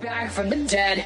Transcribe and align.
Back 0.00 0.30
from 0.30 0.48
the 0.48 0.56
dead. 0.56 0.98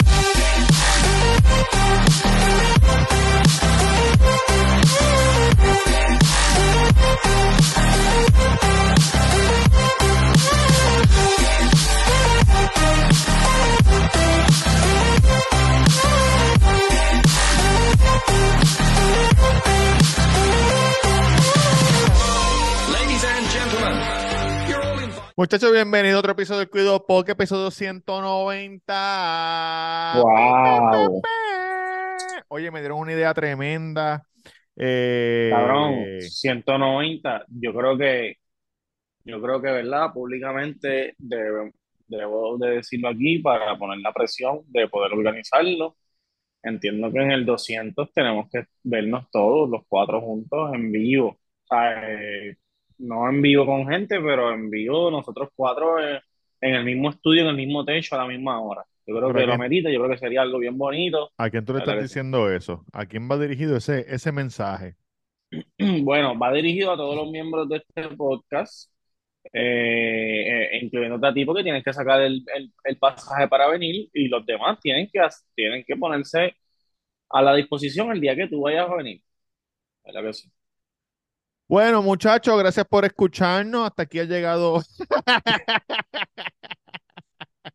Ladies 22.92 23.24
and 23.24 23.46
gentlemen. 23.50 24.35
Muchachos, 25.38 25.70
bienvenido 25.70 26.16
a 26.16 26.20
otro 26.20 26.32
episodio 26.32 26.60
del 26.60 26.70
Cuido 26.70 27.04
Podcast, 27.04 27.38
episodio 27.38 27.70
190. 27.70 30.14
Wow. 30.22 31.20
Oye, 32.48 32.70
me 32.70 32.80
dieron 32.80 33.00
una 33.00 33.12
idea 33.12 33.34
tremenda. 33.34 34.22
Eh, 34.76 35.50
Cabrón, 35.52 36.20
190, 36.22 37.44
yo 37.48 37.74
creo 37.74 37.98
que, 37.98 38.36
yo 39.24 39.42
creo 39.42 39.60
que, 39.60 39.70
¿verdad? 39.72 40.10
Públicamente 40.14 41.14
debe- 41.18 41.72
debo 42.08 42.56
de 42.56 42.70
decirlo 42.76 43.08
aquí 43.10 43.38
para 43.40 43.76
poner 43.76 43.98
la 43.98 44.14
presión 44.14 44.60
de 44.68 44.88
poder 44.88 45.12
organizarlo. 45.12 45.96
Entiendo 46.62 47.12
que 47.12 47.18
en 47.20 47.32
el 47.32 47.44
200 47.44 48.10
tenemos 48.14 48.48
que 48.50 48.64
vernos 48.84 49.26
todos, 49.30 49.68
los 49.68 49.82
cuatro 49.86 50.22
juntos, 50.22 50.72
en 50.74 50.90
vivo. 50.90 51.28
O 51.28 51.38
sea, 51.68 52.10
eh, 52.10 52.56
no 52.98 53.28
en 53.28 53.42
vivo 53.42 53.66
con 53.66 53.86
gente, 53.88 54.20
pero 54.20 54.52
en 54.52 54.70
vivo 54.70 55.10
nosotros 55.10 55.50
cuatro 55.54 55.98
eh, 56.00 56.20
en 56.60 56.74
el 56.74 56.84
mismo 56.84 57.10
estudio, 57.10 57.42
en 57.42 57.48
el 57.48 57.56
mismo 57.56 57.84
techo, 57.84 58.14
a 58.16 58.18
la 58.18 58.26
misma 58.28 58.60
hora. 58.60 58.84
Yo 59.06 59.16
creo 59.16 59.32
Pero 59.32 59.44
que 59.46 59.46
lo 59.46 59.54
amerita, 59.54 59.90
yo 59.90 59.98
creo 60.00 60.10
que 60.10 60.18
sería 60.18 60.42
algo 60.42 60.58
bien 60.58 60.76
bonito. 60.78 61.32
¿A 61.38 61.48
quién 61.50 61.64
tú 61.64 61.72
le 61.72 61.78
¿Verdad 61.78 61.78
estás 61.78 61.98
diciendo 61.98 62.50
eso? 62.52 62.84
¿A 62.92 63.06
quién 63.06 63.30
va 63.30 63.38
dirigido 63.38 63.76
ese, 63.76 64.04
ese 64.14 64.32
mensaje? 64.32 64.96
Bueno, 66.04 66.38
va 66.38 66.52
dirigido 66.52 66.92
a 66.92 66.96
todos 66.96 67.16
los 67.16 67.30
miembros 67.30 67.68
de 67.68 67.76
este 67.78 68.08
podcast, 68.16 68.90
eh, 69.52 70.70
eh, 70.74 70.80
incluyéndote 70.82 71.26
a 71.28 71.34
ti, 71.34 71.44
porque 71.44 71.62
tienes 71.64 71.84
que 71.84 71.92
sacar 71.92 72.22
el, 72.22 72.44
el- 72.54 72.72
el 72.84 72.98
pasaje 72.98 73.48
para 73.48 73.68
venir 73.68 74.08
y 74.12 74.28
los 74.28 74.44
demás 74.46 74.80
tienen 74.80 75.08
que, 75.12 75.20
tienen 75.54 75.84
que 75.86 75.96
ponerse 75.96 76.54
a 77.30 77.42
la 77.42 77.54
disposición 77.54 78.12
el 78.12 78.20
día 78.20 78.36
que 78.36 78.48
tú 78.48 78.62
vayas 78.62 78.90
a 78.90 78.96
venir. 78.96 79.22
¿Verdad 80.04 80.22
que 80.24 80.32
sí? 80.34 80.50
Bueno, 81.68 82.00
muchachos, 82.00 82.56
gracias 82.58 82.86
por 82.86 83.04
escucharnos. 83.04 83.86
Hasta 83.86 84.04
aquí 84.04 84.20
ha 84.20 84.24
llegado. 84.24 84.82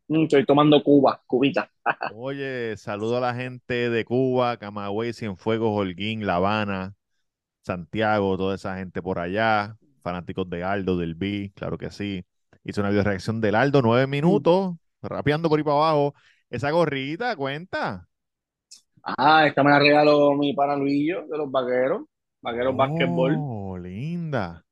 Mm, 0.08 0.24
estoy 0.24 0.44
tomando 0.44 0.82
Cuba, 0.82 1.22
cubita. 1.26 1.70
Oye, 2.14 2.76
saludo 2.76 3.18
a 3.18 3.20
la 3.20 3.34
gente 3.34 3.90
de 3.90 4.04
Cuba, 4.04 4.56
Camagüey, 4.56 5.12
Cienfuegos, 5.12 5.70
Holguín, 5.78 6.26
La 6.26 6.36
Habana, 6.36 6.94
Santiago, 7.62 8.36
toda 8.36 8.54
esa 8.56 8.76
gente 8.76 9.02
por 9.02 9.18
allá, 9.18 9.76
fanáticos 10.02 10.48
de 10.50 10.64
Aldo, 10.64 10.96
del 10.98 11.14
B, 11.14 11.52
claro 11.54 11.78
que 11.78 11.90
sí. 11.90 12.24
Hice 12.64 12.80
una 12.80 12.90
video 12.90 13.04
reacción 13.04 13.40
del 13.40 13.54
Aldo, 13.54 13.82
nueve 13.82 14.06
minutos, 14.06 14.76
rapeando 15.02 15.48
por 15.48 15.58
ahí 15.58 15.64
para 15.64 15.76
abajo. 15.76 16.14
Esa 16.50 16.70
gorrita, 16.70 17.34
cuenta. 17.36 18.08
Ah, 19.04 19.46
esta 19.46 19.62
me 19.62 19.70
la 19.70 19.78
regaló 19.78 20.34
mi 20.34 20.54
pana 20.54 20.76
Luillo 20.76 21.26
de 21.26 21.38
los 21.38 21.50
vaqueros, 21.50 22.02
vaqueros. 22.42 22.74
Oh, 23.38 23.78
linda. 23.78 24.64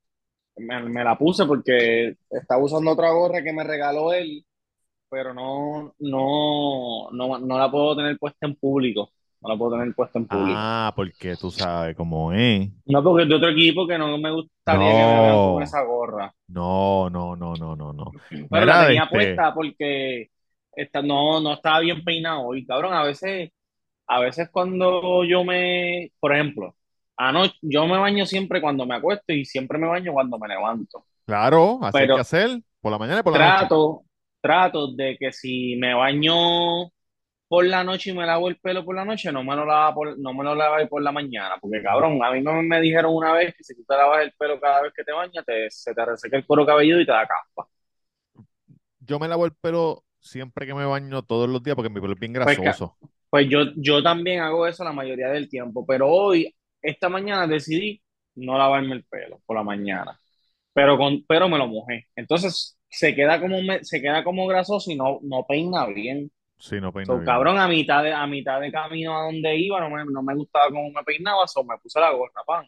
Me, 0.57 0.83
me 0.83 1.05
la 1.05 1.17
puse 1.17 1.47
porque 1.47 2.17
estaba 2.31 2.63
usando 2.63 2.91
otra 2.91 3.11
gorra 3.11 3.43
que 3.43 3.53
me 3.53 3.65
regaló 3.65 4.13
él, 4.13 4.45
pero 5.09 5.33
no, 5.33 5.95
no, 5.99 7.11
no, 7.13 7.39
no 7.39 7.59
la 7.59 7.71
puedo 7.71 7.97
tener 7.97 8.19
puesta 8.19 8.47
en 8.47 8.55
público. 8.57 9.11
No 9.43 9.49
la 9.49 9.57
puedo 9.57 9.79
tener 9.79 9.95
puesta 9.95 10.19
en 10.19 10.27
público. 10.27 10.53
Ah, 10.55 10.93
porque 10.95 11.35
tú 11.35 11.51
sabes 11.51 11.97
cómo 11.97 12.31
es. 12.33 12.69
No, 12.85 13.03
porque 13.03 13.23
es 13.23 13.29
de 13.31 13.35
otro 13.37 13.49
equipo 13.49 13.87
que 13.87 13.97
no 13.97 14.19
me 14.19 14.31
gustaría 14.31 14.87
que 14.87 14.95
me 14.95 15.17
vean 15.23 15.37
No. 15.37 15.53
con 15.55 15.63
esa 15.63 15.83
gorra. 15.83 16.35
No, 16.49 17.09
no, 17.09 17.37
no, 17.37 17.55
no, 17.55 17.75
no, 17.75 17.93
no. 17.95 18.11
Pero 18.29 18.47
Mira, 18.51 18.67
la 18.67 18.87
tenía 18.87 19.05
este- 19.05 19.15
puesta 19.17 19.55
porque 19.55 20.29
esta, 20.77 21.01
no, 21.01 21.41
no 21.41 21.55
estaba 21.55 21.81
bien 21.81 22.05
peinado. 22.05 22.55
Y 22.55 22.67
cabrón, 22.67 22.93
a 22.93 23.03
veces, 23.03 23.51
a 24.09 24.21
veces 24.21 24.51
cuando 24.51 25.25
yo 25.25 25.43
me, 25.43 26.13
por 26.21 26.35
ejemplo, 26.35 26.75
anoche, 27.29 27.55
yo 27.63 27.87
me 27.87 27.99
baño 27.99 28.27
siempre 28.27 28.61
cuando 28.61 28.87
me 28.87 28.97
acuesto 28.97 29.33
y 29.33 29.45
siempre 29.45 29.79
me 29.79 29.87
baño 29.87 30.13
cuando 30.13 30.39
me 30.39 30.49
levanto. 30.49 31.07
Claro, 31.27 31.79
así 31.83 32.03
hay 32.03 32.07
Pero 32.07 32.15
que 32.15 32.21
hacer. 32.21 32.63
Por 32.81 32.93
la 32.93 32.99
mañana 32.99 33.21
y 33.21 33.23
por 33.23 33.33
la 33.35 33.41
noche. 33.41 33.59
Trato, 33.59 34.05
trato 34.41 34.93
de 34.95 35.17
que 35.19 35.33
si 35.33 35.77
me 35.77 35.95
baño 35.95 36.91
por 37.49 37.65
la 37.67 37.85
noche 37.85 38.11
y 38.11 38.15
me 38.15 38.27
lavo 38.27 38.49
el 38.49 38.59
pelo 38.59 38.85
por 38.85 38.95
la 38.97 39.05
noche, 39.05 39.33
no 39.33 39.43
me 39.45 39.57
lo 39.57 39.65
lava 39.67 39.95
por, 39.95 40.19
no 40.19 40.33
me 40.35 40.45
lo 40.45 40.55
lavo 40.55 40.89
por 40.89 41.03
la 41.03 41.13
mañana. 41.13 41.57
Porque 41.61 41.83
cabrón, 41.83 42.23
a 42.25 42.31
mí 42.33 42.41
me, 42.41 42.63
me 42.63 42.81
dijeron 42.81 43.15
una 43.15 43.33
vez 43.33 43.55
que 43.57 43.65
si 43.65 43.75
tú 43.77 43.85
te 43.87 43.97
lavas 43.97 44.23
el 44.23 44.33
pelo 44.39 44.61
cada 44.61 44.83
vez 44.83 44.93
que 44.95 45.05
te 45.05 45.13
bañas, 45.13 45.45
te, 45.45 45.71
se 45.71 45.95
te 45.95 46.05
reseca 46.05 46.37
el 46.37 46.47
cuero 46.47 46.67
cabelludo 46.67 47.01
y 47.01 47.07
te 47.07 47.13
da 47.13 47.27
caspa. 47.27 47.69
Yo 49.01 49.19
me 49.19 49.29
lavo 49.29 49.47
el 49.47 49.53
pelo 49.53 50.05
siempre 50.21 50.67
que 50.67 50.75
me 50.75 50.85
baño 50.85 51.23
todos 51.23 51.49
los 51.49 51.63
días 51.63 51.77
porque 51.77 51.91
mi 51.91 52.01
pelo 52.01 52.13
es 52.15 52.19
bien 52.21 52.33
Pues, 52.43 52.59
grasoso. 52.59 52.97
Pues 53.29 53.49
yo, 53.49 53.61
yo 53.77 54.03
también 54.03 54.41
hago 54.41 54.67
eso 54.67 54.85
la 54.85 54.93
mayoría 54.93 55.29
del 55.29 55.49
tiempo, 55.49 55.85
pero 55.87 56.09
hoy, 56.09 56.55
esta 56.83 57.09
mañana 57.09 57.47
decidí 57.47 58.03
no 58.37 58.57
lavarme 58.59 58.95
el 58.95 59.05
pelo 59.05 59.41
por 59.47 59.57
la 59.57 59.63
mañana, 59.65 60.21
pero, 60.73 60.99
con, 60.99 61.25
pero 61.27 61.49
me 61.49 61.59
lo 61.59 61.69
mojé. 61.69 62.07
Entonces 62.17 62.79
se 62.91 63.15
queda 63.15 63.41
como, 63.41 63.59
se 63.83 64.01
queda 64.03 64.25
como 64.25 64.47
grasoso 64.49 64.91
y 64.93 64.97
no, 64.97 65.21
no 65.23 65.47
peina 65.49 65.87
bien. 65.87 66.33
Sí, 66.59 66.81
no 66.81 66.93
peino 66.93 67.19
So, 67.19 67.23
bien. 67.23 67.41
cabrón, 67.41 67.59
a 67.59 67.69
mitad 67.69 68.03
de, 68.05 68.13
a 68.13 68.27
mitad 68.27 68.61
de 68.61 68.73
camino 68.73 69.17
a 69.19 69.25
donde 69.27 69.57
iba, 69.59 69.81
no 69.81 69.91
me, 69.91 70.05
no 70.07 70.23
me 70.23 70.35
gustaba 70.37 70.69
cómo 70.71 70.91
me 70.91 71.03
peinaba, 71.05 71.47
so 71.49 71.65
me 71.65 71.79
puse 71.79 72.01
la 72.01 72.13
gorra, 72.13 72.43
pan. 72.47 72.67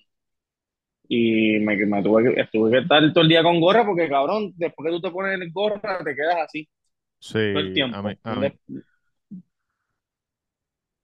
Y 1.09 1.59
me, 1.61 1.77
me 1.87 2.03
tuve 2.03 2.35
que, 2.35 2.45
tuve 2.53 2.71
que 2.71 2.79
estar 2.79 3.01
todo 3.13 3.23
el 3.23 3.29
día 3.29 3.43
con 3.43 3.61
gorra 3.61 3.85
porque, 3.85 4.09
cabrón, 4.09 4.53
después 4.57 4.87
que 4.87 4.93
tú 4.97 5.01
te 5.03 5.11
pones 5.11 5.53
gorra, 5.53 5.99
te 6.05 6.15
quedas 6.15 6.37
así 6.45 6.69
Sí, 7.21 7.39
todo 7.53 7.63
el 7.63 7.73
tiempo. 7.73 7.99
a 7.99 8.03
mí, 8.03 8.19
a 8.25 8.35
mí. 8.35 8.53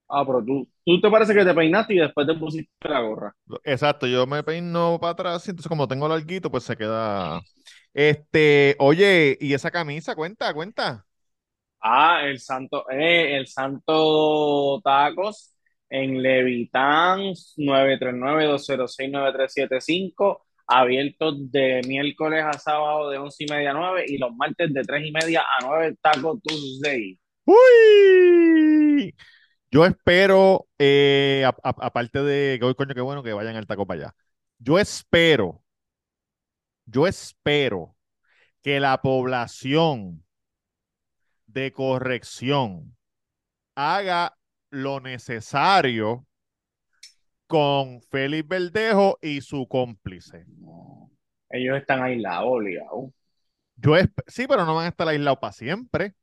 Ah, 0.09 0.25
pero 0.27 0.43
tú, 0.45 0.69
tú 0.85 1.01
te 1.01 1.11
parece 1.11 1.35
que 1.35 1.45
te 1.45 1.55
peinaste 1.55 1.95
y 1.95 1.99
después 1.99 2.27
te 2.27 2.35
pusiste 2.35 2.71
la 2.89 3.01
gorra. 3.01 3.35
Exacto, 3.65 4.07
yo 4.07 4.27
me 4.27 4.43
peino 4.43 4.99
para 5.01 5.13
atrás, 5.13 5.47
y 5.47 5.51
entonces 5.51 5.69
como 5.69 5.89
tengo 5.89 6.09
larguito, 6.09 6.51
pues 6.51 6.65
se 6.65 6.77
queda. 6.77 7.41
Este, 7.93 8.77
oye, 8.79 9.37
¿y 9.41 9.55
esa 9.55 9.71
camisa? 9.71 10.15
Cuenta, 10.15 10.53
cuenta. 10.55 11.05
Ah, 11.81 12.23
el 12.25 12.41
Santo, 12.41 12.85
eh, 12.91 13.37
el 13.37 13.47
Santo 13.47 14.81
Tacos 14.83 15.55
en 15.89 16.23
Levitán 16.23 17.21
939-206-9375, 17.57 20.43
abierto 20.67 21.33
de 21.33 21.81
miércoles 21.87 22.45
a 22.45 22.53
sábado 22.55 23.11
de 23.11 23.19
11 23.19 23.45
y 23.45 23.47
media 23.51 23.71
a 23.71 23.75
9 23.75 24.05
y 24.07 24.19
los 24.19 24.35
martes 24.37 24.73
de 24.73 24.83
3 24.83 25.07
y 25.07 25.13
media 25.13 25.43
a 25.43 25.65
9, 25.65 25.97
Taco 26.03 26.39
Tuesday. 26.43 27.19
¡Uy! 27.47 29.15
Yo 29.71 29.85
espero, 29.85 30.67
eh, 30.79 31.45
aparte 31.63 32.23
de, 32.23 32.59
que 32.59 32.75
coño, 32.75 32.95
qué 32.95 33.01
bueno 33.03 33.23
que 33.23 33.33
vayan 33.33 33.57
al 33.57 33.67
taco 33.67 33.87
para 33.87 34.01
allá. 34.01 34.15
Yo 34.59 34.79
espero, 34.79 35.63
yo 36.87 37.07
espero 37.07 37.95
que 38.63 38.81
la 38.81 39.01
población 39.03 40.25
de 41.47 41.73
corrección 41.73 42.97
haga 43.75 44.37
lo 44.71 45.01
necesario 45.01 46.27
con 47.47 48.01
Félix 48.03 48.49
Verdejo 48.49 49.19
y 49.21 49.41
su 49.43 49.69
cómplice. 49.69 50.47
Ellos 51.51 51.79
están 51.79 52.03
aislados, 52.03 52.49
obligados. 52.49 53.11
Yo 53.77 53.95
sí, 54.27 54.47
pero 54.47 54.65
no 54.65 54.75
van 54.75 54.87
a 54.87 54.89
estar 54.89 55.09
aislados 55.09 55.39
para 55.39 55.53
siempre. 55.53 56.15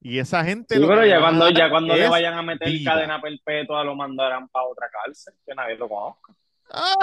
Y 0.00 0.18
esa 0.18 0.44
gente 0.44 0.76
Sí, 0.76 0.80
pero 0.86 1.04
ya 1.04 1.20
cuando, 1.20 1.50
ya 1.50 1.68
cuando 1.70 1.96
le 1.96 2.08
vayan 2.08 2.34
a 2.34 2.42
meter 2.42 2.68
vida. 2.68 2.92
cadena 2.92 3.20
perpetua 3.20 3.82
lo 3.82 3.96
mandarán 3.96 4.48
para 4.48 4.66
otra 4.66 4.88
cárcel, 4.90 5.34
que 5.44 5.54
nadie 5.54 5.76
lo 5.76 5.88
conozca. 5.88 6.32
¡Ah! 6.70 6.94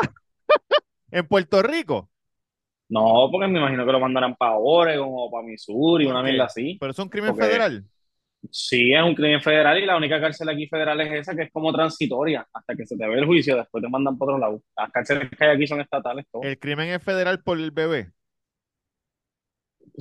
En 1.12 1.25
Puerto 1.27 1.62
Rico. 1.62 2.09
No, 2.89 3.30
porque 3.31 3.47
me 3.47 3.59
imagino 3.59 3.86
que 3.86 3.92
lo 3.92 4.00
mandarán 4.00 4.36
para 4.36 4.57
Oregon 4.57 5.07
o 5.12 5.31
para 5.31 5.45
Missouri, 5.45 6.06
¿Por 6.06 6.13
una 6.13 6.24
mierda 6.24 6.45
así. 6.45 6.77
Pero 6.80 6.92
es 6.92 7.00
un 7.00 7.09
crimen 7.09 7.31
Porque- 7.31 7.45
federal. 7.45 7.83
Sí, 8.51 8.94
es 8.94 9.01
un 9.01 9.15
crimen 9.15 9.41
federal 9.41 9.77
y 9.80 9.86
la 9.88 9.98
única 9.98 10.19
cárcel 10.21 10.48
aquí 10.50 10.68
federal 10.68 11.00
es 11.01 11.12
esa 11.13 11.36
que 11.36 11.44
es 11.44 11.51
como 11.51 11.74
transitoria 11.74 12.45
hasta 12.53 12.75
que 12.75 12.86
se 12.86 12.95
te 12.98 13.07
ve 13.07 13.15
el 13.15 13.25
juicio, 13.25 13.56
después 13.56 13.81
te 13.83 13.89
mandan 13.89 14.18
para 14.19 14.33
otro 14.33 14.39
lado. 14.39 14.62
Las 14.77 14.91
cárceles 14.91 15.30
que 15.31 15.45
hay 15.45 15.56
aquí 15.56 15.65
son 15.68 15.81
estatales 15.81 16.25
todas. 16.31 16.48
El 16.48 16.59
crimen 16.59 16.89
es 16.89 17.01
federal 17.03 17.41
por 17.41 17.57
el 17.57 17.71
bebé. 17.71 18.12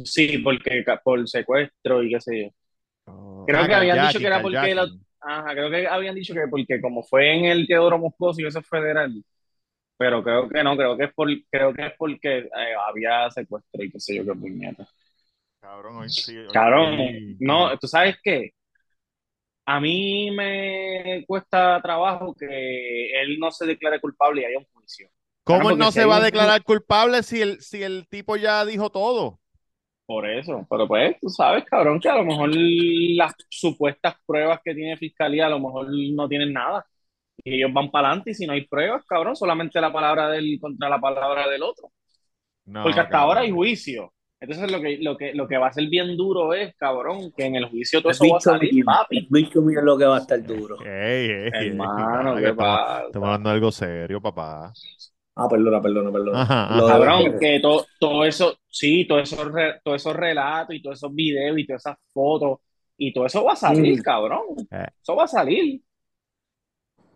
Sí, 0.04 0.38
porque 0.38 0.84
por 1.02 1.26
secuestro 1.28 2.02
y 2.02 2.10
qué 2.10 2.20
sé 2.20 2.42
yo. 2.42 2.48
Oh. 3.06 3.46
Creo 3.46 3.60
Ah, 3.62 3.66
que 3.66 3.74
habían 3.74 4.00
dicho 4.00 4.20
que 4.20 4.26
era 4.26 4.40
porque 4.40 4.74
Ajá, 5.26 5.52
creo 5.54 5.70
que 5.70 5.86
habían 5.88 6.14
dicho 6.14 6.34
que 6.34 6.46
porque 6.50 6.80
como 6.82 7.02
fue 7.02 7.34
en 7.34 7.46
el 7.46 7.66
Teodoro 7.66 7.98
Moscoso 7.98 8.40
y 8.42 8.46
eso 8.46 8.58
es 8.58 8.68
federal, 8.68 9.24
pero 9.98 10.22
creo 10.24 10.48
que 10.48 10.64
no, 10.64 10.76
creo 10.76 10.96
que 10.98 11.04
es 11.04 11.14
por, 11.14 11.28
creo 11.50 11.74
que 11.74 11.86
es 11.86 11.92
porque 11.98 12.38
eh, 12.40 12.50
había 12.88 13.30
secuestro 13.30 13.84
y 13.84 13.90
qué 13.92 14.00
sé 14.00 14.16
yo 14.16 14.24
qué 14.24 14.34
puñeta. 14.34 14.86
Cabrón, 15.60 15.96
hoy 15.96 16.12
sí. 16.12 16.36
hoy 16.38 16.52
Cabrón, 16.52 16.96
sí. 16.96 17.36
no, 17.38 17.76
¿tú 17.78 17.86
sabes 17.88 18.16
qué? 18.22 18.52
a 19.66 19.80
mí 19.80 20.30
me 20.30 21.24
cuesta 21.26 21.80
trabajo 21.82 22.34
que 22.34 23.20
él 23.22 23.38
no 23.38 23.50
se 23.50 23.66
declare 23.66 24.00
culpable 24.00 24.42
y 24.42 24.44
haya 24.44 24.58
un 24.58 24.66
juicio. 24.72 25.08
¿Cómo 25.44 25.68
Claro, 25.68 25.70
él 25.70 25.78
no 25.78 25.90
si 25.90 25.92
se 25.92 26.04
va 26.06 26.16
a 26.16 26.20
un- 26.20 26.20
declarar 26.20 26.62
culpable 26.64 27.22
si 27.22 27.40
el, 27.42 27.60
si 27.62 27.82
el 27.82 28.06
tipo 28.08 28.36
ya 28.36 28.64
dijo 28.64 28.90
todo? 28.90 29.40
Por 30.06 30.28
eso, 30.28 30.66
pero 30.68 30.86
pues 30.86 31.16
tú 31.18 31.30
sabes, 31.30 31.64
cabrón, 31.64 31.98
que 31.98 32.10
a 32.10 32.16
lo 32.16 32.24
mejor 32.24 32.50
las 32.54 33.32
supuestas 33.48 34.14
pruebas 34.26 34.60
que 34.62 34.74
tiene 34.74 34.96
Fiscalía 34.98 35.46
a 35.46 35.48
lo 35.50 35.58
mejor 35.60 35.86
no 36.14 36.28
tienen 36.28 36.52
nada. 36.52 36.84
Y 37.44 37.56
ellos 37.56 37.72
van 37.72 37.90
para 37.90 38.08
adelante 38.08 38.32
y 38.32 38.34
si 38.34 38.46
no 38.46 38.52
hay 38.54 38.66
pruebas, 38.66 39.04
cabrón, 39.06 39.36
solamente 39.36 39.80
la 39.80 39.92
palabra 39.92 40.28
del 40.30 40.58
contra 40.60 40.88
la 40.90 41.00
palabra 41.00 41.48
del 41.48 41.62
otro. 41.62 41.90
No, 42.66 42.82
Porque 42.82 43.00
hasta 43.00 43.18
ahora 43.18 43.42
hay 43.42 43.50
cabrón. 43.50 43.58
juicio. 43.58 44.12
Entonces 44.40 44.70
lo 44.70 44.80
que, 44.80 44.98
lo 44.98 45.16
que, 45.16 45.34
lo 45.34 45.48
que 45.48 45.58
va 45.58 45.68
a 45.68 45.72
ser 45.72 45.88
bien 45.88 46.16
duro 46.16 46.54
es, 46.54 46.74
cabrón, 46.76 47.32
que 47.36 47.46
en 47.46 47.56
el 47.56 47.66
juicio 47.70 48.00
todo 48.02 48.10
El 48.10 48.16
eso 48.16 48.28
va 48.28 48.36
a 48.38 48.40
bicho 48.40 48.40
salir, 48.40 48.74
mío, 48.74 48.84
papi. 48.84 49.28
mío 49.30 49.48
es 49.80 49.84
lo 49.84 49.98
que 49.98 50.04
va 50.06 50.16
a 50.16 50.20
estar 50.20 50.42
duro. 50.44 50.76
Ey, 50.80 51.30
ey, 51.30 51.52
ey, 51.52 51.68
Hermano, 51.68 52.36
¿qué 52.36 52.52
pasa? 52.54 53.04
estamos 53.06 53.26
hablando 53.28 53.48
de 53.50 53.54
algo 53.54 53.72
serio, 53.72 54.20
papá. 54.20 54.76
Ah, 55.36 55.48
perdona, 55.48 55.80
perdona, 55.82 56.12
perdona. 56.12 56.42
Ajá, 56.42 56.68
Lo 56.76 56.86
ajá. 56.86 56.98
de- 56.98 57.04
Cabrón, 57.06 57.38
que 57.40 57.60
todo, 57.60 57.86
todo 57.98 58.24
eso, 58.24 58.56
sí, 58.68 59.04
todos 59.06 59.32
esos, 59.32 59.48
todos 59.82 59.96
esos 60.00 60.14
relatos 60.16 60.74
y 60.76 60.82
todos 60.82 60.98
esos 60.98 61.14
videos 61.14 61.58
y 61.58 61.66
todas 61.66 61.82
esas 61.86 61.96
fotos 62.12 62.58
y 62.96 63.12
todo 63.12 63.26
eso 63.26 63.44
va 63.44 63.52
a 63.54 63.56
salir, 63.56 63.98
Mm. 63.98 64.02
cabrón. 64.02 64.42
Eh. 64.70 64.86
Eso 65.02 65.16
va 65.16 65.24
a 65.24 65.28
salir. 65.28 65.80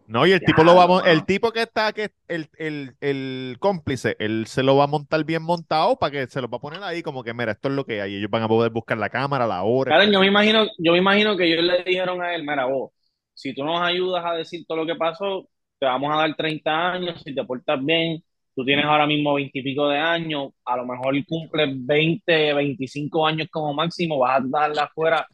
No, 0.07 0.27
y 0.27 0.33
el 0.33 0.41
Ya, 0.41 0.47
tipo 0.47 0.65
lo 0.65 0.75
va 0.75 1.03
el 1.11 1.27
tipo 1.27 1.53
que 1.53 1.61
está, 1.63 1.93
que 1.93 2.13
el, 2.29 2.49
el, 2.57 2.97
el 3.03 3.57
cómplice, 3.61 4.17
él 4.19 4.47
se 4.47 4.63
lo 4.63 4.75
va 4.75 4.85
a 4.85 4.87
montar 4.87 5.23
bien 5.25 5.43
montado 5.43 5.99
para 5.99 6.11
que 6.13 6.27
se 6.29 6.41
lo 6.41 6.49
va 6.49 6.57
a 6.57 6.61
poner 6.61 6.83
ahí 6.83 7.03
como 7.03 7.23
que, 7.23 7.35
mira, 7.35 7.53
esto 7.53 7.69
es 7.69 7.75
lo 7.75 7.85
que 7.85 8.01
hay. 8.01 8.15
Ellos 8.17 8.31
van 8.31 8.43
a 8.43 8.49
poder 8.49 8.71
buscar 8.73 8.97
la 8.97 9.11
cámara, 9.11 9.47
la 9.47 9.63
hora. 9.65 9.91
Claro, 9.95 10.11
yo 10.11 10.21
me 10.21 10.27
imagino, 10.27 10.65
yo 10.79 10.93
me 10.93 10.99
imagino 10.99 11.37
que 11.37 11.45
ellos 11.53 11.63
le 11.63 11.85
dijeron 11.85 12.23
a 12.23 12.35
él, 12.35 12.41
mira, 12.43 12.65
vos, 12.65 12.91
si 13.35 13.55
tú 13.55 13.65
nos 13.65 13.83
ayudas 13.83 14.25
a 14.25 14.33
decir 14.33 14.65
todo 14.67 14.79
lo 14.79 14.87
que 14.87 14.95
pasó, 14.97 15.47
te 15.79 15.87
vamos 15.87 16.13
a 16.13 16.19
dar 16.19 16.35
30 16.35 16.93
años, 16.93 17.23
si 17.25 17.35
te 17.35 17.45
portas 17.45 17.85
bien, 17.85 18.23
tú 18.55 18.65
tienes 18.65 18.85
ahora 18.85 19.07
mismo 19.07 19.35
20 19.35 19.59
y 19.59 19.63
pico 19.63 19.89
de 19.89 19.99
años, 19.99 20.51
a 20.65 20.77
lo 20.77 20.85
mejor 20.87 21.15
cumples 21.27 21.69
20, 21.87 22.55
25 22.55 23.27
años 23.27 23.49
como 23.51 23.73
máximo, 23.75 24.19
vas 24.19 24.41
a 24.41 24.45
darla 24.47 24.83
afuera. 24.85 25.27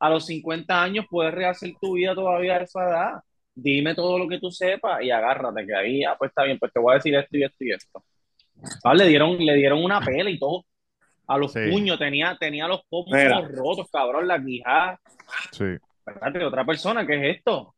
A 0.00 0.10
los 0.10 0.26
50 0.26 0.82
años 0.82 1.06
puedes 1.08 1.32
rehacer 1.32 1.72
tu 1.80 1.94
vida 1.94 2.14
todavía 2.14 2.56
a 2.56 2.62
esa 2.62 2.82
edad. 2.82 3.12
Dime 3.54 3.94
todo 3.94 4.18
lo 4.18 4.26
que 4.26 4.40
tú 4.40 4.50
sepas 4.50 5.02
y 5.02 5.10
agárrate, 5.10 5.64
que 5.64 5.74
ahí, 5.74 6.04
ah, 6.04 6.16
pues 6.18 6.30
está 6.30 6.42
bien, 6.44 6.58
pues 6.58 6.72
te 6.72 6.80
voy 6.80 6.92
a 6.92 6.94
decir 6.96 7.14
esto 7.14 7.36
y 7.36 7.44
esto 7.44 7.64
y 7.64 7.70
esto. 7.72 8.02
Ah, 8.82 8.94
le 8.94 9.06
dieron, 9.06 9.36
le 9.38 9.54
dieron 9.54 9.82
una 9.84 10.00
pela 10.00 10.30
y 10.30 10.38
todo. 10.38 10.64
A 11.28 11.38
los 11.38 11.52
Sí. 11.52 11.60
puños, 11.70 11.98
tenía, 11.98 12.36
tenía 12.38 12.66
los 12.66 12.82
pomos 12.88 13.16
rotos, 13.48 13.88
cabrón, 13.92 14.26
la 14.26 14.42
quijada. 14.42 15.00
Sí, 15.52 15.64
Espérate, 16.04 16.44
otra 16.44 16.64
persona, 16.64 17.06
¿qué 17.06 17.14
es 17.30 17.36
esto? 17.36 17.74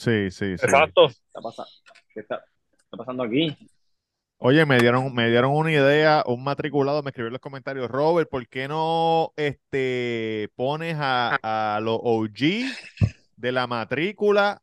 Sí, 0.00 0.30
sí, 0.30 0.58
sí. 0.58 0.66
Exacto. 0.66 1.08
¿Qué 1.08 1.14
está 1.26 1.40
pasando? 1.40 1.70
¿Qué 2.14 2.20
está, 2.20 2.44
qué 2.70 2.76
está 2.84 2.96
pasando 2.96 3.22
aquí? 3.22 3.56
Oye, 4.42 4.64
me 4.64 4.80
dieron, 4.80 5.14
me 5.14 5.28
dieron 5.28 5.52
una 5.52 5.70
idea, 5.70 6.24
un 6.26 6.42
matriculado 6.42 7.02
me 7.02 7.10
escribió 7.10 7.26
en 7.28 7.34
los 7.34 7.42
comentarios, 7.42 7.90
Robert, 7.90 8.28
¿por 8.30 8.48
qué 8.48 8.68
no 8.68 9.32
este, 9.36 10.48
pones 10.56 10.96
a, 10.98 11.76
a 11.76 11.80
los 11.80 11.98
OG 12.02 12.78
de 13.36 13.52
la 13.52 13.66
matrícula 13.66 14.62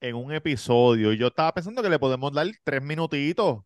en 0.00 0.16
un 0.16 0.32
episodio? 0.32 1.12
Y 1.12 1.18
yo 1.18 1.28
estaba 1.28 1.54
pensando 1.54 1.82
que 1.82 1.90
le 1.90 1.98
podemos 2.00 2.32
dar 2.32 2.48
tres 2.64 2.82
minutitos, 2.82 3.62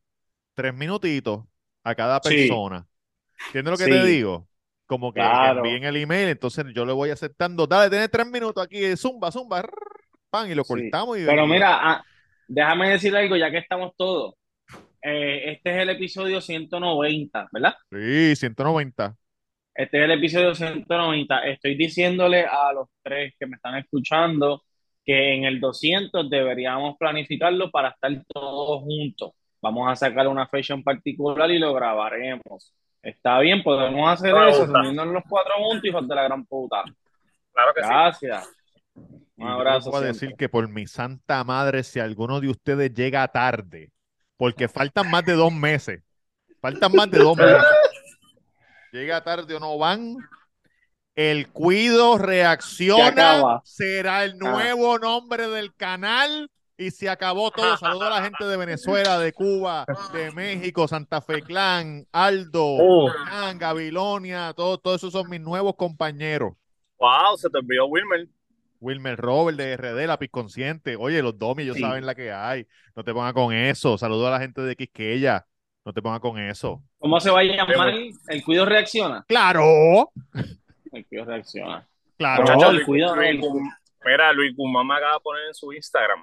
tres 0.54 0.74
minutitos 0.74 1.44
a 1.84 1.94
cada 1.94 2.20
Sí. 2.22 2.48
persona. 2.48 2.86
¿Entiendes 3.48 3.72
lo 3.72 3.78
que 3.78 3.88
te 3.88 4.04
digo? 4.04 4.48
Como 4.86 5.12
que, 5.14 5.20
que 5.20 5.22
Claro. 5.22 5.60
envíen 5.66 5.84
el 5.84 5.96
email, 5.96 6.28
entonces 6.28 6.66
yo 6.74 6.84
le 6.86 6.92
voy 6.92 7.10
aceptando, 7.10 7.66
dale, 7.66 7.90
tienes 7.90 8.10
tres 8.10 8.26
minutos 8.26 8.62
aquí, 8.64 8.96
zumba, 8.96 9.32
zumba, 9.32 9.62
rrr, 9.62 9.95
pan, 10.40 10.50
y 10.50 10.54
lo 10.54 10.64
Sí. 10.64 10.68
cortamos 10.68 11.18
y 11.18 11.24
Pero 11.26 11.46
mira, 11.46 11.78
ah, 11.80 12.04
déjame 12.48 12.90
decir 12.90 13.16
algo, 13.16 13.36
ya 13.36 13.50
que 13.50 13.58
estamos 13.58 13.92
todos. 13.96 14.34
Eh, 15.02 15.52
este 15.52 15.70
es 15.70 15.82
el 15.82 15.90
episodio 15.90 16.40
190, 16.40 17.48
¿verdad? 17.52 17.74
Sí, 17.90 18.34
190. 18.36 19.14
Este 19.74 19.98
es 19.98 20.04
el 20.04 20.10
episodio 20.10 20.54
190. 20.54 21.44
Estoy 21.46 21.76
diciéndole 21.76 22.44
a 22.44 22.72
los 22.72 22.88
tres 23.02 23.34
que 23.38 23.46
me 23.46 23.56
están 23.56 23.76
escuchando 23.76 24.62
que 25.04 25.34
en 25.34 25.44
el 25.44 25.60
200 25.60 26.28
deberíamos 26.28 26.96
planificarlo 26.98 27.70
para 27.70 27.90
estar 27.90 28.10
todos 28.26 28.80
juntos. 28.80 29.30
Vamos 29.62 29.88
a 29.90 29.94
sacar 29.94 30.26
una 30.26 30.48
fecha 30.48 30.74
en 30.74 30.82
particular 30.82 31.48
y 31.50 31.58
lo 31.58 31.72
grabaremos. 31.74 32.74
Está 33.02 33.38
bien, 33.38 33.62
podemos 33.62 34.10
hacer 34.10 34.34
eso, 34.48 34.64
gusta. 34.64 34.80
reunirnos 34.82 35.06
los 35.14 35.22
cuatro 35.28 35.52
juntos, 35.58 35.84
hijos 35.84 36.08
de 36.08 36.14
la 36.14 36.22
gran 36.24 36.44
puta. 36.44 36.82
Claro 37.52 37.72
que 37.74 37.82
sí. 37.82 37.88
Gracias. 37.88 38.48
Un 39.38 39.48
abrazo 39.48 39.90
voy 39.90 40.04
a 40.04 40.06
decir 40.06 40.34
que 40.36 40.48
por 40.48 40.68
mi 40.68 40.86
santa 40.86 41.44
madre, 41.44 41.82
si 41.82 42.00
alguno 42.00 42.40
de 42.40 42.48
ustedes 42.48 42.92
llega 42.94 43.26
tarde, 43.28 43.90
porque 44.36 44.68
faltan 44.68 45.10
más 45.10 45.24
de 45.24 45.34
dos 45.34 45.52
meses, 45.52 46.02
faltan 46.60 46.92
más 46.94 47.10
de 47.10 47.18
dos 47.18 47.36
meses, 47.36 47.62
llega 48.92 49.22
tarde 49.22 49.54
o 49.54 49.60
no 49.60 49.76
van, 49.78 50.16
el 51.14 51.48
Cuido 51.48 52.18
reacciona, 52.18 53.60
será 53.64 54.24
el 54.24 54.32
Ah. 54.32 54.50
nuevo 54.50 54.98
nombre 54.98 55.48
del 55.48 55.74
canal 55.74 56.50
y 56.78 56.90
se 56.90 57.08
acabó 57.08 57.50
todo. 57.50 57.76
Saludo 57.78 58.04
a 58.04 58.10
la 58.10 58.22
gente 58.22 58.44
de 58.44 58.56
Venezuela, 58.56 59.18
de 59.18 59.32
Cuba, 59.32 59.86
de 60.12 60.30
México, 60.32 60.86
Santa 60.88 61.20
Fe 61.22 61.40
Clan, 61.42 62.06
Aldo, 62.12 62.62
Oh. 62.64 63.10
Clan, 63.12 63.58
Gabilonia, 63.58 64.52
todos, 64.54 64.80
todos 64.82 64.96
esos 65.02 65.12
son 65.12 65.28
mis 65.30 65.40
nuevos 65.40 65.74
compañeros. 65.76 66.52
Wow, 66.98 67.36
se 67.36 67.48
te 67.50 67.58
olvidó 67.58 67.86
Wilmer. 67.86 68.28
Wilmer 68.86 69.16
Robert 69.16 69.58
de 69.58 69.76
RD, 69.76 70.06
Lápiz 70.06 70.28
Consciente. 70.30 70.96
Oye, 70.96 71.20
los 71.22 71.38
domi, 71.38 71.64
ellos 71.64 71.76
Sí. 71.76 71.82
saben 71.82 72.06
la 72.06 72.14
que 72.14 72.30
hay. 72.32 72.66
No 72.94 73.02
te 73.02 73.12
pongas 73.12 73.32
con 73.32 73.52
eso. 73.52 73.98
Saludo 73.98 74.28
a 74.28 74.30
la 74.30 74.38
gente 74.40 74.60
de 74.62 74.76
Quisqueya. 74.76 75.44
No 75.84 75.92
te 75.92 76.00
pongas 76.02 76.20
con 76.20 76.38
eso. 76.38 76.82
¿Cómo 76.98 77.18
se 77.20 77.30
va 77.30 77.40
a 77.40 77.44
llamar? 77.44 77.92
¿El 78.28 78.44
cuido 78.44 78.64
reacciona? 78.64 79.24
¡Claro! 79.28 80.10
El 80.92 81.06
cuido 81.06 81.24
reacciona. 81.24 81.86
¡Claro! 82.16 82.42
Muchacho, 82.42 82.70
el 82.70 82.76
Luis- 82.76 82.86
cuido, 82.86 83.14
Luis 83.16 83.28
el- 83.28 83.40
Mira, 84.04 84.32
Luis 84.32 84.54
Guzmán 84.56 84.86
me 84.86 84.94
acaba 84.94 85.14
de 85.14 85.20
poner 85.20 85.46
en 85.48 85.54
su 85.54 85.72
Instagram. 85.72 86.20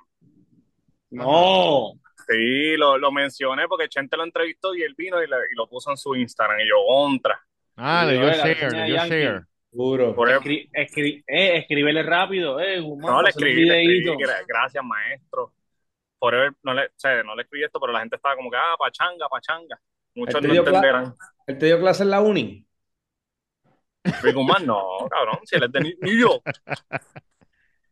No. 1.11 1.93
Sí, 2.27 2.77
lo, 2.77 2.97
lo 2.97 3.11
mencioné 3.11 3.67
porque 3.67 3.89
Chente 3.89 4.15
lo 4.17 4.23
entrevistó 4.23 4.73
y 4.73 4.81
él 4.83 4.95
vino 4.97 5.21
y, 5.21 5.25
y 5.25 5.55
lo 5.55 5.67
puso 5.67 5.91
en 5.91 5.97
su 5.97 6.15
Instagram. 6.15 6.59
Y 6.61 6.69
yo, 6.69 6.75
contra. 6.87 7.39
Ah, 7.75 8.05
le 8.07 8.13
dio 8.13 8.31
share, 8.31 8.71
le 8.71 8.77
de 8.79 8.85
dio 8.85 8.95
share. 9.05 9.41
Seguro. 9.73 10.15
Por 10.15 10.29
Escri- 10.29 10.69
escri- 10.71 11.23
eh, 11.25 11.57
escríbele 11.57 12.03
rápido, 12.03 12.59
eh, 12.59 12.79
no, 12.79 13.23
le 13.23 13.29
escribí, 13.29 13.65
le 13.65 13.81
escribí, 13.81 14.17
gracias, 14.47 14.83
maestro. 14.83 15.51
Por 16.19 16.35
él, 16.35 16.51
no 16.61 16.75
le, 16.75 16.85
o 16.85 16.89
sea, 16.95 17.23
no 17.23 17.35
le 17.35 17.41
escribí 17.41 17.65
esto, 17.65 17.79
pero 17.79 17.91
la 17.91 18.01
gente 18.01 18.15
estaba 18.15 18.35
como 18.35 18.51
que, 18.51 18.57
ah, 18.57 18.75
pachanga, 18.77 19.27
pachanga. 19.27 19.79
Muchos 20.13 20.43
no 20.43 20.53
entenderán. 20.53 21.13
¿Él 21.47 21.57
te 21.57 21.65
dio 21.65 21.79
clase 21.79 22.03
en 22.03 22.11
la 22.11 22.21
uni? 22.21 22.63
Guzmán, 24.33 24.65
no, 24.67 25.07
cabrón, 25.09 25.39
si 25.45 25.55
él 25.55 25.63
es 25.63 25.71
de 25.71 25.81
New 25.81 26.19
York. 26.19 26.43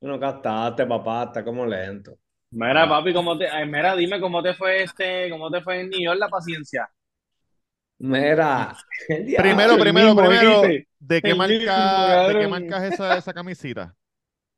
No 0.01 0.19
gastaste, 0.19 0.85
papá, 0.85 1.23
está 1.23 1.43
como 1.43 1.65
lento. 1.65 2.15
Mira, 2.51 2.87
papi, 2.87 3.11
¿cómo 3.11 3.37
te, 3.37 3.47
ay, 3.49 3.65
mira, 3.65 3.95
dime 3.95 4.19
cómo 4.19 4.43
te 4.43 4.53
fue 4.53 4.83
este, 4.83 5.31
cómo 5.31 5.49
te 5.49 5.61
fue 5.61 5.81
en 5.81 5.89
New 5.89 6.01
York 6.01 6.19
la 6.19 6.29
paciencia. 6.29 6.87
Mira. 8.01 8.75
Primero, 9.37 9.77
primero, 9.77 10.15
mismo, 10.15 10.27
primero. 10.27 10.61
¿de 10.99 11.21
qué 11.21 11.35
marca, 11.35 11.53
mismo, 11.53 12.27
de 12.27 12.39
qué 12.39 12.47
marca 12.47 12.85
es 12.87 12.93
esa, 12.93 13.17
esa 13.17 13.33
camisita? 13.33 13.95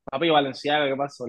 Papi, 0.05 0.29
Valenciaga, 0.29 0.87
¿qué 0.87 0.95
pasó? 0.95 1.25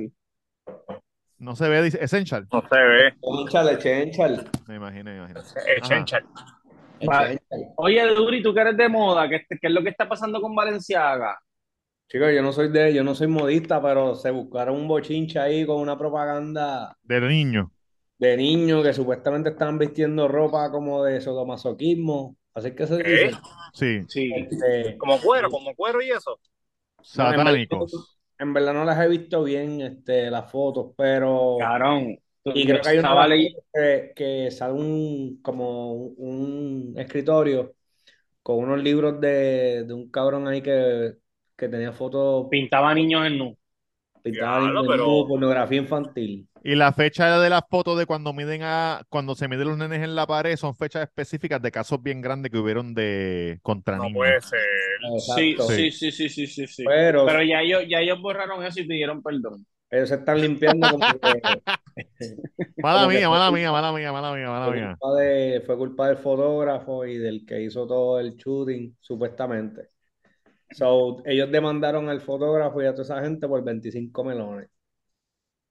No 1.39 1.57
se 1.57 1.69
ve, 1.69 1.83
dice 1.83 2.03
Essential. 2.03 2.47
No 2.53 2.63
se 2.69 2.79
ve. 2.79 3.15
Chenchal, 3.23 3.79
chenchal. 3.79 4.51
Me 4.69 4.77
imagino, 4.77 5.11
me 5.11 5.17
imagino. 5.19 5.41
Es 5.41 5.55
Ajá. 5.57 5.89
Chenchal. 5.89 6.25
Va- 7.09 7.27
Chenchal. 7.29 7.73
Oye, 7.77 8.15
Duri, 8.15 8.43
tú 8.43 8.55
que 8.55 8.61
eres 8.61 8.77
de 8.77 8.89
moda, 8.89 9.29
¿qué, 9.29 9.45
qué 9.49 9.59
es 9.67 9.73
lo 9.73 9.83
que 9.83 9.91
está 9.91 10.09
pasando 10.09 10.41
con 10.41 10.55
Valenciaga? 10.55 11.39
Chicos, 12.09 12.29
yo 12.35 12.43
no 12.43 12.53
soy 12.53 12.69
de, 12.71 12.95
yo 12.95 13.03
no 13.03 13.15
soy 13.15 13.27
modista, 13.27 13.83
pero 13.83 14.15
se 14.15 14.31
buscaron 14.31 14.77
un 14.77 14.87
bochinche 14.87 15.39
ahí 15.41 15.67
con 15.67 15.81
una 15.81 15.99
propaganda 15.99 16.97
De 17.03 17.21
niño. 17.21 17.71
De 18.25 18.37
niños 18.37 18.83
que 18.85 18.93
supuestamente 18.93 19.51
estaban 19.51 19.79
vistiendo 19.79 20.29
ropa 20.29 20.71
como 20.71 21.05
de 21.05 21.21
sadomasoquismo. 21.21 22.37
Así 22.55 22.73
que 22.73 22.87
se 22.87 22.97
dice. 22.99 23.31
Sí. 23.73 24.03
Sí. 24.09 24.33
Este, 24.35 24.97
Como 24.99 25.21
cuero, 25.21 25.51
como 25.51 25.75
cuero 25.75 26.01
y 26.01 26.11
eso. 26.11 26.39
no, 27.17 27.25
en 27.25 27.31
verdad- 27.31 27.45
Satánicos. 27.45 28.19
En 28.39 28.53
verdad 28.53 28.75
no 28.75 28.85
las 28.85 28.99
he 29.01 29.09
visto 29.09 29.45
bien 29.45 29.81
este, 29.81 30.31
las 30.31 30.51
fotos, 30.51 30.93
pero 30.97 31.57
Cabrón. 31.59 32.19
y 32.45 32.67
creo 32.67 32.81
que 32.83 32.89
hay 32.89 32.99
una 32.99 33.29
que, 33.73 34.13
que 34.15 34.51
sale 34.51 34.73
un 34.75 35.41
como 35.41 35.93
un, 35.95 36.15
un 36.19 36.95
escritorio 36.99 37.75
con 38.43 38.59
unos 38.59 38.83
libros 38.83 39.21
de, 39.21 39.85
de 39.85 39.95
un 39.95 40.11
cabrón 40.11 40.49
ahí 40.49 40.61
que, 40.63 41.15
que 41.57 41.69
tenía 41.69 41.93
fotos. 41.93 42.47
Pintaba 42.51 42.93
niños 42.95 43.27
en 43.27 43.39
nu. 43.39 43.57
Pintaba 44.25 44.61
Diablo, 44.61 44.81
bien 44.83 44.93
pero- 44.93 45.27
pornografía 45.29 45.79
infantil. 45.79 46.49
Y 46.67 46.75
la 46.77 46.93
fecha 46.95 47.39
de 47.41 47.51
las 47.51 47.61
fotos 47.69 47.99
de 47.99 48.07
cuando 48.07 48.33
miden 48.33 48.63
a, 48.63 49.03
cuando 49.11 49.35
se 49.35 49.49
miden 49.49 49.69
los 49.69 49.77
nenes 49.77 50.03
en 50.03 50.15
la 50.17 50.27
pared 50.27 50.57
son 50.57 50.75
fechas 50.75 51.03
específicas 51.03 51.61
de 51.61 51.71
casos 51.71 52.03
bien 52.03 52.23
grandes 52.23 52.51
que 52.51 52.57
hubieron 52.57 52.95
de 52.95 53.59
contra 53.63 53.99
No 53.99 54.05
niños. 54.05 54.17
puede 54.17 54.41
ser. 54.41 54.61
Sí, 55.37 55.57
sí, 55.69 55.91
sí, 55.91 56.11
sí, 56.11 56.29
sí, 56.31 56.47
sí, 56.47 56.67
sí. 56.67 56.85
Pero, 56.87 57.27
Pero 57.27 57.43
ya 57.43 57.61
ellos, 57.61 57.83
ya 57.87 58.01
ellos 58.01 58.19
borraron 58.23 58.65
eso 58.65 58.81
y 58.81 58.85
pidieron 58.89 59.23
perdón. 59.23 59.67
ellos 59.91 60.09
se 60.09 60.15
están 60.15 60.41
limpiando 60.41 60.89
como 60.89 61.07
que 61.07 61.63
Mala 62.79 63.07
mía, 63.09 63.29
mala 63.29 63.51
mía, 63.51 63.71
mala 63.71 63.93
mía, 63.93 64.11
mala 64.13 64.33
mía, 64.35 64.49
mala 64.49 64.71
mía. 64.71 64.97
culpa, 64.99 65.21
de, 65.21 65.63
fue 65.67 65.77
culpa 65.77 66.09
del 66.09 66.17
fotógrafo 66.17 67.05
y 67.05 67.19
del 67.19 67.45
que 67.47 67.61
hizo 67.63 67.87
todo 67.87 68.19
el 68.21 68.37
shooting, 68.37 68.97
supuestamente. 69.01 69.91
So, 70.75 71.23
ellos 71.25 71.51
demandaron 71.53 72.09
al 72.09 72.21
fotógrafo 72.21 72.83
y 72.83 72.87
a 72.87 72.93
toda 72.93 73.05
esa 73.05 73.23
gente 73.23 73.47
por 73.47 73.63
25 73.63 74.25
melones. 74.25 74.69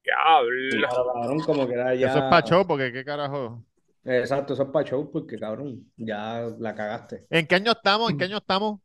Diablo. 0.02 0.88
Cabrón, 0.90 1.40
como 1.42 1.68
que 1.68 1.74
era 1.74 1.94
ya... 1.94 2.10
Eso 2.10 2.20
es 2.20 2.24
pa' 2.30 2.42
show, 2.42 2.66
porque 2.66 2.92
qué 2.94 3.04
carajo. 3.04 3.64
Exacto, 4.06 4.54
eso 4.54 4.64
es 4.64 4.70
para 4.70 4.88
show, 4.88 5.10
porque 5.12 5.38
cabrón, 5.38 5.92
ya 5.98 6.50
la 6.58 6.74
cagaste. 6.74 7.26
¿En 7.30 7.48
qué 7.48 7.56
año 7.56 7.72
estamos? 7.72 8.12
¿En 8.12 8.18
qué 8.18 8.26
año 8.26 8.38
estamos? 8.38 8.80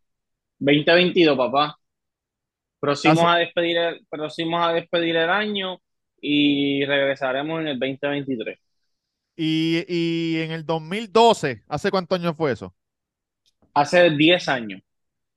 2022, 0.59 1.37
papá. 1.37 1.77
Próximos 2.81 3.25
a 3.25 3.37
despedir 3.37 3.77
el, 3.77 4.07
próximos 4.09 4.61
a 4.65 4.73
despedir 4.73 5.17
el 5.17 5.31
año 5.31 5.79
y 6.21 6.85
regresaremos 6.85 7.61
en 7.61 7.69
el 7.69 7.79
2023. 7.79 8.59
Y, 9.37 9.85
y 9.89 10.41
en 10.41 10.51
el 10.51 10.67
2012, 10.67 11.63
¿hace 11.69 11.91
cuántos 11.91 12.19
años 12.19 12.37
fue 12.37 12.53
eso? 12.53 12.75
Hace 13.73 14.11
10 14.11 14.49
años. 14.49 14.83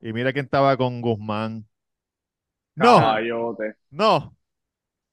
Y 0.02 0.14
mira 0.14 0.34
quién 0.34 0.46
estaba 0.46 0.76
con 0.78 1.02
Guzmán. 1.02 1.68
No, 2.76 2.98
Caballote. 3.00 3.76
no, 3.92 4.36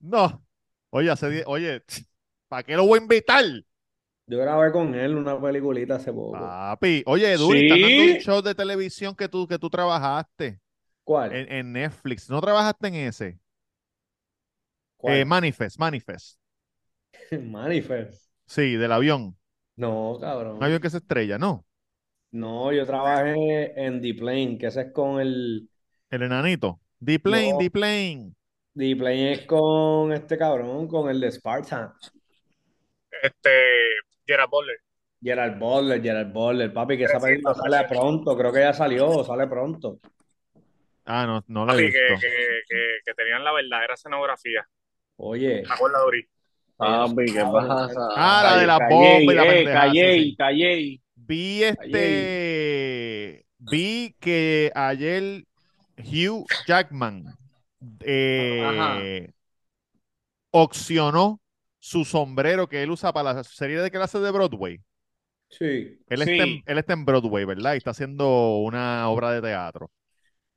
no. 0.00 0.44
Oye, 0.90 1.10
hace 1.10 1.44
oye, 1.46 1.82
¿para 2.48 2.62
qué 2.62 2.76
lo 2.76 2.86
voy 2.86 2.98
a 2.98 3.02
invitar? 3.02 3.44
Yo 4.26 4.38
grabé 4.38 4.72
con 4.72 4.94
él 4.94 5.16
una 5.16 5.40
peliculita 5.40 5.96
hace 5.96 6.12
poco. 6.12 6.32
Papi, 6.32 7.02
oye, 7.06 7.36
Duri, 7.36 7.68
¿Sí? 7.68 8.12
un 8.14 8.20
show 8.20 8.42
de 8.42 8.54
televisión 8.54 9.14
que 9.14 9.28
tú, 9.28 9.46
que 9.46 9.58
tú 9.58 9.70
trabajaste 9.70 10.60
¿Cuál? 11.04 11.32
en, 11.34 11.52
en 11.52 11.72
Netflix. 11.72 12.28
¿No 12.30 12.40
trabajaste 12.40 12.88
en 12.88 12.94
ese? 12.94 13.38
¿Cuál? 14.96 15.20
Eh, 15.20 15.24
Manifest, 15.24 15.78
Manifest. 15.78 16.38
Manifest. 17.52 18.28
Sí, 18.46 18.76
del 18.76 18.92
avión. 18.92 19.36
No, 19.76 20.18
cabrón. 20.20 20.56
Un 20.56 20.62
avión 20.64 20.80
que 20.80 20.90
se 20.90 20.98
estrella, 20.98 21.38
¿no? 21.38 21.64
No, 22.30 22.72
yo 22.72 22.86
trabajé 22.86 23.72
en 23.84 24.00
The 24.00 24.14
Plane, 24.14 24.58
que 24.58 24.66
ese 24.66 24.82
es 24.82 24.92
con 24.92 25.20
el... 25.20 25.68
El 26.10 26.22
enanito. 26.22 26.80
D-Plane, 27.00 27.54
No. 27.54 27.58
D-Plane. 27.58 28.34
The 28.74 28.96
Plane 28.96 29.32
es 29.32 29.46
con 29.46 30.10
este 30.12 30.38
cabrón, 30.38 30.88
con 30.88 31.10
el 31.10 31.20
de 31.20 31.30
Spartan. 31.32 31.92
Este, 33.22 33.50
Gerard 34.26 34.48
Butler. 34.50 34.76
Gerard 35.22 35.58
Butler, 35.58 36.00
Gerard 36.02 36.32
Butler, 36.32 36.72
papi, 36.72 36.96
que 36.98 37.04
esa 37.04 37.20
300 37.20 37.20
película 37.20 37.54
sale 37.54 37.84
pronto, 37.88 38.36
creo 38.36 38.52
que 38.52 38.60
ya 38.60 38.72
salió, 38.72 39.24
sale 39.24 39.46
pronto. 39.46 40.00
Ah, 41.04 41.26
no, 41.26 41.44
no 41.48 41.64
lo 41.66 41.72
he 41.74 41.76
Papi, 41.76 41.82
que, 41.92 41.98
visto. 41.98 42.14
que, 42.20 42.60
que, 42.68 42.98
que 43.04 43.14
tenían 43.14 43.44
la 43.44 43.52
verdadera 43.52 43.94
escenografía. 43.94 44.66
Oye, 45.16 45.62
¿Te 45.66 45.72
acuerdas, 45.72 46.02
Dori? 46.02 46.28
Papi, 46.76 47.32
¿qué 47.32 47.32
cabrón, 47.34 47.68
pasa? 47.68 48.00
Ah, 48.16 48.42
la 48.44 48.56
de 48.60 48.66
la 48.66 48.78
bomba 48.78 49.32
y 49.32 49.36
la 49.36 49.44
eh, 49.44 49.46
pendeja, 49.46 49.94
sí, 49.94 50.10
Calle, 50.10 50.10
sí. 50.10 50.36
Calle. 50.36 51.00
Vi 51.28 51.62
este. 51.64 53.44
Vi 53.58 54.16
que 54.20 54.72
ayer 54.74 55.44
Hugh 55.98 56.46
Jackman 56.66 57.24
eh, 58.00 59.32
opcionó 60.50 61.40
su 61.78 62.04
sombrero 62.04 62.68
que 62.68 62.82
él 62.82 62.90
usa 62.90 63.12
para 63.12 63.34
la 63.34 63.44
serie 63.44 63.80
de 63.80 63.90
clase 63.90 64.18
de 64.18 64.30
Broadway. 64.30 64.80
sí, 65.50 65.98
Él, 66.08 66.22
está 66.22 66.44
en, 66.44 66.54
Sí. 66.56 66.62
él 66.66 66.78
está 66.78 66.92
en 66.92 67.04
Broadway, 67.04 67.44
¿verdad? 67.44 67.74
Y 67.74 67.78
está 67.78 67.90
haciendo 67.90 68.58
una 68.58 69.08
obra 69.08 69.32
de 69.32 69.40
teatro. 69.42 69.90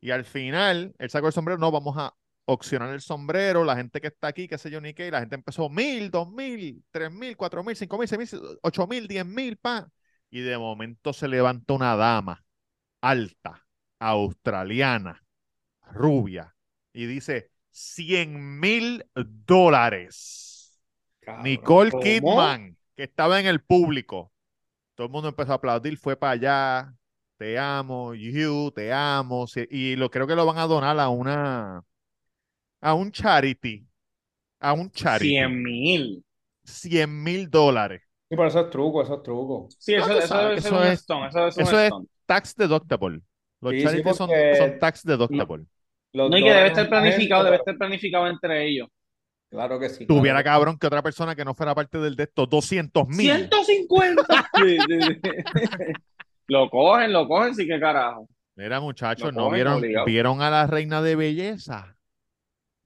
Y 0.01 0.11
al 0.11 0.25
final, 0.25 0.95
él 0.99 1.09
sacó 1.09 1.27
el 1.27 1.33
sombrero, 1.33 1.59
no, 1.59 1.71
vamos 1.71 1.95
a 1.97 2.13
opcionar 2.45 2.89
el 2.93 3.01
sombrero, 3.01 3.63
la 3.65 3.75
gente 3.77 4.01
que 4.01 4.07
está 4.07 4.27
aquí, 4.27 4.47
qué 4.47 4.57
sé 4.57 4.69
yo, 4.71 4.81
ni 4.81 4.93
qué, 4.93 5.07
y 5.07 5.11
la 5.11 5.19
gente 5.21 5.35
empezó 5.35 5.69
mil, 5.69 6.11
dos 6.11 6.31
mil, 6.31 6.83
tres 6.91 7.11
mil, 7.11 7.37
cuatro 7.37 7.63
mil, 7.63 7.75
cinco 7.75 7.97
mil, 7.97 8.07
seis 8.07 8.33
mil, 8.33 8.41
ocho 8.63 8.87
mil, 8.87 9.07
diez 9.07 9.25
mil, 9.25 9.57
pa. 9.57 9.89
Y 10.31 10.39
de 10.39 10.57
momento 10.57 11.13
se 11.13 11.27
levanta 11.27 11.73
una 11.73 11.95
dama 11.95 12.43
alta, 13.01 13.65
australiana, 13.99 15.23
rubia, 15.91 16.55
y 16.93 17.05
dice 17.05 17.51
100 17.71 18.59
mil 18.59 19.05
dólares. 19.13 20.81
Nicole 21.43 21.91
¿cómo? 21.91 22.03
Kidman, 22.03 22.77
que 22.95 23.03
estaba 23.03 23.39
en 23.39 23.45
el 23.45 23.61
público. 23.61 24.31
Todo 24.95 25.07
el 25.07 25.13
mundo 25.13 25.29
empezó 25.29 25.51
a 25.51 25.55
aplaudir, 25.55 25.97
fue 25.97 26.15
para 26.15 26.33
allá. 26.33 26.93
Te 27.37 27.57
amo, 27.57 28.13
you, 28.13 28.71
te 28.71 28.93
amo. 28.93 29.45
Y 29.69 29.95
lo 29.95 30.11
creo 30.11 30.27
que 30.27 30.35
lo 30.35 30.45
van 30.45 30.59
a 30.59 30.67
donar 30.67 30.99
a 30.99 31.09
una 31.09 31.83
a 32.81 32.93
un 32.93 33.11
charity. 33.11 33.87
A 34.59 34.73
un 34.73 34.91
charity. 34.91 35.29
100 35.29 35.63
mil. 35.63 36.25
100 36.63 37.23
mil 37.23 37.49
dólares. 37.49 38.01
Sí, 38.31 38.37
pero 38.37 38.47
eso 38.47 38.59
es 38.61 38.69
truco, 38.69 39.01
eso 39.03 39.15
es 39.15 39.23
truco. 39.23 39.67
Sí, 39.77 39.93
eso, 39.93 40.07
debe 40.07 40.21
ser 40.21 40.51
eso 40.53 40.77
un 40.77 40.83
es- 40.85 40.99
stunt, 41.01 41.25
eso 41.27 41.47
es 41.47 41.57
un 41.57 41.63
eso 41.63 41.79
es 41.81 41.87
stunt. 41.89 42.09
Tax 42.25 42.55
deductible. 42.55 43.21
Los 43.59 43.73
Sí, 43.73 43.81
son, 43.81 44.01
porque- 44.03 44.55
son 44.55 44.79
tax 44.79 45.03
deductible. 45.03 45.65
Los 46.13 46.29
No, 46.29 46.37
y 46.37 46.43
que 46.45 46.53
debe 46.53 46.67
estar 46.67 46.87
planificado, 46.87 47.43
debe 47.43 47.57
estar 47.57 47.77
planificado 47.77 48.27
entre 48.27 48.65
ellos. 48.69 48.87
Claro 49.49 49.77
que 49.81 49.89
sí. 49.89 50.05
Tuviera 50.05 50.41
claro 50.41 50.59
cabrón 50.59 50.77
que 50.79 50.87
otra 50.87 51.01
persona 51.01 51.35
que 51.35 51.43
no 51.43 51.53
fuera 51.53 51.75
parte 51.75 51.97
del 51.97 52.15
de 52.15 52.23
estos 52.23 52.49
200 52.49 53.05
mil. 53.09 53.29
150. 53.33 54.23
Sí, 54.55 54.77
sí, 54.87 54.99
sí. 55.01 55.19
Lo 56.47 56.69
cogen, 56.69 57.11
lo 57.11 57.27
cogen, 57.27 57.53
sí 57.53 57.67
que 57.67 57.79
carajo. 57.81 58.29
Mira, 58.55 58.79
muchachos, 58.79 59.33
¿no 59.33 59.49
vieron, 59.49 59.73
obligado. 59.79 60.05
vieron 60.05 60.41
a 60.41 60.49
la 60.49 60.67
reina 60.67 61.01
de 61.01 61.17
belleza? 61.17 61.97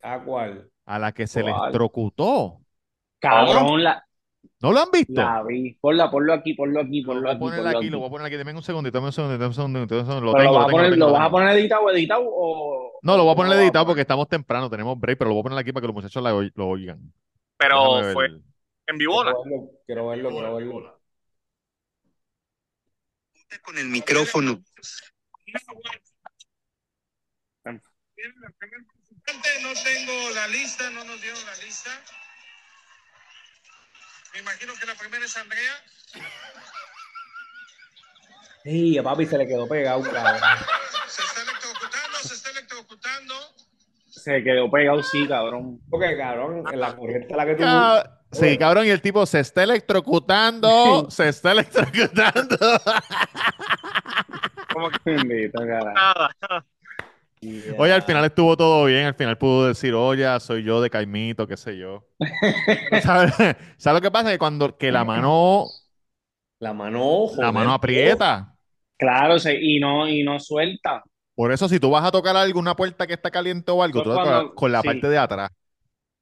¿A 0.01 0.23
cuál? 0.23 0.71
A 0.85 0.97
la 0.97 1.11
que 1.11 1.27
se 1.27 1.41
¿Cuál? 1.43 1.53
electrocutó. 1.53 2.61
Cabrón, 3.19 3.83
la, 3.83 4.04
¿No 4.61 4.71
lo 4.71 4.79
han 4.79 4.89
visto? 4.91 5.13
la 5.13 5.43
vi. 5.43 5.73
Ponla, 5.81 6.09
ponlo 6.09 6.33
aquí, 6.33 6.53
ponlo 6.53 6.79
aquí, 6.81 7.01
Lo 7.01 7.07
ponlo 7.07 7.21
voy 7.23 7.29
a 7.29 7.33
aquí, 7.33 7.39
poner 7.39 7.55
ponlo 7.57 7.69
aquí, 7.69 7.77
aquí. 7.77 7.89
lo 7.89 7.99
voy 7.99 8.07
a 8.07 8.09
poner 8.11 8.27
aquí. 8.27 8.35
Deme 8.37 8.53
un 8.53 8.63
segundito, 8.63 8.97
dame 8.97 9.07
un 9.07 9.13
segundito, 9.13 9.37
dame 9.39 9.47
un 9.49 9.53
segundito, 9.53 9.95
dame 9.95 10.01
un 10.01 10.05
segundito. 10.07 10.25
Lo 10.25 10.33
tengo, 10.33 10.51
lo 10.51 10.53
lo 10.53 10.53
vas 10.53 10.65
a 10.65 10.67
tengo, 10.67 10.71
poner, 10.71 10.89
lo 10.91 10.95
¿lo 10.97 11.05
tengo, 11.05 11.11
vas 11.11 11.11
lo 11.11 11.17
a 11.17 11.27
tengo. 11.27 11.31
poner 11.37 11.57
editado 11.57 11.81
o 11.83 11.91
editado 11.91 12.23
o 12.25 12.99
No, 13.01 13.17
lo 13.17 13.23
voy 13.23 13.33
a 13.33 13.35
poner 13.35 13.59
editado 13.59 13.85
porque 13.85 14.01
estamos 14.01 14.27
temprano, 14.29 14.69
tenemos 14.69 14.99
break, 14.99 15.17
pero 15.17 15.29
lo 15.29 15.35
voy 15.35 15.41
a 15.41 15.43
poner 15.43 15.59
aquí 15.59 15.71
para 15.73 15.81
que 15.81 15.87
los 15.87 15.95
muchachos 15.95 16.23
la 16.23 16.31
lo 16.31 16.67
oigan. 16.67 17.13
Pero 17.57 18.13
fue 18.13 18.27
en 18.87 18.97
vivola. 18.97 19.33
Quiero 19.85 20.07
verlo, 20.07 20.29
quiero 20.29 20.29
verlo, 20.29 20.29
quiero 20.29 20.55
verlo. 20.55 20.99
con 23.63 23.77
el 23.77 23.87
micrófono. 23.87 24.61
No 29.63 29.73
tengo 29.83 30.29
la 30.35 30.47
lista, 30.47 30.89
no 30.91 31.03
nos 31.03 31.21
dieron 31.21 31.39
la 31.45 31.55
lista. 31.65 31.89
Me 34.35 34.41
imagino 34.41 34.73
que 34.77 34.85
la 34.85 34.95
primera 34.95 35.23
es 35.23 35.37
Andrea. 35.37 35.73
Sí, 38.65 38.97
a 38.97 39.03
papi 39.03 39.25
se 39.25 39.37
le 39.37 39.47
quedó 39.47 39.65
pegado, 39.65 40.01
cabrón. 40.01 40.41
Se 41.07 41.21
está 41.21 41.41
electrocutando, 41.41 42.17
se 42.21 42.33
está 42.33 42.49
electrocutando. 42.49 43.35
Se 44.09 44.43
quedó 44.43 44.69
pegado, 44.69 45.01
sí, 45.03 45.25
cabrón. 45.25 45.79
Porque, 45.89 46.17
cabrón, 46.17 46.65
en 46.69 46.79
la 46.81 46.97
corriente 46.97 47.33
a 47.33 47.37
la 47.37 47.45
que 47.45 47.55
tú... 47.55 47.63
Sí, 48.33 48.57
cabrón, 48.57 48.85
y 48.85 48.89
el 48.89 49.01
tipo 49.01 49.25
se 49.25 49.39
está 49.39 49.63
electrocutando, 49.63 51.09
se 51.09 51.29
está 51.29 51.53
electrocutando. 51.53 52.57
Como 54.73 54.89
que 54.89 54.97
Bendito, 55.05 55.65
carajo. 55.65 56.65
Yeah. 57.41 57.75
Oye, 57.77 57.91
al 57.93 58.01
final 58.01 58.25
estuvo 58.25 58.57
todo 58.57 58.85
bien, 58.85 59.05
al 59.05 59.13
final 59.13 59.37
pudo 59.37 59.67
decir, 59.67 59.93
oye, 59.93 60.25
soy 60.39 60.63
yo 60.63 60.81
de 60.81 60.89
Caimito, 60.89 61.45
qué 61.47 61.57
sé 61.57 61.77
yo. 61.77 62.07
¿Sabes? 63.03 63.33
¿Sabes 63.77 63.97
lo 63.97 64.01
que 64.01 64.11
pasa? 64.11 64.31
Que 64.31 64.37
cuando 64.39 64.77
que 64.77 64.91
la 64.91 65.03
mano, 65.03 65.65
La 66.59 66.73
mano, 66.73 66.99
la 67.23 67.27
joder, 67.35 67.53
mano 67.53 67.73
aprieta. 67.73 68.55
Claro, 68.97 69.37
se, 69.37 69.53
y 69.61 69.79
no, 69.79 70.07
y 70.07 70.23
no 70.23 70.39
suelta. 70.39 71.03
Por 71.35 71.51
eso, 71.51 71.67
si 71.67 71.79
tú 71.79 71.91
vas 71.91 72.05
a 72.05 72.11
tocar 72.11 72.35
algo, 72.37 72.59
una 72.59 72.75
puerta 72.75 73.05
que 73.05 73.13
está 73.13 73.29
caliente 73.29 73.69
o 73.71 73.83
algo, 73.83 74.01
Eso 74.01 74.09
tú 74.09 74.15
cuando- 74.15 74.55
con 74.55 74.71
la 74.71 74.81
sí. 74.81 74.87
parte 74.87 75.09
de 75.09 75.17
atrás. 75.17 75.49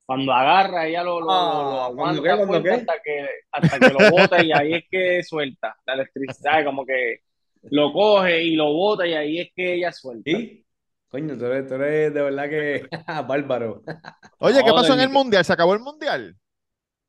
Cuando 0.06 0.34
agarra, 0.34 0.88
ella 0.88 1.04
lo, 1.04 1.22
lo, 1.22 1.32
Ah, 1.32 1.54
lo- 1.90 1.90
lo 1.92 1.96
¿cuándo 1.96 2.22
aguanta 2.22 2.22
qué? 2.22 2.28
¿Cuándo 2.36 2.48
fuerte 2.48 2.70
qué? 2.70 2.76
hasta 2.76 2.94
que, 3.04 3.28
hasta 3.52 3.80
que 3.80 3.94
lo 3.94 4.12
bota 4.12 4.44
y 4.44 4.52
ahí 4.52 4.74
es 4.74 4.84
que 4.92 5.24
suelta 5.24 5.76
la 5.86 5.94
electricidad, 5.94 6.66
como 6.66 6.86
que 6.86 7.20
lo 7.70 7.94
coge 7.94 8.44
y 8.44 8.56
lo 8.56 8.74
bota 8.74 9.08
y 9.08 9.14
ahí 9.14 9.40
es 9.40 9.50
que 9.56 9.76
ella 9.76 9.92
suelta. 9.94 10.30
¿Sí? 10.32 10.63
Coño, 11.14 11.38
tú 11.38 11.46
eres, 11.46 11.68
tú 11.68 11.76
eres 11.76 12.12
de 12.12 12.22
verdad 12.24 12.50
que 12.50 12.88
bárbaro. 13.28 13.84
Oye, 14.40 14.64
¿qué 14.66 14.72
pasó 14.72 14.96
en 14.96 15.02
el 15.02 15.10
mundial? 15.10 15.46
¿Se 15.46 15.54
acabó 15.54 15.74
el 15.76 15.80
mundial? 15.80 16.36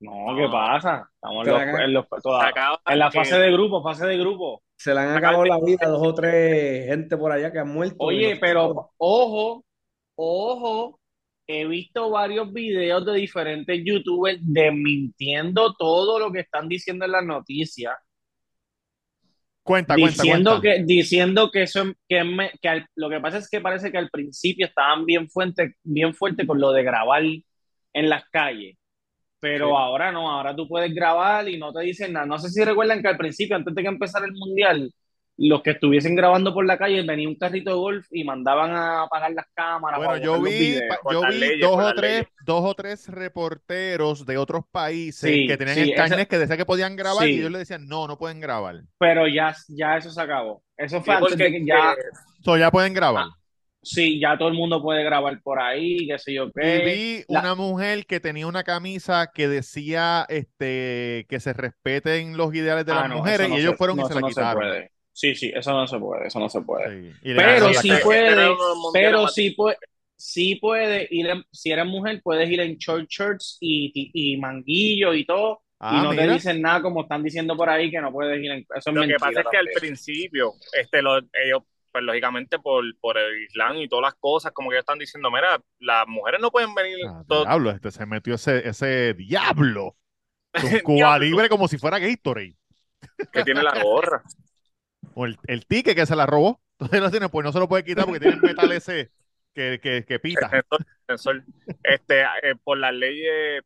No, 0.00 0.36
¿qué 0.36 0.46
pasa? 0.52 1.08
Estamos 1.14 1.46
en, 1.46 1.52
la 1.54 1.58
los- 1.58 1.68
haga- 1.74 1.84
en 1.84 1.92
los- 1.94 2.06
toda- 2.22 2.40
Se 2.42 2.48
acaba 2.48 2.80
en 2.86 2.98
la 2.98 3.08
que- 3.10 3.18
fase 3.18 3.38
de 3.38 3.50
grupo, 3.52 3.82
fase 3.82 4.06
de 4.06 4.18
grupo. 4.18 4.62
Se 4.76 4.92
le 4.92 5.00
han 5.00 5.16
acabado 5.16 5.46
la 5.46 5.58
vida 5.58 5.86
a 5.86 5.88
dos 5.88 6.06
o 6.06 6.14
tres 6.14 6.86
gente 6.86 7.16
por 7.16 7.32
allá 7.32 7.50
que 7.50 7.60
han 7.60 7.68
muerto. 7.72 7.96
Oye, 8.00 8.36
pero 8.38 8.90
ojo, 8.98 9.64
ojo, 10.18 11.00
he 11.46 11.64
visto 11.66 12.10
varios 12.10 12.52
videos 12.52 13.06
de 13.06 13.14
diferentes 13.14 13.80
youtubers 13.82 14.38
desmintiendo 14.42 15.72
todo 15.78 16.18
lo 16.18 16.30
que 16.30 16.40
están 16.40 16.68
diciendo 16.68 17.06
en 17.06 17.12
las 17.12 17.24
noticias, 17.24 17.94
Cuenta, 19.64 19.94
cuenta, 19.94 20.22
diciendo 20.22 20.50
cuenta. 20.60 20.76
que, 20.76 20.84
diciendo 20.84 21.50
que 21.50 21.62
eso, 21.62 21.84
que, 22.08 22.22
me- 22.22 22.52
que 22.60 22.68
al- 22.68 22.86
lo 22.96 23.08
que 23.08 23.18
pasa 23.20 23.38
es 23.38 23.48
que 23.48 23.60
parece 23.62 23.90
que 23.90 23.98
al 23.98 24.10
principio 24.10 24.66
estaban 24.66 25.06
bien 25.06 25.28
fuerte, 25.28 25.74
bien 25.82 26.14
fuerte 26.14 26.46
con 26.46 26.60
lo 26.60 26.70
de 26.72 26.82
grabar 26.84 27.22
en 27.24 28.08
las 28.10 28.24
calles. 28.30 28.76
Pero 29.40 29.68
Sí. 29.68 29.74
ahora 29.76 30.12
no, 30.12 30.30
ahora 30.30 30.54
tú 30.54 30.68
puedes 30.68 30.94
grabar 30.94 31.48
y 31.48 31.58
no 31.58 31.72
te 31.72 31.82
dicen 31.82 32.12
nada. 32.12 32.26
No 32.26 32.38
sé 32.38 32.50
si 32.50 32.62
recuerdan 32.62 33.00
que 33.02 33.08
al 33.08 33.16
principio, 33.16 33.56
antes 33.56 33.74
de 33.74 33.82
que 33.82 33.88
empezara 33.88 34.26
el 34.26 34.32
mundial, 34.32 34.92
los 35.36 35.62
que 35.62 35.70
estuviesen 35.72 36.14
grabando 36.14 36.54
por 36.54 36.64
la 36.64 36.78
calle 36.78 37.02
venía 37.02 37.28
un 37.28 37.34
carrito 37.34 37.70
de 37.70 37.76
golf 37.76 38.06
y 38.12 38.22
mandaban 38.22 38.70
a 38.70 39.02
apagar 39.02 39.32
las 39.32 39.46
cámaras 39.52 39.98
Bueno, 39.98 40.16
yo 40.18 40.40
vi, 40.40 40.50
videos. 40.50 40.96
yo 41.10 41.20
vi 41.28 41.38
leyes, 41.38 41.60
dos 41.60 41.76
o 41.84 41.94
tres, 41.94 42.12
leyes. 42.12 42.26
dos 42.46 42.64
o 42.64 42.74
tres 42.74 43.08
reporteros 43.08 44.26
de 44.26 44.38
otros 44.38 44.64
países 44.70 45.30
Sí, 45.30 45.46
que 45.46 45.56
tenían 45.56 45.76
sí, 45.76 45.82
el 45.90 45.94
carnet 45.96 46.18
esa- 46.20 46.26
que 46.28 46.38
decía 46.38 46.56
que 46.56 46.64
podían 46.66 46.94
grabar 46.96 47.28
y 47.28 47.38
ellos 47.38 47.50
le 47.50 47.58
decían, 47.58 47.88
no, 47.88 48.06
no 48.06 48.16
pueden 48.16 48.38
grabar. 48.40 48.82
Pero 48.98 49.26
ya, 49.26 49.54
ya 49.68 49.96
eso 49.96 50.10
se 50.10 50.20
acabó. 50.20 50.62
Eso 50.76 50.98
Sí, 50.98 51.04
fue 51.04 51.14
antes 51.14 51.30
porque 51.30 51.44
de 51.44 51.50
que 51.52 51.66
ya, 51.66 51.94
So, 52.44 52.56
ya 52.56 52.70
pueden 52.70 52.94
grabar. 52.94 53.26
sí, 53.82 54.20
ya 54.20 54.38
todo 54.38 54.48
el 54.48 54.54
mundo 54.54 54.80
puede 54.82 55.02
grabar 55.02 55.40
por 55.42 55.58
ahí, 55.60 56.06
qué 56.06 56.18
sé 56.18 56.32
yo 56.34 56.46
Y 56.46 56.50
qué. 56.54 56.78
vi 56.84 57.24
La- 57.28 57.40
una 57.40 57.54
mujer 57.54 58.06
que 58.06 58.20
tenía 58.20 58.46
una 58.46 58.62
camisa 58.64 59.30
que 59.34 59.48
decía 59.48 60.26
este 60.28 61.26
que 61.28 61.40
se 61.40 61.52
respeten 61.52 62.36
los 62.36 62.54
ideales 62.54 62.86
de 62.86 62.92
Ah, 62.92 63.00
las 63.02 63.08
no, 63.10 63.16
mujeres 63.16 63.48
no 63.48 63.56
y 63.56 63.60
ellos 63.60 63.72
se- 63.72 63.76
fueron 63.78 63.96
no, 63.96 64.04
y 64.04 64.08
se 64.08 64.14
la 64.14 64.20
no 64.20 64.28
se 64.28 64.32
quitaron. 64.34 64.62
puede. 64.62 64.90
Sí, 65.14 65.32
sí, 65.36 65.52
eso 65.54 65.70
no 65.72 65.86
se 65.86 65.96
puede, 65.98 66.26
eso 66.26 66.40
no 66.40 66.48
se 66.48 66.60
puede. 66.62 67.12
Sí, 67.12 67.18
Pero 67.36 67.72
sí 67.72 67.88
puede, 68.02 68.48
pero 68.92 69.28
sí 69.28 69.50
puede, 69.52 69.76
sí 70.16 70.56
puede 70.56 71.06
ir 71.08 71.28
en- 71.28 71.44
si 71.52 71.70
eres 71.70 71.86
mujer, 71.86 72.20
puedes 72.22 72.50
ir 72.50 72.60
en 72.60 72.76
short 72.78 73.08
shirts 73.08 73.56
y, 73.60 73.92
y, 73.94 74.34
y 74.34 74.36
manguillo 74.38 75.14
y 75.14 75.24
todo, 75.24 75.62
y 75.62 75.86
Ah, 75.86 76.02
no 76.02 76.14
te 76.14 76.26
dicen 76.26 76.60
nada 76.60 76.82
como 76.82 77.02
están 77.02 77.22
diciendo 77.22 77.56
por 77.56 77.68
ahí 77.70 77.92
que 77.92 78.00
no 78.00 78.10
puedes 78.10 78.42
ir 78.42 78.50
en, 78.50 78.58
eso 78.74 78.90
es 78.90 78.96
Lo 78.96 79.02
que 79.06 79.14
pasa 79.14 79.40
es 79.40 79.46
que 79.50 79.56
al 79.56 79.68
principio, 79.78 80.52
este, 80.72 81.00
lo- 81.00 81.18
ellos, 81.18 81.62
pues 81.92 82.02
lógicamente 82.02 82.58
por, 82.58 82.82
por 82.98 83.16
el 83.16 83.44
Islam 83.44 83.76
y 83.76 83.88
todas 83.88 84.02
las 84.02 84.14
cosas, 84.14 84.50
como 84.50 84.70
que 84.70 84.76
ellos 84.76 84.82
están 84.82 84.98
diciendo, 84.98 85.30
mira, 85.30 85.60
las 85.78 86.08
mujeres 86.08 86.40
no 86.40 86.50
pueden 86.50 86.74
venir. 86.74 86.96
Ah, 87.08 87.22
todo- 87.28 87.44
diablo, 87.44 87.70
este 87.70 87.92
se 87.92 88.04
metió 88.04 88.34
ese, 88.34 88.68
ese 88.68 89.14
diablo. 89.14 89.96
Diablo. 90.54 90.82
Cuba 90.82 91.18
Libre 91.20 91.48
como 91.48 91.68
si 91.68 91.78
fuera 91.78 92.00
Gatorade. 92.00 92.56
que 93.32 93.44
tiene 93.44 93.62
la 93.62 93.80
gorra. 93.82 94.22
O 95.14 95.26
el, 95.26 95.38
el 95.46 95.66
ticket 95.66 95.96
que 95.96 96.06
se 96.06 96.16
la 96.16 96.26
robó. 96.26 96.60
Entonces 96.78 97.00
lo 97.00 97.10
tiene, 97.10 97.28
pues 97.28 97.44
no 97.44 97.52
se 97.52 97.58
lo 97.60 97.68
puede 97.68 97.84
quitar 97.84 98.04
porque 98.06 98.20
tiene 98.20 98.34
el 98.34 98.42
metal 98.42 98.72
ese 98.72 99.12
que, 99.54 99.80
que, 99.82 100.04
que 100.06 100.18
pita. 100.20 100.58
Este, 101.82 102.22
eh, 102.22 102.56
por 102.62 102.78
las 102.78 102.92
leyes, 102.94 103.62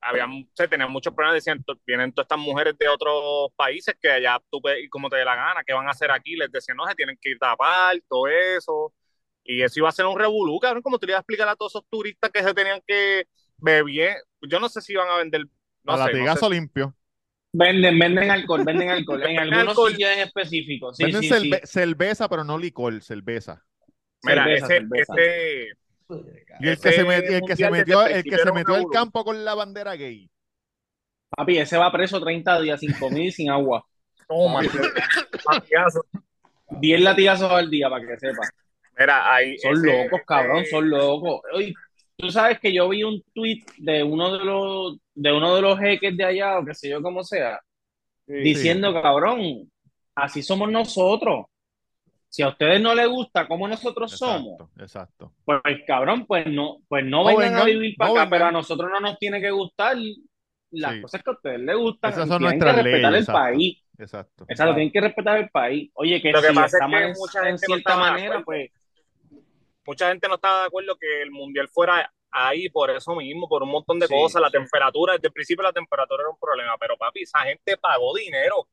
habían, 0.00 0.48
se 0.54 0.68
tenían 0.68 0.92
muchos 0.92 1.14
problemas, 1.14 1.36
decían, 1.36 1.62
"To- 1.64 1.80
vienen 1.86 2.12
todas 2.12 2.26
estas 2.26 2.38
mujeres 2.38 2.76
de 2.78 2.88
otros 2.88 3.50
países 3.56 3.96
que 4.00 4.10
allá 4.10 4.40
tú 4.50 4.60
puedes 4.62 4.82
ir 4.84 4.90
como 4.90 5.10
te 5.10 5.16
dé 5.16 5.24
la 5.24 5.36
gana, 5.36 5.62
¿qué 5.66 5.74
van 5.74 5.88
a 5.88 5.92
hacer 5.92 6.10
aquí? 6.12 6.36
Les 6.36 6.50
decían, 6.52 6.76
no, 6.76 6.86
se 6.88 6.94
tienen 6.96 7.18
que 7.20 7.30
ir 7.32 7.38
tapar, 7.38 7.96
todo 8.08 8.28
eso. 8.28 8.94
Y 9.44 9.62
eso 9.62 9.80
iba 9.80 9.88
a 9.90 9.92
ser 9.92 10.06
un 10.06 10.18
revolú, 10.18 10.58
cabrón, 10.60 10.82
como 10.82 10.98
tú 10.98 11.06
le 11.06 11.12
ibas 11.12 11.20
a 11.20 11.22
explicar 11.22 11.48
a 11.48 11.56
todos 11.56 11.72
esos 11.74 11.86
turistas 11.90 12.30
que 12.32 12.42
se 12.44 12.54
tenían 12.54 12.82
que 12.86 13.24
beber. 13.58 14.16
Yo 14.42 14.60
no 14.60 14.68
sé 14.68 14.80
si 14.82 14.92
iban 14.94 15.08
a 15.10 15.18
vender, 15.18 15.46
no 15.84 15.92
a 15.92 15.96
sé, 15.96 16.16
no 16.16 16.26
latigazo 16.26 16.48
sé. 16.48 16.48
limpio. 16.48 16.94
Venden, 17.52 17.98
venden 17.98 18.30
alcohol, 18.30 18.64
venden 18.64 18.90
alcohol, 18.90 19.22
en 19.22 19.26
Venden 19.36 19.42
algunos 19.54 19.68
alcohol. 19.70 19.90
sitios 19.90 20.10
en 20.12 20.18
específico, 20.20 20.94
sí, 20.94 21.04
Venden 21.04 21.22
sí, 21.22 21.28
cerve- 21.28 21.60
sí. 21.62 21.66
cerveza, 21.66 22.28
pero 22.28 22.44
no 22.44 22.58
licor, 22.58 23.02
cerveza. 23.02 23.64
Mira, 24.22 24.44
Cerveza, 24.44 24.66
ese, 24.66 24.74
cerveza. 24.74 25.14
ese, 25.16 25.68
Y 26.60 26.68
el 26.68 26.78
que 26.78 26.88
Ese 26.88 26.92
se 26.92 27.04
metió, 27.04 27.36
el 27.36 27.44
que 27.46 27.56
se 27.56 27.70
metió, 27.70 28.06
el 28.06 28.22
que 28.24 28.38
se 28.38 28.48
al 28.48 28.86
campo 28.92 29.24
con 29.24 29.44
la 29.44 29.54
bandera 29.54 29.96
gay. 29.96 30.30
Papi, 31.30 31.58
ese 31.58 31.78
va 31.78 31.90
preso 31.92 32.20
30 32.20 32.60
días 32.60 32.80
sin 32.80 32.92
comida 32.98 33.24
y 33.24 33.30
sin 33.32 33.50
agua. 33.50 33.84
toma, 34.28 34.62
latigazo. 34.62 36.04
10 36.80 37.00
latigazos 37.00 37.50
al 37.50 37.70
día, 37.70 37.88
para 37.88 38.06
que 38.06 38.16
sepa. 38.18 38.42
Mira, 38.98 39.34
ahí. 39.34 39.58
Son 39.58 39.72
ese- 39.72 39.86
locos, 39.86 40.20
cabrón, 40.26 40.58
ese- 40.58 40.70
son 40.70 40.90
locos. 40.90 41.40
Oye, 41.54 41.74
tú 42.20 42.30
sabes 42.30 42.58
que 42.60 42.72
yo 42.72 42.88
vi 42.88 43.02
un 43.04 43.22
tweet 43.34 43.64
de 43.78 44.02
uno 44.02 44.32
de 44.36 44.44
los, 44.44 44.98
de 45.14 45.32
uno 45.32 45.54
de 45.56 45.62
los 45.62 45.78
jeques 45.78 46.16
de 46.16 46.24
allá, 46.24 46.58
o 46.58 46.64
qué 46.64 46.74
sé 46.74 46.88
yo 46.90 47.02
cómo 47.02 47.22
sea, 47.24 47.60
diciendo, 48.26 48.92
cabrón, 49.02 49.70
así 50.14 50.42
somos 50.42 50.70
nosotros. 50.70 51.46
Si 52.28 52.42
a 52.42 52.48
ustedes 52.48 52.80
no 52.80 52.94
les 52.94 53.08
gusta 53.08 53.48
cómo 53.48 53.66
nosotros 53.66 54.12
somos, 54.16 54.52
Exacto, 54.60 54.82
exacto. 54.82 55.32
pues 55.44 55.62
cabrón, 55.86 56.26
pues 56.26 56.46
no, 56.46 56.78
pues 56.86 57.04
no 57.04 57.24
No 57.24 57.36
vengan 57.36 57.56
a 57.56 57.64
vivir 57.64 57.96
para 57.96 58.10
no 58.10 58.14
acá, 58.14 58.24
vengan. 58.24 58.30
pero 58.30 58.44
a 58.46 58.52
nosotros 58.52 58.88
no 58.92 59.00
nos 59.00 59.18
tiene 59.18 59.40
que 59.40 59.50
gustar 59.50 59.96
las 60.70 60.92
Sí. 60.94 61.00
cosas 61.02 61.22
que 61.24 61.30
a 61.30 61.32
ustedes 61.32 61.60
les 61.60 61.76
gustan. 61.76 62.12
Esas 62.12 62.28
son 62.28 62.38
tienen 62.38 62.58
nuestras 62.60 62.76
que 62.76 62.82
respetar 62.84 63.12
leyes, 63.12 63.28
el 63.28 63.34
exacto. 63.34 63.40
país. 63.56 63.82
Exacto. 63.98 64.44
Exacto, 64.48 64.74
tienen 64.74 64.92
que 64.92 65.00
respetar 65.00 65.38
el 65.38 65.50
país. 65.50 65.90
Oye, 65.94 66.22
que 66.22 66.30
Lo 66.30 66.40
que 66.40 66.48
si 66.48 66.54
pasa 66.54 66.78
es 66.78 66.86
que 66.90 66.96
en- 67.04 67.12
mucha 67.18 67.44
gente 67.44 67.66
cierta 67.66 67.96
manera, 67.96 68.42
pues 68.44 68.70
mucha 69.90 70.08
gente 70.08 70.28
no 70.28 70.36
estaba 70.36 70.60
de 70.60 70.66
acuerdo 70.66 70.96
que 70.96 71.22
el 71.22 71.32
mundial 71.32 71.68
fuera 71.68 72.12
ahí 72.30 72.68
por 72.68 72.90
eso 72.90 73.16
mismo, 73.16 73.48
por 73.48 73.64
un 73.64 73.70
montón 73.70 73.98
de 73.98 74.06
Sí, 74.06 74.14
cosas. 74.14 74.40
La 74.40 74.48
sí. 74.48 74.52
temperatura, 74.52 75.14
desde 75.14 75.26
el 75.26 75.32
principio 75.32 75.64
la 75.64 75.72
temperatura 75.72 76.22
era 76.22 76.30
un 76.30 76.38
problema, 76.38 76.76
pero 76.78 76.96
papi, 76.96 77.22
esa 77.22 77.40
gente 77.40 77.76
pagó 77.76 78.14
dinero. 78.14 78.68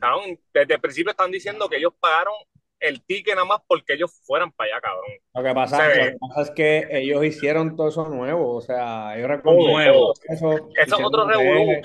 Cabrón, 0.00 0.38
desde 0.54 0.74
el 0.74 0.80
principio 0.80 1.10
están 1.10 1.30
diciendo 1.30 1.68
que 1.68 1.76
ellos 1.76 1.92
pagaron 2.00 2.32
el 2.80 3.02
ticket 3.04 3.34
nada 3.34 3.44
más 3.44 3.60
porque 3.66 3.92
ellos 3.92 4.10
fueran 4.24 4.50
para 4.52 4.72
allá, 4.72 4.80
cabrón. 4.80 5.10
Lo 5.34 5.42
que 5.42 5.54
pasa, 5.54 5.76
Se 5.76 5.82
lo 5.82 5.88
ve. 6.04 6.10
que 6.12 6.18
pasa 6.18 6.42
es 6.42 6.50
que 6.52 6.88
ellos 6.90 7.24
hicieron 7.24 7.76
todo 7.76 7.88
eso 7.88 8.08
nuevo, 8.08 8.56
o 8.56 8.60
sea, 8.62 9.14
ellos 9.18 9.28
nuevo. 9.44 10.14
Eso, 10.28 10.52
Eso 10.74 10.96
es 10.98 11.04
otro 11.04 11.28
revolú. 11.28 11.82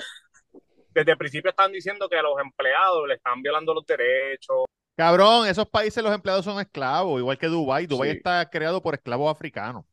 Desde 0.94 1.12
el 1.12 1.18
principio 1.18 1.50
están 1.50 1.70
diciendo 1.72 2.08
que 2.08 2.16
a 2.16 2.22
los 2.22 2.40
empleados 2.40 3.06
le 3.06 3.14
están 3.16 3.42
violando 3.42 3.74
los 3.74 3.84
derechos. 3.86 4.64
Cabrón, 4.98 5.46
esos 5.46 5.68
países 5.68 6.02
los 6.02 6.12
empleados 6.12 6.44
son 6.44 6.58
esclavos, 6.60 7.20
igual 7.20 7.38
que 7.38 7.46
Dubái. 7.46 7.86
Dubái 7.86 8.10
Sí. 8.10 8.16
está 8.16 8.50
creado 8.50 8.82
por 8.82 8.94
esclavos 8.94 9.30
africanos. 9.30 9.84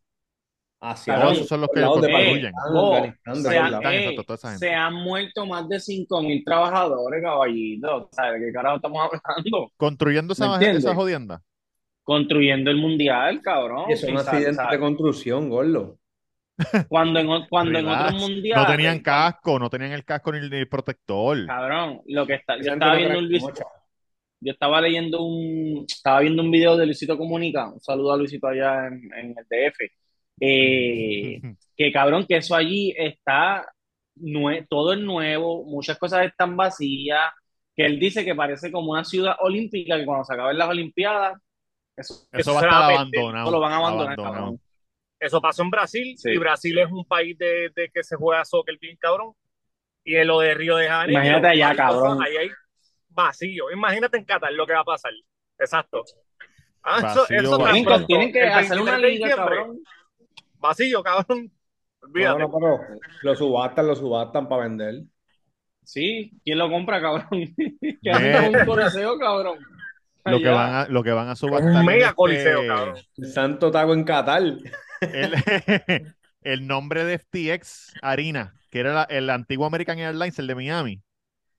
Todos 0.79 1.05
Cabrón, 1.05 1.33
esos 1.33 1.47
son 1.47 1.61
los 1.61 1.69
que 1.69 1.81
construyen. 1.81 2.51
Pakistán, 2.51 2.73
Oh, 2.73 2.95
se, 3.35 3.57
han, 3.59 3.93
eh, 3.93 4.15
se 4.57 4.73
han 4.73 4.93
muerto 4.95 5.45
más 5.45 5.69
de 5.69 5.79
5.000 5.79 6.43
trabajadores, 6.43 7.21
caballito. 7.21 8.09
¿Sabes 8.13 8.41
de 8.41 8.47
qué 8.47 8.51
carajo 8.53 8.77
estamos 8.77 8.99
hablando? 8.99 9.71
Construyendo 9.77 10.33
esa, 10.33 10.59
esa 10.59 10.95
jodienda. 10.95 11.43
Construyendo 12.01 12.71
el 12.71 12.77
mundial, 12.77 13.43
cabrón. 13.43 13.85
Y 13.89 13.93
eso 13.93 14.07
es 14.07 14.11
un 14.11 14.17
accidente 14.17 14.63
de 14.71 14.79
construcción, 14.79 15.49
gordo. 15.49 15.99
Cuando 16.87 17.19
en, 17.19 17.27
cuando 17.47 17.77
en 17.77 17.87
otros 17.87 18.13
mundiales. 18.13 18.55
No 18.55 18.71
tenían 18.71 18.99
casco, 19.01 19.59
no 19.59 19.69
tenían 19.69 19.91
el 19.91 20.03
casco 20.03 20.31
ni 20.31 20.39
el, 20.39 20.49
ni 20.49 20.57
el 20.57 20.67
protector. 20.67 21.45
Cabrón, 21.45 22.01
lo 22.07 22.25
que 22.25 22.33
está, 22.33 22.55
yo 22.59 22.73
estaba 22.73 22.95
viendo 22.95 23.19
un 23.19 23.29
Luis, 23.29 23.43
mucho. 23.43 23.63
Yo 24.45 24.51
estaba 24.53 24.79
leyendo 24.81 25.23
un, 25.23 25.85
estaba 25.87 26.19
viendo 26.21 26.41
un 26.43 26.51
video 26.51 26.77
de 26.77 26.85
Luisito 26.85 27.17
Comunica, 27.17 27.67
un 27.73 27.81
saludo 27.81 28.13
a 28.13 28.17
Luisito 28.17 28.47
allá 28.47 28.87
en, 28.87 29.11
en 29.13 29.35
el 29.37 29.45
DF, 29.49 29.91
eh, 30.41 31.41
que 31.75 31.91
cabrón, 31.91 32.25
que 32.27 32.37
eso 32.37 32.55
allí 32.55 32.93
está, 32.97 33.65
nue- 34.15 34.65
todo 34.69 34.93
es 34.93 34.99
nuevo, 34.99 35.65
muchas 35.65 35.97
cosas 35.97 36.25
están 36.25 36.55
vacías, 36.55 37.21
que 37.75 37.85
él 37.85 37.99
dice 37.99 38.23
que 38.23 38.35
parece 38.35 38.71
como 38.71 38.91
una 38.91 39.03
ciudad 39.03 39.35
olímpica, 39.39 39.97
que 39.97 40.05
cuando 40.05 40.23
se 40.25 40.33
acaben 40.33 40.57
las 40.57 40.69
olimpiadas, 40.69 41.33
eso, 41.97 42.27
Eso 42.31 42.53
va 42.53 42.59
a 42.59 42.63
estar 42.63 42.83
abandonado. 42.83 43.43
eso 43.47 43.51
lo 43.51 43.59
van 43.59 43.71
a 43.73 43.77
abandonar, 43.77 44.13
abandonado. 44.13 44.33
cabrón. 44.35 44.61
Eso 45.19 45.41
pasó 45.41 45.63
en 45.63 45.69
Brasil 45.71 46.15
Sí. 46.17 46.29
y 46.31 46.37
Brasil 46.37 46.77
es 46.77 46.91
un 46.91 47.05
país 47.05 47.37
de, 47.37 47.69
de 47.75 47.89
que 47.89 48.03
se 48.03 48.15
juega 48.17 48.43
soccer 48.45 48.77
bien 48.79 48.97
cabrón. 48.97 49.33
Y 50.03 50.15
en 50.17 50.27
lo 50.27 50.39
de 50.39 50.53
Río 50.53 50.75
de 50.75 50.87
Janeiro, 50.87 51.13
Imagínate 51.13 51.47
allá, 51.47 51.75
cabrón. 51.75 52.21
Ahí 52.21 52.35
hay 52.37 52.49
vacío. 53.15 53.71
Imagínate 53.71 54.17
en 54.17 54.25
Qatar 54.25 54.53
lo 54.53 54.67
que 54.67 54.73
va 54.73 54.81
a 54.81 54.85
pasar. 54.85 55.11
Exacto. 55.57 56.03
Ah, 56.83 56.97
eso, 56.99 57.21
Vacío, 57.21 57.39
eso. 57.39 57.57
Tienen 57.57 58.05
tienen 58.05 58.31
que 58.31 58.43
el 58.43 58.51
hacer 58.51 58.79
una 58.79 58.97
23 58.97 59.01
de 59.01 59.09
liga, 59.09 59.35
cabrón. 59.35 59.79
Vacío, 60.59 61.01
cabrón. 61.01 61.51
Olvídate. 62.01 62.39
No, 62.39 62.47
no, 62.47 62.53
pero 62.53 62.79
lo 63.23 63.35
subastan, 63.35 63.87
lo 63.87 63.95
subastan 63.95 64.47
para 64.47 64.63
vender. 64.63 65.01
Sí, 65.83 66.31
¿quién 66.43 66.57
lo 66.57 66.69
compra, 66.69 67.01
cabrón? 67.01 67.27
que 67.81 68.59
un 68.59 68.65
coliseo, 68.65 69.17
cabrón. 69.17 69.59
Lo 70.25 70.39
que 70.39 70.49
van 70.49 70.73
a, 70.73 70.87
lo 70.87 71.03
que 71.03 71.11
van 71.11 71.29
a 71.29 71.35
subastar 71.35 71.71
un 71.71 71.85
mega 71.85 72.05
este- 72.05 72.15
coliseo, 72.15 72.67
cabrón. 72.67 72.95
El 73.17 73.31
santo 73.31 73.71
taco 73.71 73.93
en 73.93 74.03
Qatar. 74.03 74.41
el, 75.01 75.33
el 76.41 76.67
nombre 76.67 77.05
de 77.05 77.19
FTX 77.19 77.93
Arena, 78.01 78.53
que 78.69 78.79
era 78.79 78.93
la- 78.93 79.03
el 79.03 79.29
antiguo 79.29 79.65
American 79.65 79.99
Airlines, 79.99 80.37
el 80.39 80.47
de 80.47 80.55
Miami. 80.55 81.01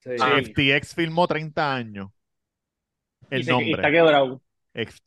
Sí. 0.06 0.16
Ah. 0.20 0.38
FTX 0.40 0.94
filmó 0.94 1.26
30 1.26 1.74
años. 1.74 2.10
Y 3.30 3.34
El 3.36 3.44
se- 3.44 3.50
y 3.52 3.70
está 3.72 3.82
nombre. 3.82 3.92
quebrado. 3.92 4.42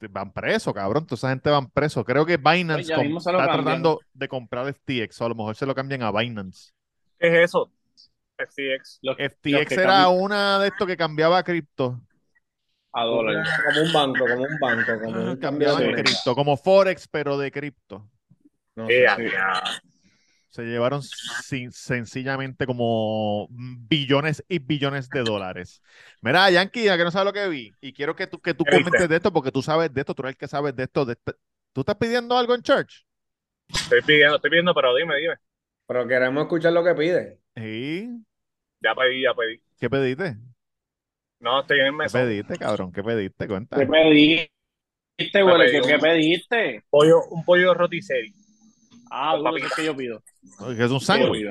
Van 0.10 0.34
presos, 0.34 0.74
cabrón. 0.74 1.06
Toda 1.06 1.16
esa 1.16 1.30
gente 1.30 1.50
van 1.50 1.70
presos. 1.70 2.04
Creo 2.04 2.26
que 2.26 2.38
Binance 2.38 2.94
Pues 2.94 3.08
está 3.18 3.32
cambian. 3.32 3.54
tratando 3.64 4.00
de 4.14 4.28
comprar 4.28 4.68
FTX, 4.68 5.22
o 5.22 5.26
a 5.26 5.30
lo 5.30 5.36
mejor 5.36 5.56
se 5.56 5.66
lo 5.66 5.76
cambian 5.76 6.02
a 6.04 6.12
Binance. 6.12 6.72
¿Qué 7.20 7.28
es 7.28 7.50
eso? 7.50 7.72
FTX. 8.38 9.00
Los, 9.04 9.16
FTX 9.18 9.72
era 9.74 9.84
cambian 10.04 10.22
una 10.24 10.60
de 10.60 10.68
estos 10.70 10.88
que 10.88 10.98
cambiaba 10.98 11.44
cripto. 11.44 12.02
a 12.92 13.04
dólares. 13.04 13.48
Como 13.68 13.82
un 13.86 13.94
banco, 13.94 14.26
como 14.28 14.42
un 14.44 14.60
banco, 14.60 14.92
como 15.04 15.10
un 15.32 15.36
cambio 15.38 15.40
Cambiaban 15.40 15.78
de 15.78 15.84
Sí. 15.86 15.90
moneda. 15.92 16.04
cripto, 16.04 16.36
como 16.36 16.58
Forex, 16.58 17.08
pero 17.08 17.38
de 17.38 17.52
cripto. 17.52 18.10
No 18.76 18.90
Eh, 18.90 19.06
sé. 19.16 19.32
Se 20.50 20.64
llevaron 20.64 21.04
sin- 21.04 21.72
sencillamente 21.72 22.66
como 22.66 23.48
billones 23.52 24.44
y 24.50 24.60
billones 24.60 25.12
de 25.12 25.20
dólares. 25.24 25.82
Mira, 26.22 26.50
Yankee, 26.50 26.86
ya 26.86 26.98
que 26.98 27.04
no 27.04 27.12
sabes 27.12 27.26
lo 27.26 27.34
que 27.34 27.48
vi, 27.48 27.78
y 27.82 27.94
quiero 27.94 28.16
que 28.16 28.26
tú, 28.28 28.40
que 28.42 28.54
tú 28.56 28.66
¿Qué 28.66 28.72
viste? 28.78 28.98
comentes 28.98 29.08
de 29.10 29.16
esto 29.18 29.32
porque 29.32 29.52
tú 29.52 29.62
sabes 29.62 29.94
de 29.94 30.02
esto, 30.02 30.16
tú 30.16 30.24
eres 30.24 30.34
el 30.34 30.38
que 30.38 30.48
sabes 30.48 30.76
de 30.76 30.84
esto. 30.84 31.06
De 31.06 31.14
este- 31.14 31.34
¿Tú 31.72 31.82
estás 31.82 31.96
pidiendo 31.98 32.36
algo 32.38 32.56
en 32.56 32.64
church? 32.64 33.06
Estoy 33.68 34.02
pidiendo, 34.04 34.36
estoy 34.38 34.50
pidiendo, 34.52 34.74
pero 34.74 34.96
dime, 34.96 35.16
dime. 35.18 35.36
Pero 35.88 36.08
queremos 36.08 36.44
escuchar 36.44 36.74
lo 36.74 36.84
que 36.84 36.96
pide. 36.96 37.40
¿Sí? 37.56 38.26
Ya 38.82 38.96
pedí, 38.96 39.22
ya 39.24 39.34
pedí. 39.34 39.62
¿Qué 39.80 39.90
pediste? 39.90 40.38
No, 41.40 41.62
estoy 41.62 41.80
en 41.80 41.86
el 41.88 41.94
¿Qué 41.98 41.98
mesón. 41.98 42.22
pediste, 42.22 42.58
cabrón? 42.58 42.92
¿Qué 42.92 43.04
pediste? 43.04 43.48
Cuenta. 43.48 43.78
¿Qué 43.78 43.86
pediste, 43.86 45.42
güey? 45.44 45.72
¿Qué, 45.72 45.82
qué 45.82 45.94
un- 45.96 46.00
pediste? 46.00 46.84
Pollo, 46.90 47.24
un 47.32 47.44
pollo 47.44 47.74
rotisserie. 47.74 48.34
Ah, 49.10 49.34
Con 49.36 49.43
papitas. 49.43 49.72
es 49.72 49.76
que 49.78 49.86
yo 49.86 49.95
pido. 49.95 50.24
¿Qué 50.41 50.50
es 50.50 50.60
un 50.60 50.76
¿Qué 50.76 50.88
yo 50.88 51.00
sándwich? 51.00 51.48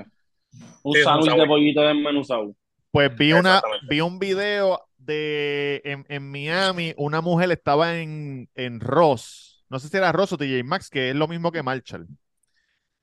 Un 0.83 0.95
Sí, 0.95 1.03
sándwich 1.03 1.25
de 1.25 1.31
sándwich. 1.31 1.49
pollito 1.49 1.81
desmenuzado. 1.83 2.55
Pues 2.91 3.15
vi 3.17 3.33
una, 3.33 3.61
vi 3.89 4.01
un 4.01 4.19
video 4.19 4.81
de 4.97 5.81
en, 5.85 6.07
en 6.09 6.31
Miami, 6.31 6.95
una 6.97 7.21
mujer 7.21 7.51
estaba 7.51 7.99
en, 7.99 8.49
en 8.55 8.81
Ross, 8.81 9.65
no 9.69 9.79
sé 9.79 9.89
si 9.89 9.97
era 9.97 10.11
Ross 10.13 10.33
o 10.33 10.39
TJ 10.39 10.65
Maxx, 10.65 10.89
que 10.91 11.11
es 11.11 11.17
lo 11.17 11.29
mismo 11.29 11.53
que 11.53 11.63
Marshall. 11.63 12.07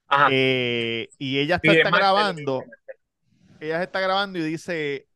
Ajá. 0.08 0.28
Eh, 0.32 1.10
y 1.18 1.40
ella 1.40 1.60
está, 1.62 1.90
grabando, 1.90 2.64
ella 3.60 3.78
se 3.78 3.84
está 3.84 4.00
grabando 4.00 4.40
y 4.40 4.44
dice, 4.44 5.08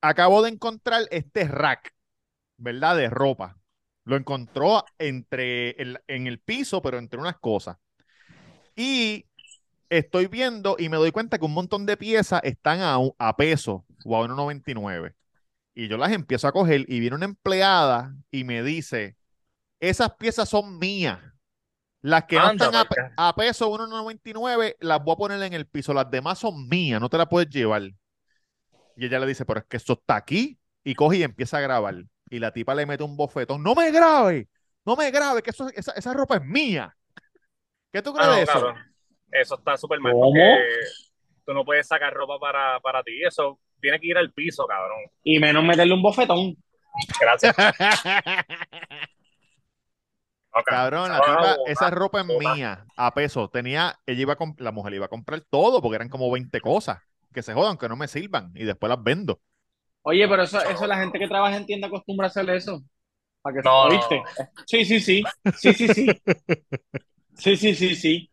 acabo 0.00 0.42
de 0.42 0.50
encontrar 0.50 1.02
este 1.10 1.44
rack, 1.44 1.92
¿verdad? 2.56 2.96
De 2.96 3.08
ropa. 3.10 3.56
Lo 4.04 4.16
encontró 4.16 4.84
entre 4.98 5.70
el- 5.72 6.00
en 6.06 6.26
el 6.26 6.38
piso, 6.40 6.80
pero 6.80 6.98
entre 6.98 7.20
unas 7.20 7.38
cosas. 7.38 7.76
Y 8.78 9.26
estoy 9.90 10.28
viendo 10.28 10.76
y 10.78 10.88
me 10.88 10.98
doy 10.98 11.10
cuenta 11.10 11.36
que 11.36 11.44
un 11.44 11.52
montón 11.52 11.84
de 11.84 11.96
piezas 11.96 12.40
están 12.44 12.80
a, 12.80 12.98
a 13.18 13.36
peso 13.36 13.84
o 14.04 14.16
a 14.16 14.20
1.99. 14.20 15.14
Y 15.74 15.88
yo 15.88 15.96
las 15.96 16.12
empiezo 16.12 16.46
a 16.46 16.52
coger 16.52 16.84
y 16.86 17.00
viene 17.00 17.16
una 17.16 17.24
empleada 17.24 18.14
y 18.30 18.44
me 18.44 18.62
dice, 18.62 19.16
esas 19.80 20.14
piezas 20.14 20.48
son 20.48 20.78
mías. 20.78 21.18
Las 22.02 22.26
que 22.26 22.36
no 22.36 22.46
Anda, 22.46 22.66
están 22.66 22.86
a, 23.16 23.28
a 23.28 23.34
peso 23.34 23.68
1.99 23.68 24.76
las 24.78 25.02
voy 25.02 25.14
a 25.14 25.16
poner 25.16 25.42
en 25.42 25.54
el 25.54 25.66
piso. 25.66 25.92
Las 25.92 26.08
demás 26.08 26.38
son 26.38 26.68
mías, 26.68 27.00
no 27.00 27.08
te 27.08 27.18
las 27.18 27.26
puedes 27.26 27.50
llevar. 27.50 27.82
Y 27.82 29.06
ella 29.06 29.18
le 29.18 29.26
dice, 29.26 29.44
pero 29.44 29.58
es 29.58 29.66
que 29.66 29.76
esto 29.76 29.94
está 29.94 30.14
aquí. 30.14 30.56
Y 30.84 30.94
coge 30.94 31.16
y 31.16 31.22
empieza 31.24 31.58
a 31.58 31.62
grabar. 31.62 31.96
Y 32.30 32.38
la 32.38 32.52
tipa 32.52 32.76
le 32.76 32.86
mete 32.86 33.02
un 33.02 33.16
bofetón. 33.16 33.60
No 33.60 33.74
me 33.74 33.90
grabe, 33.90 34.48
no 34.84 34.94
me 34.94 35.10
grabe, 35.10 35.42
que 35.42 35.50
eso, 35.50 35.68
esa, 35.74 35.90
esa 35.92 36.14
ropa 36.14 36.36
es 36.36 36.44
mía. 36.44 36.96
¿Qué 37.92 38.02
tú 38.02 38.10
Ah, 38.10 38.14
crees 38.14 38.28
no, 38.28 38.36
de 38.36 38.42
eso? 38.42 38.52
cabrón. 38.52 38.76
Eso 39.30 39.54
está 39.56 39.76
súper 39.76 40.00
mal 40.00 40.12
¿Cómo? 40.12 40.32
porque 40.32 40.80
tú 41.44 41.52
no 41.52 41.64
puedes 41.64 41.86
sacar 41.86 42.12
ropa 42.14 42.38
para, 42.38 42.80
para 42.80 43.02
ti. 43.02 43.22
Eso 43.24 43.58
tiene 43.80 44.00
que 44.00 44.08
ir 44.08 44.16
al 44.18 44.32
piso, 44.32 44.66
cabrón. 44.66 44.98
Y 45.22 45.38
menos 45.38 45.64
meterle 45.64 45.94
un 45.94 46.02
bofetón. 46.02 46.56
Gracias. 47.20 47.54
Ok. 50.50 50.64
Cabrón, 50.66 51.10
la 51.10 51.18
Ah, 51.20 51.56
tipa, 51.56 51.70
esa 51.70 51.90
ropa 51.90 52.20
es 52.20 52.26
mía, 52.26 52.84
a 52.96 53.14
peso. 53.14 53.48
Tenía, 53.48 53.98
ella 54.06 54.22
iba 54.22 54.32
a 54.34 54.38
la 54.58 54.72
mujer 54.72 54.94
iba 54.94 55.06
a 55.06 55.08
comprar 55.08 55.40
todo 55.50 55.80
porque 55.80 55.96
eran 55.96 56.08
como 56.08 56.30
20 56.30 56.60
cosas 56.60 56.98
que 57.32 57.42
se 57.42 57.54
jodan, 57.54 57.76
que 57.78 57.88
no 57.88 57.96
me 57.96 58.08
sirvan 58.08 58.52
y 58.54 58.64
después 58.64 58.88
las 58.90 59.02
vendo. 59.02 59.40
Oye, 60.02 60.26
pero 60.28 60.42
eso, 60.42 60.60
eso 60.62 60.86
la 60.86 60.98
gente 60.98 61.18
que 61.18 61.28
trabaja 61.28 61.56
en 61.56 61.66
tienda 61.66 61.88
acostumbra 61.88 62.26
a 62.26 62.30
hacer 62.30 62.48
eso. 62.50 62.82
¿Para 63.42 63.56
que 63.56 63.62
No, 63.62 63.88
no, 63.88 63.90
¿Oíste? 63.90 64.22
Sí, 64.66 64.84
sí, 64.84 65.00
sí. 65.00 65.22
Sí, 65.56 65.72
sí, 65.74 65.88
sí. 65.88 66.06
Sí, 67.38 67.56
sí, 67.56 67.74
sí, 67.74 67.94
sí. 67.94 68.30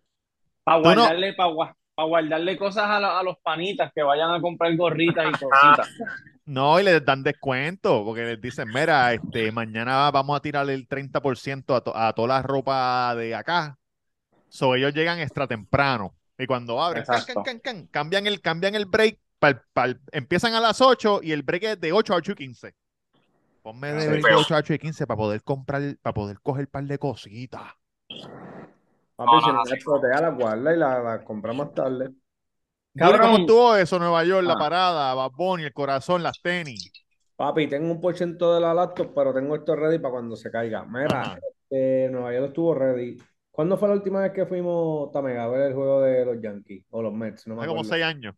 Para 0.64 0.82
Tú 0.82 0.90
no- 0.90 0.96
guardarle, 0.96 1.34
para 1.34 2.08
guardarle 2.08 2.58
cosas 2.58 2.86
a, 2.90 3.00
la- 3.00 3.20
a 3.20 3.24
los 3.24 3.38
panitas 3.38 3.92
que 3.94 4.04
vayan 4.04 4.32
a 4.32 4.42
comprar 4.42 4.76
gorritas 4.76 5.26
y 5.28 5.32
cositas. 5.32 5.90
No, 6.46 6.80
y 6.80 6.84
les 6.84 7.04
dan 7.06 7.24
descuento 7.24 8.04
porque 8.04 8.24
les 8.24 8.42
dicen, 8.42 8.68
mira, 8.68 9.14
este, 9.14 9.52
mañana 9.52 10.12
vamos 10.12 10.38
a 10.38 10.42
tirarle 10.42 10.74
el 10.74 10.88
30% 10.88 11.76
a, 11.76 11.82
to- 11.82 11.96
a 11.96 12.14
toda 12.14 12.28
la 12.28 12.42
ropa 12.42 13.16
de 13.16 13.34
acá. 13.34 13.78
So, 14.50 14.76
ellos 14.76 14.94
llegan 14.94 15.20
extra 15.20 15.48
temprano. 15.48 16.14
Y 16.38 16.46
cuando 16.46 16.82
abren, 16.84 17.04
can, 17.06 17.44
can, 17.44 17.60
can, 17.60 17.88
cambian, 17.88 18.28
el, 18.28 18.42
cambian 18.42 18.76
el 18.76 18.86
break. 18.86 19.20
pa'l- 19.40 19.62
pa'l- 19.74 20.00
empiezan 20.12 20.54
a 20.54 20.60
las 20.60 20.82
8 20.82 21.20
y 21.24 21.32
el 21.32 21.44
break 21.44 21.64
es 21.64 21.80
de 21.80 21.92
8 21.94 22.14
a 22.14 22.18
8 22.18 22.32
y 22.34 22.36
15. 22.36 22.74
Ponme 23.62 23.94
de 23.94 24.02
Sí, 24.02 24.08
break 24.08 24.24
de 24.24 24.30
feo. 24.30 24.40
8 24.40 24.56
a 24.56 24.58
8 24.60 24.74
y 24.74 24.80
15 24.80 25.08
para 25.08 25.18
poder 25.18 25.44
comprar, 25.44 25.82
para 26.02 26.14
poder 26.14 26.40
coger 26.42 26.66
un 26.66 26.72
par 26.72 26.84
de 26.84 26.98
cositas. 27.00 27.64
Papi, 29.16 29.42
si 29.46 29.48
no, 29.52 29.64
la 29.64 29.76
explotea, 29.76 30.22
la 30.22 30.30
guarda 30.30 30.74
y 30.74 30.78
la, 30.78 31.00
la 31.00 31.24
compra 31.24 31.54
más 31.54 31.74
tarde. 31.74 32.06
Duri, 32.10 32.18
¿Cómo 33.12 33.12
Cabrón. 33.18 33.42
estuvo 33.42 33.76
eso, 33.76 34.00
Nueva 34.00 34.24
York, 34.24 34.46
la 34.46 34.54
Ah. 34.54 34.58
parada, 34.60 35.14
Bad 35.14 35.32
Bunny, 35.32 35.64
el 35.64 35.74
corazón, 35.74 36.24
las 36.24 36.42
tenis? 36.42 36.92
Papi, 37.36 37.68
tengo 37.68 37.92
un 37.92 38.00
por 38.02 38.16
ciento 38.16 38.54
de 38.54 38.62
la 38.62 38.74
laptop, 38.74 39.12
pero 39.14 39.34
tengo 39.34 39.56
esto 39.56 39.76
ready 39.76 40.00
para 40.00 40.14
cuando 40.14 40.36
se 40.36 40.50
caiga. 40.52 40.86
Mira, 40.86 41.38
este, 41.70 42.10
Nueva 42.10 42.34
York 42.34 42.48
estuvo 42.48 42.74
ready. 42.74 43.18
¿Cuándo 43.52 43.78
fue 43.78 43.88
la 43.90 43.94
última 43.96 44.20
vez 44.22 44.32
que 44.34 44.46
fuimos 44.46 45.12
Tamega 45.12 45.44
a 45.46 45.48
ver 45.48 45.62
el 45.68 45.74
juego 45.74 46.02
de 46.02 46.26
los 46.26 46.42
Yankees 46.42 46.86
o 46.90 47.02
los 47.02 47.14
Mets? 47.14 47.48
No 47.48 47.56
me 47.56 47.62
Hace 47.62 47.70
como. 47.70 47.84
6 47.84 48.04
años. 48.04 48.36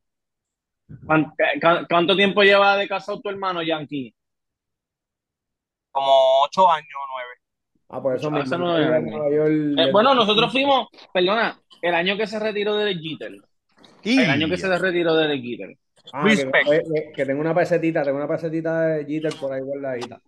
¿Cuán- 1.06 1.26
cu- 1.26 1.86
¿Cuánto 1.90 2.16
tiempo 2.16 2.42
lleva 2.44 2.78
de 2.78 2.88
casado 2.88 3.20
tu 3.20 3.30
hermano, 3.30 3.62
Yankee? 3.62 4.14
Como 5.92 6.44
ocho 6.44 6.70
años 6.72 6.88
o 6.96 7.08
nueve. 7.14 7.30
Ah, 7.90 8.02
por 8.02 8.16
eso 8.16 8.30
mismo. 8.30 8.78
York 8.78 9.80
Eh, 9.80 9.92
bueno, 9.92 10.14
nosotros 10.14 10.52
fuimos, 10.52 10.88
perdona, 11.14 11.58
el 11.82 11.96
año 11.96 12.18
que 12.18 12.28
se 12.28 12.40
retiró 12.40 12.76
de 12.76 12.96
Jeter. 12.96 13.34
Y 14.04 14.20
El 14.20 14.30
año 14.30 14.50
que 14.50 14.58
se 14.58 14.78
retiró 14.78 15.16
de 15.16 15.40
Jeter. 15.40 15.78
Ah, 16.14 16.24
que, 16.24 16.36
Respect. 16.36 16.68
que- 16.68 17.12
que 17.14 17.26
tengo 17.26 17.42
una 17.42 17.54
pesetita, 17.54 18.04
tengo 18.04 18.18
una 18.18 18.28
pesetita 18.28 18.82
de 18.88 19.06
Jeter 19.06 19.34
por 19.40 19.52
ahí 19.54 19.62
guardadita. 19.62 20.22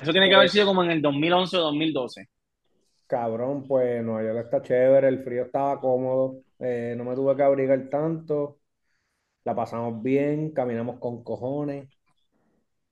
Eso 0.00 0.12
tiene 0.12 0.28
que 0.28 0.34
haber 0.34 0.48
sido 0.48 0.66
como 0.66 0.82
en 0.82 0.90
el 0.90 1.02
2011 1.02 1.56
o 1.56 1.60
2012. 1.60 2.28
Cabrón, 3.06 3.66
pues 3.66 4.04
Nueva 4.04 4.22
York 4.22 4.44
está 4.44 4.62
chévere, 4.62 5.08
el 5.08 5.18
frío 5.20 5.44
estaba 5.44 5.80
cómodo, 5.80 6.36
eh, 6.60 6.94
no 6.96 7.04
me 7.04 7.14
tuve 7.16 7.34
que 7.36 7.42
abrigar 7.42 7.88
tanto, 7.90 8.58
la 9.44 9.54
pasamos 9.54 10.00
bien, 10.02 10.52
caminamos 10.52 10.98
con 11.00 11.24
cojones. 11.24 11.88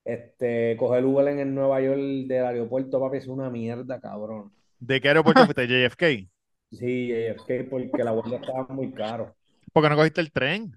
Este, 0.04 0.76
coger 0.78 1.04
Uber 1.04 1.28
en 1.28 1.38
el 1.40 1.54
Nueva 1.54 1.80
York 1.80 2.00
del 2.26 2.44
aeropuerto, 2.44 3.00
papi, 3.00 3.18
es 3.18 3.26
una 3.26 3.50
mierda, 3.50 4.00
cabrón. 4.00 4.52
¿De 4.78 5.00
qué 5.00 5.08
aeropuerto 5.08 5.44
fuiste? 5.44 5.66
JFK. 5.66 6.28
Sí, 6.70 7.12
que 7.46 7.66
porque 7.68 8.04
la 8.04 8.12
vuelta 8.12 8.37
estaba 8.37 8.66
muy 8.68 8.92
caro. 8.92 9.34
¿Por 9.72 9.82
qué 9.82 9.88
no 9.88 9.96
cogiste 9.96 10.20
el 10.20 10.32
tren? 10.32 10.76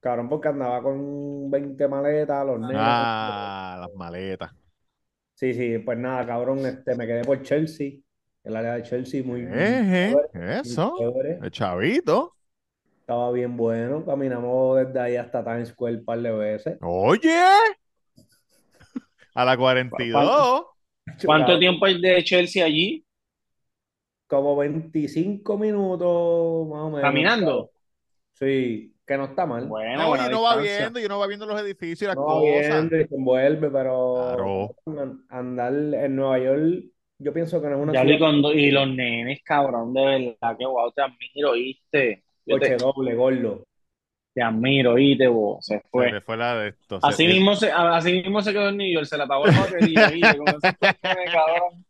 Cabrón, 0.00 0.28
porque 0.28 0.48
andaba 0.48 0.82
con 0.82 1.50
20 1.50 1.88
maletas, 1.88 2.46
los 2.46 2.58
nenes. 2.60 2.76
Ah, 2.78 3.76
las 3.80 3.94
maletas. 3.94 4.50
Sí, 5.34 5.54
sí, 5.54 5.78
pues 5.78 5.98
nada, 5.98 6.26
cabrón, 6.26 6.64
este, 6.66 6.94
me 6.96 7.06
quedé 7.06 7.24
por 7.24 7.42
Chelsea, 7.42 7.92
el 8.44 8.56
área 8.56 8.74
de 8.74 8.82
Chelsea, 8.82 9.22
muy, 9.22 9.42
Eje, 9.42 10.14
chévere, 10.14 10.30
muy 10.34 10.54
eso. 10.60 10.94
El 11.42 11.50
chavito. 11.50 12.34
Estaba 13.00 13.32
bien 13.32 13.56
bueno, 13.56 14.04
caminamos 14.04 14.78
desde 14.78 15.00
ahí 15.00 15.16
hasta 15.16 15.42
Times 15.42 15.70
Square 15.70 15.96
un 15.96 16.04
par 16.04 16.20
de 16.20 16.32
veces. 16.32 16.78
Oye. 16.80 17.34
A 19.34 19.44
la 19.44 19.56
42. 19.56 20.64
¿Cuánto 21.24 21.58
tiempo 21.58 21.86
hay 21.86 22.00
de 22.00 22.22
Chelsea 22.24 22.64
allí? 22.64 23.04
Como 24.26 24.56
25 24.56 25.58
minutos 25.58 26.68
más 26.68 26.82
o 26.82 26.90
menos. 26.90 27.02
¿Caminando? 27.02 27.70
Sí, 28.34 28.94
que 29.06 29.16
no 29.18 29.24
está 29.26 29.44
mal. 29.44 29.66
Bueno, 29.66 30.02
No, 30.04 30.16
y 30.16 30.26
uno 30.28 30.42
va 30.42 30.56
viendo, 30.56 31.00
y 31.00 31.04
uno 31.04 31.18
va 31.18 31.26
viendo 31.26 31.46
los 31.46 31.60
edificios 31.60 32.02
y 32.02 32.06
las 32.06 32.16
No 32.16 32.22
va 32.26 32.34
cosas. 32.36 32.70
viendo 32.70 32.96
y 33.00 33.06
se 33.08 33.14
envuelve, 33.14 33.70
pero 33.70 34.36
Claro. 34.36 34.76
andar 35.28 35.72
en 35.74 36.16
Nueva 36.16 36.38
York, 36.38 36.84
yo 37.18 37.32
pienso 37.32 37.60
que 37.60 37.68
no 37.68 37.76
es 37.76 37.82
una 37.82 37.92
Ya 37.92 38.02
vi 38.04 38.16
ciudad 38.16 38.30
con 38.30 38.42
do- 38.42 38.52
y 38.52 38.70
los 38.70 38.88
nenes, 38.88 39.40
cabrón, 39.44 39.92
de 39.92 40.00
verdad, 40.04 40.56
que 40.58 40.64
guau, 40.66 40.92
te 40.92 41.02
admiro, 41.02 41.50
¿oíste? 41.50 42.24
Coche 42.48 42.66
te, 42.68 42.76
doble, 42.76 43.14
gordo. 43.14 43.64
Te 44.32 44.42
admiro, 44.42 44.92
¿oíste, 44.94 45.26
vos? 45.28 45.64
Se 45.64 45.78
Se 45.78 45.82
fue. 45.90 46.12
le 46.12 46.20
fue 46.20 46.36
la 46.36 46.56
de 46.56 46.68
esto. 46.68 47.00
se- 47.00 47.06
Así 47.08 47.26
mismo 47.26 47.54
se, 47.56 47.70
así 47.72 48.12
mismo 48.12 48.40
se 48.42 48.52
quedó 48.52 48.68
en 48.68 48.76
New 48.76 48.92
York, 48.92 49.06
se 49.06 49.16
la 49.16 49.26
pagó 49.26 49.46
la 49.46 49.58
batería, 49.60 50.08
cabrón. 51.02 51.84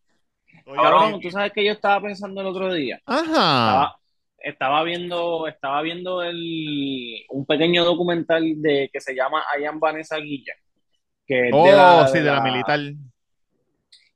Oye, 0.67 0.77
Cabrón, 0.83 1.21
tú 1.21 1.31
sabes 1.31 1.53
que 1.53 1.65
yo 1.65 1.73
estaba 1.73 2.01
pensando 2.03 2.41
el 2.41 2.47
otro 2.47 2.73
día. 2.73 3.01
Ajá. 3.05 3.25
Estaba, 3.27 3.97
estaba 4.39 4.83
viendo, 4.85 5.47
estaba 5.49 5.83
viendo 5.83 6.23
el, 6.23 7.25
un 7.31 7.45
pequeño 7.45 7.85
documental 7.85 8.43
de 8.63 8.89
que 8.93 9.01
se 9.01 9.15
llama 9.15 9.43
I 9.61 9.65
am 9.65 9.81
Vanessa 9.81 10.17
Guilla, 10.19 10.55
que 11.27 11.49
es 11.49 11.51
Oh, 11.53 11.65
de 11.67 11.73
la, 11.73 12.07
sí, 12.07 12.19
de 12.19 12.21
de 12.25 12.31
la 12.31 12.37
la- 12.37 12.43
militar. 12.43 12.79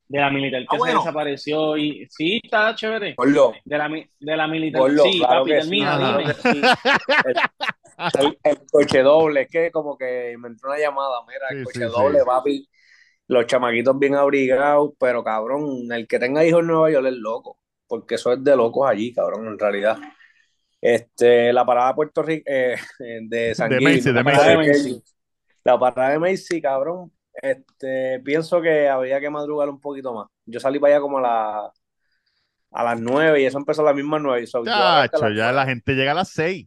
de 0.07 0.21
la 0.21 0.31
militar 0.31 0.61
que 0.61 0.67
Ah, 0.71 0.79
bueno. 0.79 1.01
se 1.01 1.07
desapareció 1.09 1.77
y 1.77 2.07
sí, 2.09 2.41
está 2.43 2.73
chévere. 2.75 3.15
Gordo. 3.17 3.55
De 3.65 3.77
la, 3.79 3.89
de 3.89 4.37
la 4.37 4.47
militar. 4.47 4.81
Gordo, 4.81 5.03
sí, 5.05 5.19
claro 5.19 5.41
papi, 5.41 5.51
que 5.51 5.57
termina, 5.59 6.23
sí, 6.35 6.61
El, 8.13 8.39
el 8.45 8.59
coche 8.71 9.03
doble, 9.03 9.43
es 9.43 9.49
que 9.51 9.71
como 9.71 9.97
que 9.99 10.37
me 10.39 10.49
entró 10.49 10.71
una 10.71 10.79
llamada, 10.79 11.17
mira, 11.27 11.49
el 11.53 11.57
Sí, 11.57 11.65
coche 11.65 11.87
sí, 11.89 11.91
doble, 11.91 12.21
sí. 12.21 12.25
papi. 12.25 12.69
Los 13.29 13.47
chamaquitos 13.47 13.99
bien 13.99 14.15
abrigados, 14.17 14.93
pero 14.99 15.25
cabrón, 15.25 15.93
el 15.93 16.07
que 16.09 16.19
tenga 16.19 16.45
hijos 16.45 16.61
en 16.61 16.69
Nueva 16.69 16.91
York 16.91 17.07
es 17.09 17.15
loco. 17.15 17.59
porque 17.89 18.17
eso 18.17 18.33
es 18.33 18.43
de 18.45 18.57
locos 18.57 18.89
allí, 18.91 19.13
cabrón, 19.15 19.47
en 19.49 19.59
realidad. 19.59 19.99
Este, 20.81 21.53
la 21.53 21.65
parada 21.67 21.89
de 21.89 21.95
Puerto 21.95 22.23
Rico, 22.23 22.45
eh, 22.47 22.77
de 23.29 23.55
San 23.55 23.75
De 23.75 23.79
Gil, 23.79 23.83
Macy, 23.83 24.13
la 24.13 24.23
de 24.23 24.25
parada 24.25 24.55
Macy. 24.57 24.63
Kelly. 24.63 25.03
La 25.65 25.79
parada 25.79 26.11
de 26.13 26.19
Macy, 26.19 26.61
cabrón, 26.63 27.13
este, 27.35 28.21
pienso 28.25 28.61
que 28.63 28.89
habría 28.89 29.21
que 29.21 29.31
madrugar 29.31 29.69
un 29.71 29.81
poquito 29.81 30.15
más. 30.15 30.29
Yo 30.47 30.61
salí 30.61 30.79
para 30.81 30.95
allá 30.97 31.01
como 31.03 31.19
a, 31.19 31.23
la, 31.23 31.73
a 32.73 32.85
las 32.85 33.01
nueve 33.01 33.41
y 33.43 33.47
eso 33.47 33.59
empezó 33.59 33.83
a 33.83 33.87
las 33.87 33.95
mismas 33.97 34.21
nueve. 34.23 34.47
So, 34.47 34.65
Chacho, 34.65 35.31
ya 35.31 35.53
la 35.53 35.67
gente 35.67 35.95
llega 35.95 36.13
a 36.13 36.15
las 36.15 36.31
seis. 36.31 36.67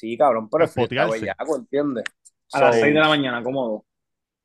Sí, 0.00 0.16
cabrón, 0.16 0.48
pero 0.50 0.64
A 0.64 0.66
el 0.66 0.70
frío 0.70 0.86
está 0.86 1.06
fotearse. 1.06 1.08
bellaco, 1.08 1.56
¿entiendes? 1.56 2.04
A 2.52 2.60
las 2.60 2.76
So, 2.76 2.80
6 2.80 2.94
de 2.94 3.00
la 3.00 3.08
mañana, 3.08 3.42
cómodo. 3.42 3.84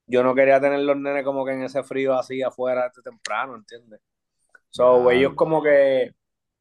yo 0.08 0.24
no 0.24 0.36
quería 0.36 0.60
tener 0.62 0.80
los 0.82 0.98
nenes 0.98 1.24
como 1.24 1.46
que 1.46 1.54
en 1.54 1.64
ese 1.64 1.84
frío 1.84 2.14
así 2.18 2.42
afuera 2.42 2.92
temprano, 3.04 3.56
¿entiendes? 3.56 4.02
So, 4.70 5.10
Diablo. 5.10 5.12
ellos 5.12 5.34
como 5.36 5.64
que 5.64 6.14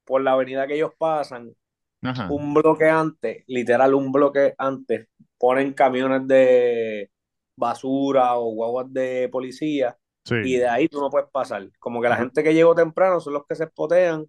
por 0.04 0.22
la 0.22 0.32
avenida 0.32 0.66
que 0.66 0.74
ellos 0.76 0.92
pasan, 0.98 1.54
Ajá. 2.02 2.28
un 2.28 2.54
bloque 2.54 2.88
antes, 2.88 3.44
literal 3.48 3.94
un 3.94 4.12
bloque 4.12 4.54
antes, 4.58 5.08
ponen 5.38 5.72
camiones 5.74 6.26
de 6.28 7.10
basura 7.56 8.36
o 8.36 8.52
guaguas 8.54 8.92
de 8.92 9.28
policía 9.30 9.96
y 10.40 10.56
de 10.56 10.68
ahí 10.68 10.88
tú 10.88 11.00
no 11.00 11.10
puedes 11.10 11.28
pasar. 11.30 11.68
Como 11.78 12.00
que 12.02 12.08
la 12.08 12.16
gente 12.16 12.42
que 12.42 12.54
llegó 12.54 12.74
temprano 12.74 13.20
son 13.20 13.34
los 13.34 13.46
que 13.46 13.54
se 13.56 13.64
espotean 13.64 14.26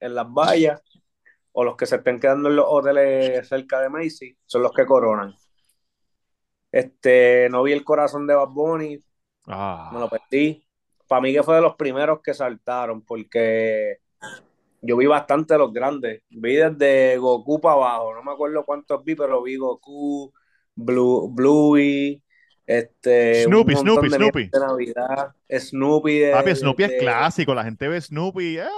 en 0.00 0.14
las 0.14 0.26
vallas 0.28 0.82
o 1.58 1.64
los 1.64 1.74
que 1.76 1.86
se 1.86 1.96
estén 1.96 2.20
quedando 2.20 2.50
en 2.50 2.56
los 2.56 2.66
hoteles 2.68 3.48
cerca 3.48 3.80
de 3.80 3.88
Macy 3.88 4.36
son 4.44 4.62
los 4.62 4.72
que 4.72 4.84
coronan. 4.84 5.34
Este, 6.70 7.48
no 7.50 7.62
vi 7.62 7.72
el 7.72 7.82
corazón 7.82 8.26
de 8.26 8.34
Bad 8.34 8.48
Bunny, 8.48 8.96
me 8.98 9.02
Ah. 9.46 9.90
lo 9.98 10.08
perdí. 10.10 10.62
Para 11.08 11.22
mí 11.22 11.32
que 11.32 11.42
fue 11.42 11.54
de 11.56 11.62
los 11.62 11.76
primeros 11.76 12.20
que 12.22 12.34
saltaron, 12.34 13.00
porque 13.02 13.98
yo 14.82 14.96
vi 14.98 15.06
bastante 15.06 15.54
de 15.54 15.58
los 15.58 15.72
grandes. 15.72 16.22
Vi 16.28 16.56
desde 16.56 17.16
Goku 17.16 17.58
para 17.60 17.74
abajo, 17.76 18.14
no 18.14 18.22
me 18.22 18.32
acuerdo 18.32 18.64
cuántos 18.66 19.02
vi, 19.02 19.14
pero 19.14 19.42
vi 19.42 19.56
Goku, 19.56 20.32
Blue, 20.74 21.30
Bluey, 21.32 22.22
este, 22.66 23.44
Snoopy, 23.44 23.76
Snoopy, 23.76 24.08
de 24.10 24.16
Snoopy. 24.16 24.50
de 24.52 24.60
Navidad, 24.60 25.34
Snoopy 25.50 26.18
de, 26.18 26.32
Papi, 26.32 26.54
Snoopy 26.54 26.82
es 26.82 26.90
de- 26.90 26.98
clásico. 26.98 27.54
La 27.54 27.64
gente 27.64 27.88
ve 27.88 27.98
Snoopy. 27.98 28.58
¡Ah! 28.58 28.68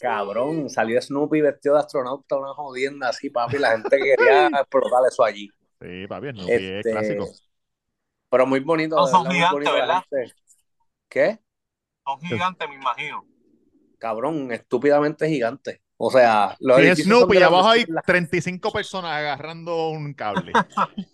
Cabrón, 0.00 0.68
salió 0.70 1.00
Snoopy 1.00 1.40
vestido 1.40 1.74
de 1.74 1.80
astronauta, 1.80 2.36
una 2.36 2.54
jodienda 2.54 3.08
así, 3.08 3.30
papi, 3.30 3.58
la 3.58 3.72
gente 3.72 3.98
quería 3.98 4.46
explotar 4.60 5.02
eso 5.08 5.24
allí. 5.24 5.48
Sí, 5.80 6.06
papi, 6.08 6.30
Snoopy 6.30 6.52
es 6.52 6.60
Este, 6.60 6.90
clásico. 6.90 7.28
pero 8.28 8.46
muy 8.46 8.60
bonito, 8.60 8.96
No, 8.96 9.06
son 9.06 9.30
gigantes, 9.30 9.72
¿verdad? 9.72 10.02
¿Qué? 11.08 11.38
Son 12.06 12.20
gigantes, 12.20 12.68
me 12.68 12.74
imagino. 12.76 13.24
cabrón, 13.98 14.50
estúpidamente 14.52 15.28
gigante. 15.28 15.82
O 15.96 16.10
sea, 16.10 16.56
los 16.58 16.78
es 16.78 16.84
edificios 16.86 17.06
son 17.08 17.16
Snoopy, 17.18 17.38
y 17.38 17.42
abajo 17.42 17.68
hay 17.68 17.80
sí, 17.82 17.92
la- 17.92 18.02
35 18.02 18.72
personas 18.72 19.12
agarrando 19.12 19.90
un 19.90 20.14
cable. 20.14 20.52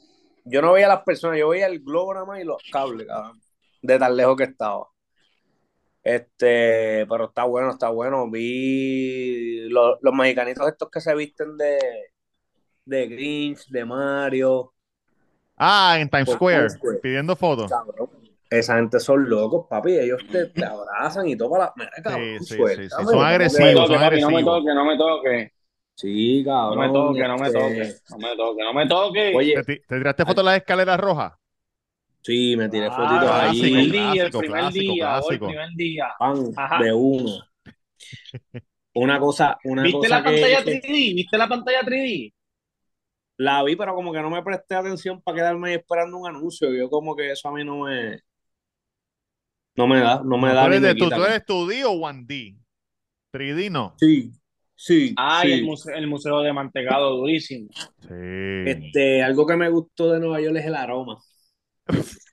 Yo 0.45 0.63
no 0.63 0.73
veía 0.73 0.87
a 0.87 0.91
las 0.95 1.03
personas, 1.03 1.39
yo 1.39 1.51
veía 1.51 1.67
el 1.67 1.81
globo 1.81 2.15
nada 2.15 2.25
más 2.25 2.41
y 2.41 2.45
los 2.45 2.63
cables, 2.73 3.07
cabrón, 3.07 3.39
de 3.83 3.99
tan 3.99 4.17
lejos 4.17 4.35
que 4.37 4.45
estaba. 4.45 4.89
Este, 6.09 7.07
pero 7.07 7.27
está 7.27 7.45
bueno, 7.45 7.71
está 7.71 7.91
bueno. 7.91 8.31
Vi 8.31 9.69
los, 9.69 9.99
los 10.01 10.15
mexicanitos 10.15 10.67
estos 10.67 10.91
que 10.91 11.01
se 11.01 11.15
visten 11.15 11.57
de, 11.59 11.79
de 12.87 13.07
Grinch, 13.09 13.69
de 13.69 13.85
Mario, 13.85 14.73
Ah, 15.57 15.99
en 15.99 16.09
Times 16.09 16.27
Por 16.27 16.37
Square, 16.37 16.57
Times 16.59 16.73
Square. 16.75 16.99
pidiendo 16.99 17.37
fotos. 17.37 17.71
cabrón. 17.71 18.09
Esa 18.49 18.77
gente 18.77 19.01
son 19.01 19.29
locos, 19.29 19.67
papi. 19.69 19.99
Ellos 19.99 20.21
te, 20.31 20.47
te 20.47 20.65
abrazan 20.65 21.29
y 21.29 21.37
todo 21.37 21.51
para 21.51 21.65
la. 21.67 21.73
Mira, 21.77 21.91
cabrón, 22.03 22.29
Sí, 22.41 22.47
sí, 22.47 22.57
sí, 22.69 22.83
sí. 22.85 22.89
Son 22.89 23.05
No 23.05 23.23
agresivos, 23.25 23.75
toque, 23.75 23.89
son 23.89 24.01
papi, 24.01 24.21
no 24.21 24.31
me 24.31 24.45
toque, 24.45 24.75
no 24.75 24.85
me 24.87 24.97
toque. 24.97 25.53
Sí, 25.95 26.43
No 26.45 26.51
cabrón. 26.51 26.79
me 26.79 26.93
toque, 26.93 27.23
no 27.29 27.37
me 27.37 27.47
este, 27.47 27.59
toque. 27.59 27.95
No 28.11 28.19
me 28.19 28.37
toque, 28.37 28.63
no 28.63 28.73
me 28.73 28.89
toque. 28.89 29.37
Oye, 29.37 29.55
¿Te, 29.55 29.65
ti- 29.65 29.83
te 29.87 29.99
tiraste 29.99 30.25
foto 30.25 30.41
de 30.41 30.45
las 30.45 30.57
escaleras 30.57 30.99
rojas? 31.01 31.33
Sí, 32.23 32.57
me 32.57 32.69
tiré 32.69 32.91
Ah, 32.91 32.91
fotitos 32.91 33.31
clásico, 33.33 33.79
el 33.79 33.91
día, 33.93 34.25
el 34.25 34.33
clásico, 34.33 34.37
primer 34.37 34.69
clásico, 34.71 34.97
día, 34.97 35.19
o 35.19 35.31
el 35.33 35.41
clásico. 35.41 35.45
primer 35.45 35.69
día. 35.77 36.09
pan 36.17 36.61
de 36.75 36.93
uno. 36.93 37.49
Una 38.95 39.19
cosa, 39.19 39.59
una 39.65 39.87
¿Viste 39.87 39.89
cosa 39.89 40.09
la 40.09 40.23
pantalla 40.23 40.63
que, 40.65 40.65
3D? 40.65 41.15
¿Viste 41.15 41.39
la 41.39 41.49
pantalla 41.49 41.81
3D? 41.83 42.35
la 43.39 43.63
vi, 43.65 43.77
pero 43.77 43.95
como 43.95 44.13
que 44.13 44.21
no 44.23 44.31
me 44.31 44.43
presté 44.43 44.75
atención 44.77 45.21
para 45.23 45.37
quedarme 45.39 45.71
ahí 45.71 45.75
esperando 45.77 46.19
un 46.19 46.29
anuncio. 46.29 46.73
Yo 46.75 46.91
como 46.91 47.17
que 47.17 47.31
eso 47.33 47.49
a 47.49 47.53
mí 47.55 47.65
no 47.65 47.81
me, 47.85 48.21
no 49.77 49.87
me 49.87 50.01
da, 50.01 50.23
no 50.25 50.39
me 50.39 50.49
No, 50.49 50.55
da 50.55 50.67
tú 50.67 50.67
eres, 50.67 50.81
me 50.81 50.89
de, 50.89 50.95
tú, 50.95 51.13
tú 51.13 51.25
eres 51.25 51.45
2D 51.47 51.85
o 51.85 51.93
1D. 51.93 52.57
3D 53.33 53.71
no. 53.71 53.97
Sí, 53.97 54.33
sí, 54.75 55.15
Ah, 55.17 55.45
y 55.47 55.53
sí. 55.53 55.53
el 55.53 55.65
museo, 55.65 55.95
el 55.97 56.07
museo 56.07 56.41
de 56.43 56.53
mantecado, 56.53 57.17
durísimo. 57.17 57.69
Sí. 58.01 58.15
Este, 58.63 59.23
algo 59.23 59.47
que 59.47 59.57
me 59.57 59.69
gustó 59.71 60.13
de 60.13 60.21
Nueva 60.21 60.41
York 60.41 60.57
es 60.59 60.67
el 60.67 60.75
aroma. 60.77 61.19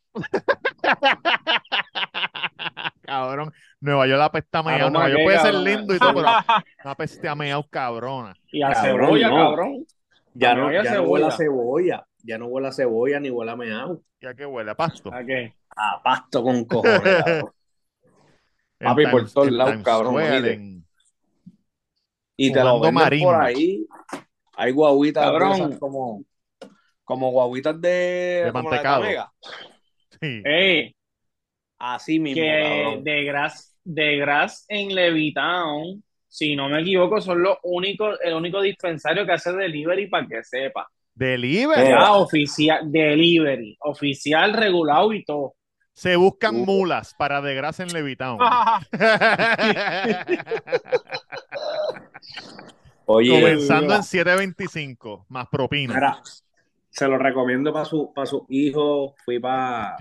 Cabrón. 3.02 3.54
Nueva 3.82 4.08
York 4.08 4.20
la 4.20 4.32
pesta 4.32 4.64
meao. 4.64 4.76
Aroma 4.88 4.92
Nueva 4.92 5.10
York 5.10 5.22
puede 5.26 5.40
ser 5.40 5.54
lindo 5.56 5.94
y 5.96 6.00
todo, 6.00 6.14
pero 6.16 6.26
la 6.84 6.96
peste 6.96 7.28
a 7.28 7.36
meao 7.36 7.68
cabrona. 7.70 8.36
Y 8.52 8.62
a 8.64 8.72
Cabrón, 8.74 9.06
cebolla, 9.08 9.30
no. 9.30 9.36
cabrón. 9.36 9.86
Ya 10.34 10.52
A 10.52 10.56
no, 10.56 10.72
ya 10.72 10.94
no 10.96 11.04
huele 11.04 11.26
a 11.28 11.32
cebolla. 11.32 12.06
ya 12.24 12.38
no 12.38 12.48
huele 12.48 12.68
a 12.68 12.72
cebolla 12.72 13.20
ni 13.20 13.30
huele 13.30 13.52
a 13.52 13.56
meao. 13.56 14.02
¿Y 14.20 14.26
a 14.26 14.34
qué 14.34 14.46
huele? 14.46 14.72
A 14.72 14.76
pasto. 14.76 15.14
¿A 15.14 15.24
qué? 15.24 15.54
A 15.76 16.02
pasto 16.04 16.44
con 16.44 16.66
cojones, 16.66 17.02
cabrón. 17.26 17.52
Papi, 18.80 19.08
por 19.08 19.32
todos 19.32 19.52
lados, 19.52 19.84
cabrón, 19.84 20.22
en- 20.22 20.86
Y 22.36 22.52
te 22.52 22.64
lo 22.64 22.76
venden 22.80 22.94
marimba. 22.96 23.34
por 23.34 23.44
ahí. 23.44 23.88
Hay 24.58 24.72
guaguitas 24.72 25.24
Cabrón. 25.24 25.78
como, 25.80 26.24
como 27.06 27.30
guaguitas 27.32 27.80
de, 27.80 28.42
De 28.46 28.52
como 28.52 28.70
la 28.72 28.78
de 28.82 28.84
mantecado. 28.84 29.02
Tamega. 29.02 29.32
Sí. 30.22 30.94
Así 31.78 32.20
mismo, 32.20 32.42
que 32.42 33.00
de 33.04 33.24
Gras, 33.26 33.76
de 33.84 34.18
Gras 34.18 34.66
en 34.70 34.96
Levitown, 34.96 36.04
si 36.28 36.56
no 36.56 36.70
me 36.70 36.82
equivoco, 36.82 37.22
son 37.22 37.44
los 37.44 37.58
únicos, 37.64 38.18
el 38.24 38.34
único 38.34 38.62
dispensario 38.62 39.26
que 39.26 39.34
hace 39.34 39.52
delivery 39.54 40.08
para 40.08 40.26
que 40.28 40.44
sepa. 40.44 40.88
Delivery. 41.14 41.90
Ya 41.90 42.14
oficial, 42.14 42.92
delivery, 42.92 43.78
oficial, 43.82 44.54
regulado 44.54 45.14
y 45.14 45.24
todo. 45.24 45.54
Se 45.94 46.16
buscan 46.18 46.56
Uh. 46.58 46.66
mulas 46.66 47.14
para 47.18 47.40
de 47.42 47.56
grasa 47.56 47.84
en 47.84 47.94
Levitown. 47.94 48.40
Oye, 53.06 53.30
Comenzando 53.40 53.96
en 53.96 54.02
7.25, 54.02 55.26
más 55.30 55.48
propina. 55.48 55.94
mira, 55.94 56.22
se 56.96 57.08
lo 57.08 57.18
recomiendo 57.18 57.74
para 57.74 57.86
su, 57.86 58.14
para 58.14 58.26
su 58.26 58.46
hijo. 58.50 59.16
Fui 59.26 59.40
para 59.40 59.98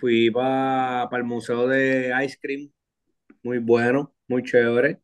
fui 0.00 0.30
para 0.30 1.08
el 1.12 1.24
museo 1.24 1.68
de 1.68 2.12
ice 2.24 2.38
cream. 2.40 2.70
Muy 3.42 3.58
bueno, 3.58 4.14
muy 4.28 4.42
chévere. 4.42 5.00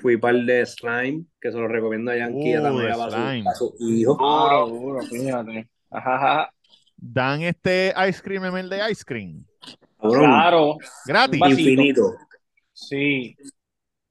Fui 0.00 0.16
para 0.16 0.38
el 0.38 0.46
de 0.46 0.64
slime, 0.64 1.24
que 1.40 1.50
se 1.50 1.58
lo 1.58 1.68
recomiendo 1.68 2.10
a 2.10 2.16
Yankee 2.16 2.56
Uh, 2.56 2.62
también 2.62 2.92
para 2.92 3.10
su, 3.10 3.10
slime. 3.10 3.44
para 3.44 3.56
su 3.56 3.76
hijo. 3.80 4.16
Ah, 4.20 4.64
duro, 4.66 5.02
fíjate. 5.02 5.68
Ajá, 5.90 6.14
ajá. 6.14 6.54
Dan 6.96 7.42
este 7.42 7.92
ice 8.08 8.22
cream 8.22 8.44
en 8.46 8.56
el 8.56 8.68
de 8.70 8.90
ice 8.90 9.04
cream. 9.04 9.44
Claro, 10.00 10.76
Gratis. 11.04 11.40
Infinito. 11.46 12.14
sí. 12.72 13.36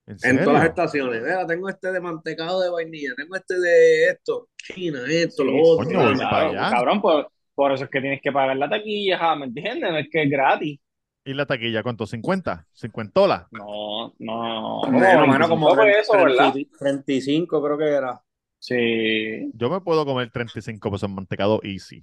¿En 0.07 0.17
En 0.37 0.43
todas 0.43 0.59
las 0.61 0.69
estaciones. 0.69 1.21
Mira, 1.21 1.45
tengo 1.45 1.67
este 1.69 1.91
de 1.91 1.99
mantecado 1.99 2.61
de 2.61 2.69
vainilla, 2.69 3.13
tengo 3.17 3.35
este 3.35 3.59
de 3.59 4.05
esto, 4.09 4.47
China, 4.55 4.99
esto, 5.09 5.43
lo 5.43 5.51
Sí, 5.51 5.59
otro. 5.63 5.85
Coño, 5.99 6.27
allá. 6.29 6.69
Cabrón, 6.69 7.01
por, 7.01 7.29
por 7.53 7.73
eso 7.73 7.83
es 7.83 7.89
que 7.89 7.99
tienes 8.01 8.21
que 8.21 8.31
pagar 8.31 8.55
la 8.55 8.69
taquilla, 8.69 9.17
ajá, 9.17 9.35
¿me 9.35 9.45
entiendes? 9.47 9.91
No 9.91 9.97
es 9.97 10.07
que 10.09 10.23
es 10.23 10.29
gratis. 10.29 10.79
¿Y 11.25 11.33
la 11.33 11.45
taquilla 11.45 11.83
cuánto? 11.83 12.05
¿50? 12.05 12.65
¿50? 12.73 13.47
No, 13.51 14.13
no. 14.17 14.81
Bueno, 14.89 15.27
mano, 15.27 15.49
como 15.49 15.75
fue 15.75 15.99
eso, 15.99 16.13
¿verdad? 16.13 16.53
30 16.53 16.77
35 16.79 17.61
creo 17.61 17.77
que 17.77 17.85
era. 17.89 18.21
Sí. 18.59 19.51
Yo 19.53 19.69
me 19.69 19.81
puedo 19.81 20.05
comer 20.05 20.31
35 20.31 20.89
pesos 20.89 21.09
en 21.09 21.15
mantecado 21.15 21.59
easy. 21.63 22.01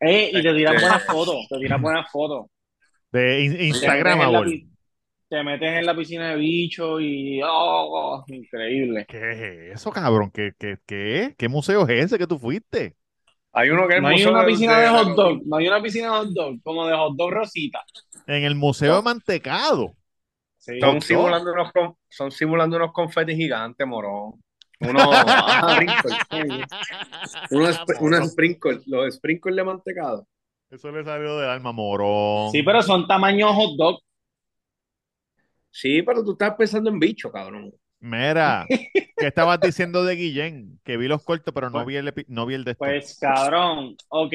Eh, 0.00 0.30
y 0.34 0.42
te 0.42 0.52
tiran 0.52 0.74
Este- 0.74 0.86
buenas 0.86 1.06
fotos, 1.06 1.46
te 1.48 1.58
tiran 1.58 1.80
buenas 1.80 2.10
fotos. 2.10 2.46
De 3.10 3.40
in- 3.44 3.52
Te 3.80 3.86
te 5.32 5.42
metes 5.42 5.78
en 5.78 5.86
la 5.86 5.96
piscina 5.96 6.28
de 6.28 6.36
bicho 6.36 7.00
y 7.00 7.40
oh, 7.42 8.22
increíble. 8.26 9.06
¿Qué 9.08 9.30
es 9.70 9.76
eso, 9.76 9.90
cabrón? 9.90 10.30
¿Qué, 10.30 10.52
qué, 10.58 10.76
qué? 10.84 11.34
¿Qué 11.38 11.48
museo 11.48 11.88
es 11.88 12.04
ese 12.04 12.18
que 12.18 12.26
tú 12.26 12.38
fuiste? 12.38 12.96
Hay 13.50 13.70
uno 13.70 13.88
que 13.88 13.96
es 13.96 14.02
No 14.02 14.08
hay 14.08 14.22
una 14.26 14.44
piscina 14.44 14.78
de 14.78 14.88
hot 14.90 15.16
dog, 15.16 15.40
no 15.46 15.56
hay 15.56 15.68
una 15.68 15.80
piscina 15.80 16.08
de 16.08 16.18
hot 16.18 16.28
dog, 16.34 16.62
como 16.62 16.86
de 16.86 16.94
hot 16.94 17.16
dog 17.16 17.30
rosita. 17.30 17.82
En 18.26 18.44
el 18.44 18.54
Museo 18.56 18.96
de 18.96 19.02
Mantecado. 19.02 19.94
Sí. 20.58 20.78
Son 20.80 21.00
simulando 21.00 21.50
unos, 21.50 21.70
son 22.10 22.30
simulando 22.30 22.76
unos 22.76 22.92
confetis 22.92 23.34
gigantes, 23.34 23.86
morón. 23.86 24.34
Sprinkles. 24.82 26.66
unos, 27.50 27.80
unos 28.00 28.32
sprinkles, 28.32 28.86
los 28.86 29.14
sprinkles 29.14 29.56
de 29.56 29.64
mantecado. 29.64 30.26
Eso 30.68 30.92
le 30.92 31.02
salió 31.04 31.38
del 31.38 31.48
alma, 31.48 31.72
morón. 31.72 32.50
Sí, 32.50 32.62
pero 32.62 32.82
son 32.82 33.06
tamaño 33.06 33.54
hot 33.54 33.76
dog. 33.78 34.02
Sí, 35.72 36.02
pero 36.02 36.22
tú 36.22 36.32
estás 36.32 36.54
pensando 36.54 36.90
en 36.90 36.98
bicho, 37.00 37.32
cabrón. 37.32 37.72
Mira, 37.98 38.66
¿qué 39.16 39.26
estabas 39.26 39.58
diciendo 39.60 40.04
de 40.04 40.16
Guillén? 40.16 40.78
Que 40.84 40.96
vi 40.96 41.08
los 41.08 41.24
cortos, 41.24 41.52
pero 41.54 41.68
no 41.70 41.78
Pues- 41.78 41.86
vi 41.86 41.96
el, 41.96 42.08
epi- 42.08 42.26
no 42.28 42.44
vi 42.46 42.54
el 42.54 42.64
de 42.64 42.72
esto. 42.72 42.84
Pues 42.84 43.18
cabrón, 43.18 43.96
ok. 44.08 44.32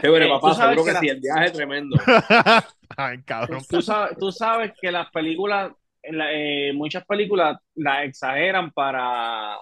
Chévere, 0.00 0.26
Eh, 0.26 0.28
papá, 0.30 0.54
seguro 0.54 0.84
que, 0.84 0.90
que 0.90 0.92
la- 0.94 1.00
sí, 1.00 1.08
el 1.08 1.20
viaje 1.20 1.44
es 1.46 1.52
tremendo. 1.52 1.96
Ay, 2.96 3.22
cabrón. 3.24 3.62
Tú 3.68 3.82
sabes, 3.82 4.16
tú 4.18 4.32
sabes 4.32 4.72
que 4.80 4.90
las 4.90 5.10
películas, 5.10 5.72
eh, 6.02 6.72
muchas 6.74 7.04
películas 7.04 7.58
las 7.74 8.04
exageran 8.04 8.70
para, 8.70 9.56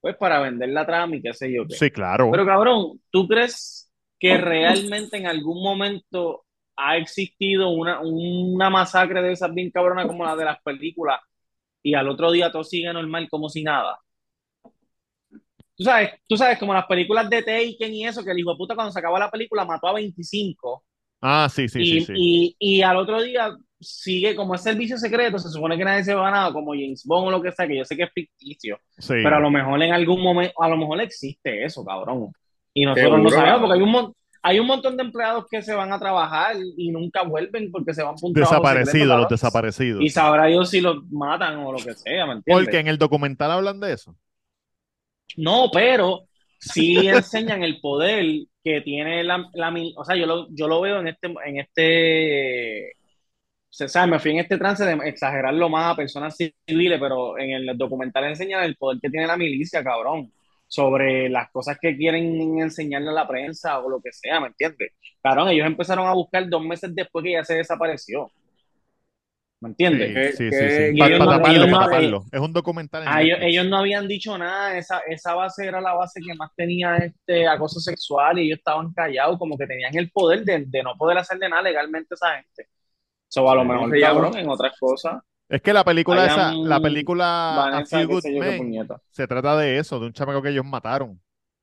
pues, 0.00 0.16
para 0.16 0.40
vender 0.40 0.68
la 0.70 0.84
trama 0.84 1.16
y 1.16 1.22
qué 1.22 1.32
sé 1.32 1.52
yo 1.52 1.66
qué. 1.66 1.76
Sí, 1.76 1.90
claro. 1.90 2.30
Pero 2.30 2.44
cabrón, 2.44 3.00
¿tú 3.10 3.26
crees 3.26 3.90
que 4.18 4.36
realmente 4.36 5.16
en 5.16 5.26
algún 5.26 5.62
momento 5.62 6.44
ha 6.78 6.96
existido 6.96 7.70
una, 7.70 8.00
una 8.00 8.70
masacre 8.70 9.22
de 9.22 9.32
esas 9.32 9.52
bien 9.54 9.70
cabronas 9.70 10.06
como 10.06 10.24
la 10.24 10.36
de 10.36 10.44
las 10.46 10.62
películas 10.62 11.20
y 11.82 11.94
al 11.94 12.08
otro 12.08 12.32
día 12.32 12.52
todo 12.52 12.64
sigue 12.64 12.92
normal 12.92 13.28
como 13.30 13.48
si 13.48 13.62
nada? 13.64 13.98
Tú 15.76 15.84
sabes, 15.84 16.10
tú 16.28 16.36
sabes, 16.36 16.58
como 16.58 16.74
las 16.74 16.86
películas 16.86 17.30
de 17.30 17.42
Taken 17.42 17.94
y 17.94 18.06
eso, 18.06 18.24
que 18.24 18.32
el 18.32 18.38
hijo 18.40 18.50
de 18.52 18.56
puta 18.56 18.74
cuando 18.74 18.92
se 18.92 18.98
acabó 18.98 19.18
la 19.18 19.30
película 19.30 19.64
mató 19.64 19.88
a 19.88 19.94
25 19.94 20.84
Ah, 21.20 21.48
sí, 21.50 21.68
sí, 21.68 21.80
y, 21.82 22.00
sí, 22.00 22.06
sí. 22.06 22.12
y, 22.16 22.56
y 22.58 22.82
al 22.82 22.96
otro 22.96 23.22
día 23.22 23.50
sigue 23.80 24.34
como 24.34 24.54
es 24.56 24.62
servicio 24.62 24.98
secreto, 24.98 25.38
se 25.38 25.48
supone 25.50 25.76
que 25.76 25.84
nadie 25.84 26.02
se 26.04 26.14
va 26.14 26.28
a 26.28 26.30
nada, 26.32 26.52
como 26.52 26.72
James 26.72 27.04
Bond 27.04 27.28
o 27.28 27.30
lo 27.30 27.42
que 27.42 27.52
sea, 27.52 27.66
que 27.66 27.76
yo 27.78 27.84
sé 27.84 27.96
que 27.96 28.04
es 28.04 28.12
ficticio, 28.12 28.80
Sí. 28.98 29.14
pero 29.22 29.36
a 29.36 29.40
lo 29.40 29.50
mejor 29.50 29.80
en 29.82 29.92
algún 29.92 30.20
momento, 30.22 30.52
a 30.60 30.68
lo 30.68 30.76
mejor 30.76 31.00
existe 31.00 31.64
eso, 31.64 31.84
cabrón. 31.84 32.32
Y 32.74 32.84
nosotros 32.84 33.20
no 33.20 33.30
sabemos, 33.30 33.60
porque 33.60 33.74
hay 33.74 33.82
un, 33.82 33.90
mon- 33.90 34.14
hay 34.48 34.58
un 34.58 34.66
montón 34.66 34.96
de 34.96 35.02
empleados 35.02 35.44
que 35.50 35.60
se 35.60 35.74
van 35.74 35.92
a 35.92 35.98
trabajar 35.98 36.56
y 36.78 36.90
nunca 36.90 37.22
vuelven 37.22 37.70
porque 37.70 37.92
se 37.92 38.02
van 38.02 38.14
Desaparecidos, 38.32 39.20
los 39.20 39.28
desaparecidos. 39.28 40.02
Y 40.02 40.08
sabrá 40.08 40.46
Dios 40.46 40.70
si 40.70 40.80
los 40.80 41.04
matan 41.10 41.58
o 41.58 41.72
lo 41.72 41.76
que 41.76 41.92
sea, 41.92 42.24
¿me 42.24 42.32
entiendes? 42.32 42.64
Porque 42.64 42.78
en 42.78 42.88
el 42.88 42.96
documental 42.96 43.50
hablan 43.50 43.78
de 43.78 43.92
eso. 43.92 44.16
No, 45.36 45.68
pero 45.70 46.22
sí 46.58 46.96
enseñan 47.08 47.62
el 47.62 47.78
poder 47.78 48.24
que 48.64 48.80
tiene 48.80 49.22
la, 49.22 49.50
la 49.52 49.74
o 49.96 50.04
sea, 50.06 50.16
yo 50.16 50.24
lo, 50.24 50.46
yo 50.48 50.66
lo 50.66 50.80
veo 50.80 51.00
en 51.00 51.08
este, 51.08 51.26
en 51.44 51.58
este, 51.58 52.92
se 53.68 53.86
sabe, 53.86 54.12
me 54.12 54.18
fui 54.18 54.30
en 54.30 54.38
este 54.38 54.56
trance 54.56 54.82
de 54.82 54.94
exagerarlo 55.10 55.68
más 55.68 55.92
a 55.92 55.96
personas 55.96 56.38
civiles, 56.38 56.98
pero 56.98 57.36
en 57.36 57.50
el 57.50 57.76
documental 57.76 58.24
enseñan 58.24 58.64
el 58.64 58.76
poder 58.76 58.98
que 58.98 59.10
tiene 59.10 59.26
la 59.26 59.36
milicia, 59.36 59.84
cabrón, 59.84 60.32
sobre 60.68 61.28
las 61.30 61.50
cosas 61.50 61.78
que 61.80 61.96
quieren 61.96 62.60
enseñarle 62.60 63.08
a 63.08 63.12
la 63.12 63.26
prensa 63.26 63.78
o 63.80 63.88
lo 63.88 64.00
que 64.00 64.12
sea, 64.12 64.38
¿me 64.38 64.48
entiendes? 64.48 64.92
Cabrón, 65.22 65.48
ellos 65.48 65.66
empezaron 65.66 66.06
a 66.06 66.12
buscar 66.12 66.46
dos 66.48 66.62
meses 66.62 66.94
después 66.94 67.24
que 67.24 67.32
ya 67.32 67.44
se 67.44 67.54
desapareció. 67.54 68.30
¿Me 69.60 69.70
entiendes? 69.70 70.14
Que- 70.14 70.32
Sí, 70.36 70.44
sí, 70.44 70.50
que- 70.50 70.92
sí. 70.92 70.98
Para 70.98 71.18
no- 71.18 71.26
taparlo, 71.30 71.66
taparlo. 71.78 72.24
Es 72.30 72.40
un 72.40 72.52
documental 72.52 73.02
en 73.02 73.08
Ah, 73.08 73.22
ellos, 73.22 73.66
no 73.66 73.78
habían 73.78 74.06
dicho 74.06 74.38
nada, 74.38 74.76
esa, 74.78 75.00
esa 75.08 75.34
base 75.34 75.66
era 75.66 75.80
la 75.80 75.94
base 75.94 76.20
que 76.24 76.32
más 76.34 76.50
tenía 76.54 76.96
este 76.98 77.48
acoso 77.48 77.80
sexual 77.80 78.38
y 78.38 78.46
ellos 78.46 78.58
estaban 78.58 78.92
callados, 78.92 79.36
como 79.38 79.58
que 79.58 79.66
tenían 79.66 79.96
el 79.96 80.10
poder 80.12 80.44
de, 80.44 80.64
de 80.66 80.82
no 80.84 80.94
poder 80.96 81.18
hacerle 81.18 81.48
nada 81.48 81.62
legalmente 81.62 82.08
a 82.12 82.14
esa 82.14 82.34
gente. 82.36 82.68
So, 83.26 83.50
a 83.50 83.54
lo 83.56 83.64
mejor, 83.64 83.90
¿cómo 83.90 84.32
se 84.32 84.40
en 84.40 84.48
otras 84.48 84.78
cosas, 84.78 85.20
Es 85.48 85.62
que 85.62 85.72
la 85.72 85.82
película 85.84 86.26
esa, 86.26 86.52
la 86.52 86.80
película 86.80 87.70
Vanessa, 87.72 88.04
Good 88.04 88.22
yo, 88.26 89.00
se 89.10 89.26
trata 89.26 89.56
de 89.56 89.78
eso, 89.78 89.98
de 89.98 90.06
un 90.06 90.12
chamaco 90.12 90.42
que 90.42 90.50
ellos 90.50 90.64
mataron. 90.64 91.20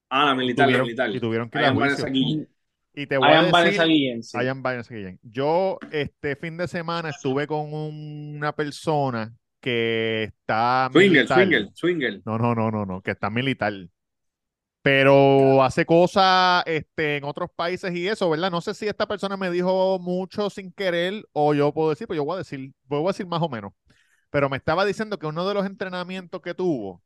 Ah, 0.10 0.26
la 0.26 0.36
militar, 0.36 0.68
la 0.68 0.74
Tuvieron- 0.78 0.86
militar. 0.86 1.10
y 1.16 1.20
tuvieron 1.20 1.50
que 1.50 1.58
ir 1.60 1.64
a 1.66 1.68
Hayan 1.68 1.76
juicio. 1.76 1.90
Vanessa 2.04 2.10
Guillén. 2.10 2.50
Y 2.96 3.08
te 3.08 3.18
voy 3.18 3.28
a 3.28 3.40
Hayan 3.40 3.52
Vanessa 3.52 3.84
decir, 3.84 3.94
Guillén, 3.96 4.24
sí. 4.24 4.38
Hayan 4.38 4.64
Vanessa 4.64 4.96
Guillén. 4.96 5.20
Yo 5.22 5.78
este 5.92 6.36
fin 6.36 6.58
de 6.58 6.68
semana 6.68 7.10
estuve 7.10 7.46
con 7.46 7.74
una 7.74 8.54
persona 8.56 9.34
que 9.60 10.24
está 10.24 10.90
Swinger, 10.92 11.12
militar. 11.12 11.38
swinger, 11.40 11.70
swinger. 11.74 12.22
No, 12.26 12.38
no, 12.38 12.56
no, 12.56 12.72
no, 12.72 12.86
no, 12.86 13.02
que 13.02 13.12
está 13.12 13.30
militar. 13.30 13.74
Pero 14.86 15.64
hace 15.64 15.84
cosas 15.86 16.62
este, 16.68 17.18
en 17.18 17.24
otros 17.24 17.50
países 17.56 17.92
y 17.96 18.08
eso, 18.08 18.30
¿verdad? 18.30 18.52
No 18.52 18.62
sé 18.62 18.76
si 18.76 18.88
esta 18.88 19.08
persona 19.08 19.36
me 19.36 19.50
dijo 19.50 19.98
mucho 20.00 20.50
sin 20.52 20.72
querer 20.72 21.26
o 21.34 21.56
yo 21.56 21.74
puedo 21.74 21.90
decir, 21.90 22.06
pues 22.08 22.18
yo 22.18 22.24
voy 22.26 22.36
a 22.36 22.38
decir, 22.40 22.72
voy 22.86 23.04
a 23.04 23.08
decir 23.08 23.26
más 23.26 23.42
o 23.42 23.50
menos. 23.50 23.74
Pero 24.32 24.50
me 24.50 24.58
estaba 24.58 24.86
diciendo 24.86 25.20
que 25.20 25.28
uno 25.28 25.48
de 25.48 25.56
los 25.56 25.66
entrenamientos 25.66 26.42
que 26.42 26.54
tuvo, 26.56 27.04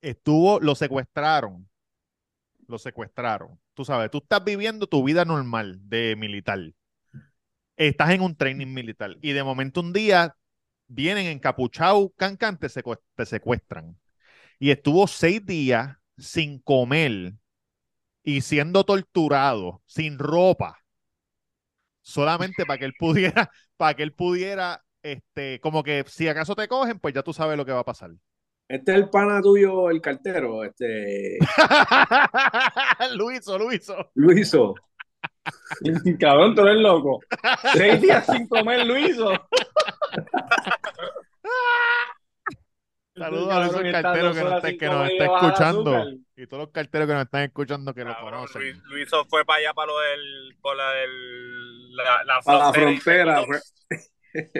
estuvo, 0.00 0.60
lo 0.60 0.74
secuestraron. 0.74 1.68
Lo 2.66 2.78
secuestraron. 2.78 3.60
Tú 3.74 3.84
sabes, 3.84 4.10
tú 4.10 4.18
estás 4.18 4.42
viviendo 4.44 4.86
tu 4.88 5.04
vida 5.04 5.24
normal 5.24 5.78
de 5.88 6.16
militar. 6.16 6.58
Estás 7.76 8.10
en 8.10 8.20
un 8.22 8.36
training 8.36 8.68
militar 8.72 9.16
y 9.22 9.32
de 9.32 9.42
momento 9.42 9.80
un 9.80 9.92
día 9.92 10.36
vienen 10.88 11.26
encapuchados, 11.26 12.08
cancan, 12.16 12.58
te, 12.58 12.68
secue- 12.68 13.00
te 13.16 13.26
secuestran. 13.26 13.98
Y 14.60 14.70
estuvo 14.72 15.06
seis 15.08 15.44
días 15.46 15.96
sin 16.22 16.60
comer 16.60 17.34
y 18.22 18.40
siendo 18.42 18.84
torturado, 18.84 19.82
sin 19.86 20.18
ropa, 20.18 20.78
solamente 22.00 22.64
para 22.64 22.78
que 22.78 22.84
él 22.84 22.94
pudiera, 22.98 23.50
para 23.76 23.94
que 23.94 24.02
él 24.04 24.12
pudiera, 24.12 24.82
este, 25.02 25.60
como 25.60 25.82
que 25.82 26.04
si 26.06 26.28
acaso 26.28 26.54
te 26.54 26.68
cogen, 26.68 26.98
pues 27.00 27.14
ya 27.14 27.22
tú 27.22 27.32
sabes 27.32 27.56
lo 27.56 27.66
que 27.66 27.72
va 27.72 27.80
a 27.80 27.84
pasar. 27.84 28.10
Este 28.68 28.92
es 28.92 28.98
el 28.98 29.10
pana 29.10 29.42
tuyo, 29.42 29.90
el 29.90 30.00
cartero, 30.00 30.64
este, 30.64 31.38
Luiso, 33.16 33.58
Luiso. 33.58 34.10
Luiso. 34.14 34.74
Cabrón, 36.18 36.54
tú 36.54 36.62
eres 36.62 36.80
loco. 36.80 37.20
Seis 37.74 38.00
días 38.00 38.24
sin 38.26 38.46
comer, 38.46 38.86
Luiso. 38.86 39.30
Saludos 43.14 43.50
a 43.52 43.58
Luiso 43.58 43.72
Cabrón, 43.72 43.86
el 43.86 43.94
está 43.94 44.02
cartero 44.02 44.26
dos 44.28 44.36
que 44.36 44.42
nos 44.42 44.78
que 44.78 44.86
nos 44.86 45.10
está 45.10 45.24
escuchando. 45.24 46.04
Y 46.36 46.46
todos 46.46 46.62
los 46.62 46.70
carteros 46.72 47.06
que 47.06 47.14
nos 47.14 47.24
están 47.24 47.42
escuchando 47.42 47.94
que 47.94 48.04
lo 48.04 48.16
conocen. 48.18 48.62
Luis, 48.62 48.76
Luiso 48.84 49.24
fue 49.26 49.44
para 49.44 49.58
allá, 49.58 49.74
para 49.74 49.86
lo 49.92 49.98
del, 49.98 50.56
por 50.62 50.76
la 50.76 50.90
del, 50.92 51.96
la, 51.96 52.24
la 52.24 52.40
Para 52.40 52.58
la 52.58 52.72
frontera. 52.72 53.42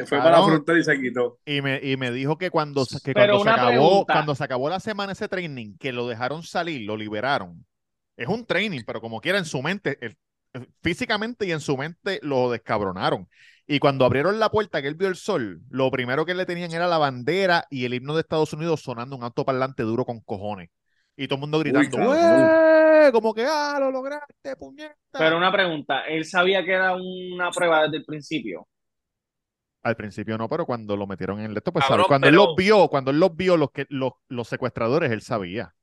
Fue, 0.06 0.18
para 0.18 0.32
la 0.38 0.44
frontera 0.44 0.78
y 0.78 0.84
se 0.84 1.00
quitó. 1.00 1.38
Y 1.46 1.62
me, 1.62 1.80
y 1.82 1.96
me 1.96 2.10
dijo 2.10 2.36
que 2.36 2.50
cuando, 2.50 2.84
se- 2.84 3.00
que 3.00 3.14
cuando 3.14 3.42
se 3.42 3.48
acabó, 3.48 3.68
pregunta. 3.70 4.12
cuando 4.12 4.34
se 4.34 4.44
acabó 4.44 4.68
la 4.68 4.80
semana 4.80 5.12
ese 5.12 5.28
training, 5.28 5.78
que 5.78 5.92
lo 5.92 6.06
dejaron 6.06 6.42
salir, 6.42 6.82
lo 6.82 6.94
liberaron. 6.94 7.64
Es 8.18 8.28
un 8.28 8.44
training, 8.44 8.82
pero 8.86 9.00
como 9.00 9.22
quiera 9.22 9.38
en 9.38 9.46
su 9.46 9.62
mente, 9.62 9.96
el- 10.02 10.18
físicamente 10.82 11.46
y 11.46 11.52
en 11.52 11.60
su 11.60 11.78
mente 11.78 12.20
lo 12.22 12.50
descabronaron. 12.50 13.26
Y 13.72 13.78
cuando 13.78 14.04
abrieron 14.04 14.38
la 14.38 14.50
puerta 14.50 14.82
que 14.82 14.88
él 14.88 14.96
vio 14.96 15.08
el 15.08 15.16
sol, 15.16 15.62
lo 15.70 15.90
primero 15.90 16.26
que 16.26 16.34
le 16.34 16.44
tenían 16.44 16.72
era 16.72 16.86
la 16.86 16.98
bandera 16.98 17.64
y 17.70 17.86
el 17.86 17.94
himno 17.94 18.12
de 18.12 18.20
Estados 18.20 18.52
Unidos 18.52 18.82
sonando 18.82 19.16
un 19.16 19.22
autoparlante 19.22 19.82
duro 19.82 20.04
con 20.04 20.20
cojones. 20.20 20.68
Y 21.16 21.26
todo 21.26 21.36
el 21.36 21.40
mundo 21.40 21.58
gritando. 21.58 21.96
¡Ué! 21.96 23.10
Como 23.12 23.32
que, 23.32 23.46
¡ah, 23.48 23.78
lo 23.80 23.90
lograste, 23.90 24.56
puñeta! 24.56 24.94
Pero 25.12 25.38
una 25.38 25.50
pregunta, 25.50 26.02
¿él 26.02 26.26
sabía 26.26 26.62
que 26.62 26.72
era 26.72 26.94
una 26.94 27.50
prueba 27.50 27.84
desde 27.84 27.96
el 27.96 28.04
principio? 28.04 28.68
Al 29.82 29.96
principio 29.96 30.36
no, 30.36 30.50
pero 30.50 30.66
cuando 30.66 30.94
lo 30.94 31.06
metieron 31.06 31.40
en 31.40 31.52
el 31.52 31.56
esto, 31.56 31.72
pues 31.72 31.86
Cabrón, 31.86 32.00
sabe. 32.00 32.08
Cuando 32.08 32.28
él 32.28 32.34
los 32.34 32.54
vio, 32.54 32.88
cuando 32.88 33.10
él 33.10 33.18
los 33.18 33.34
vio, 33.34 33.56
los, 33.56 33.70
que, 33.70 33.86
los, 33.88 34.12
los 34.28 34.48
secuestradores, 34.48 35.10
él 35.10 35.22
sabía. 35.22 35.74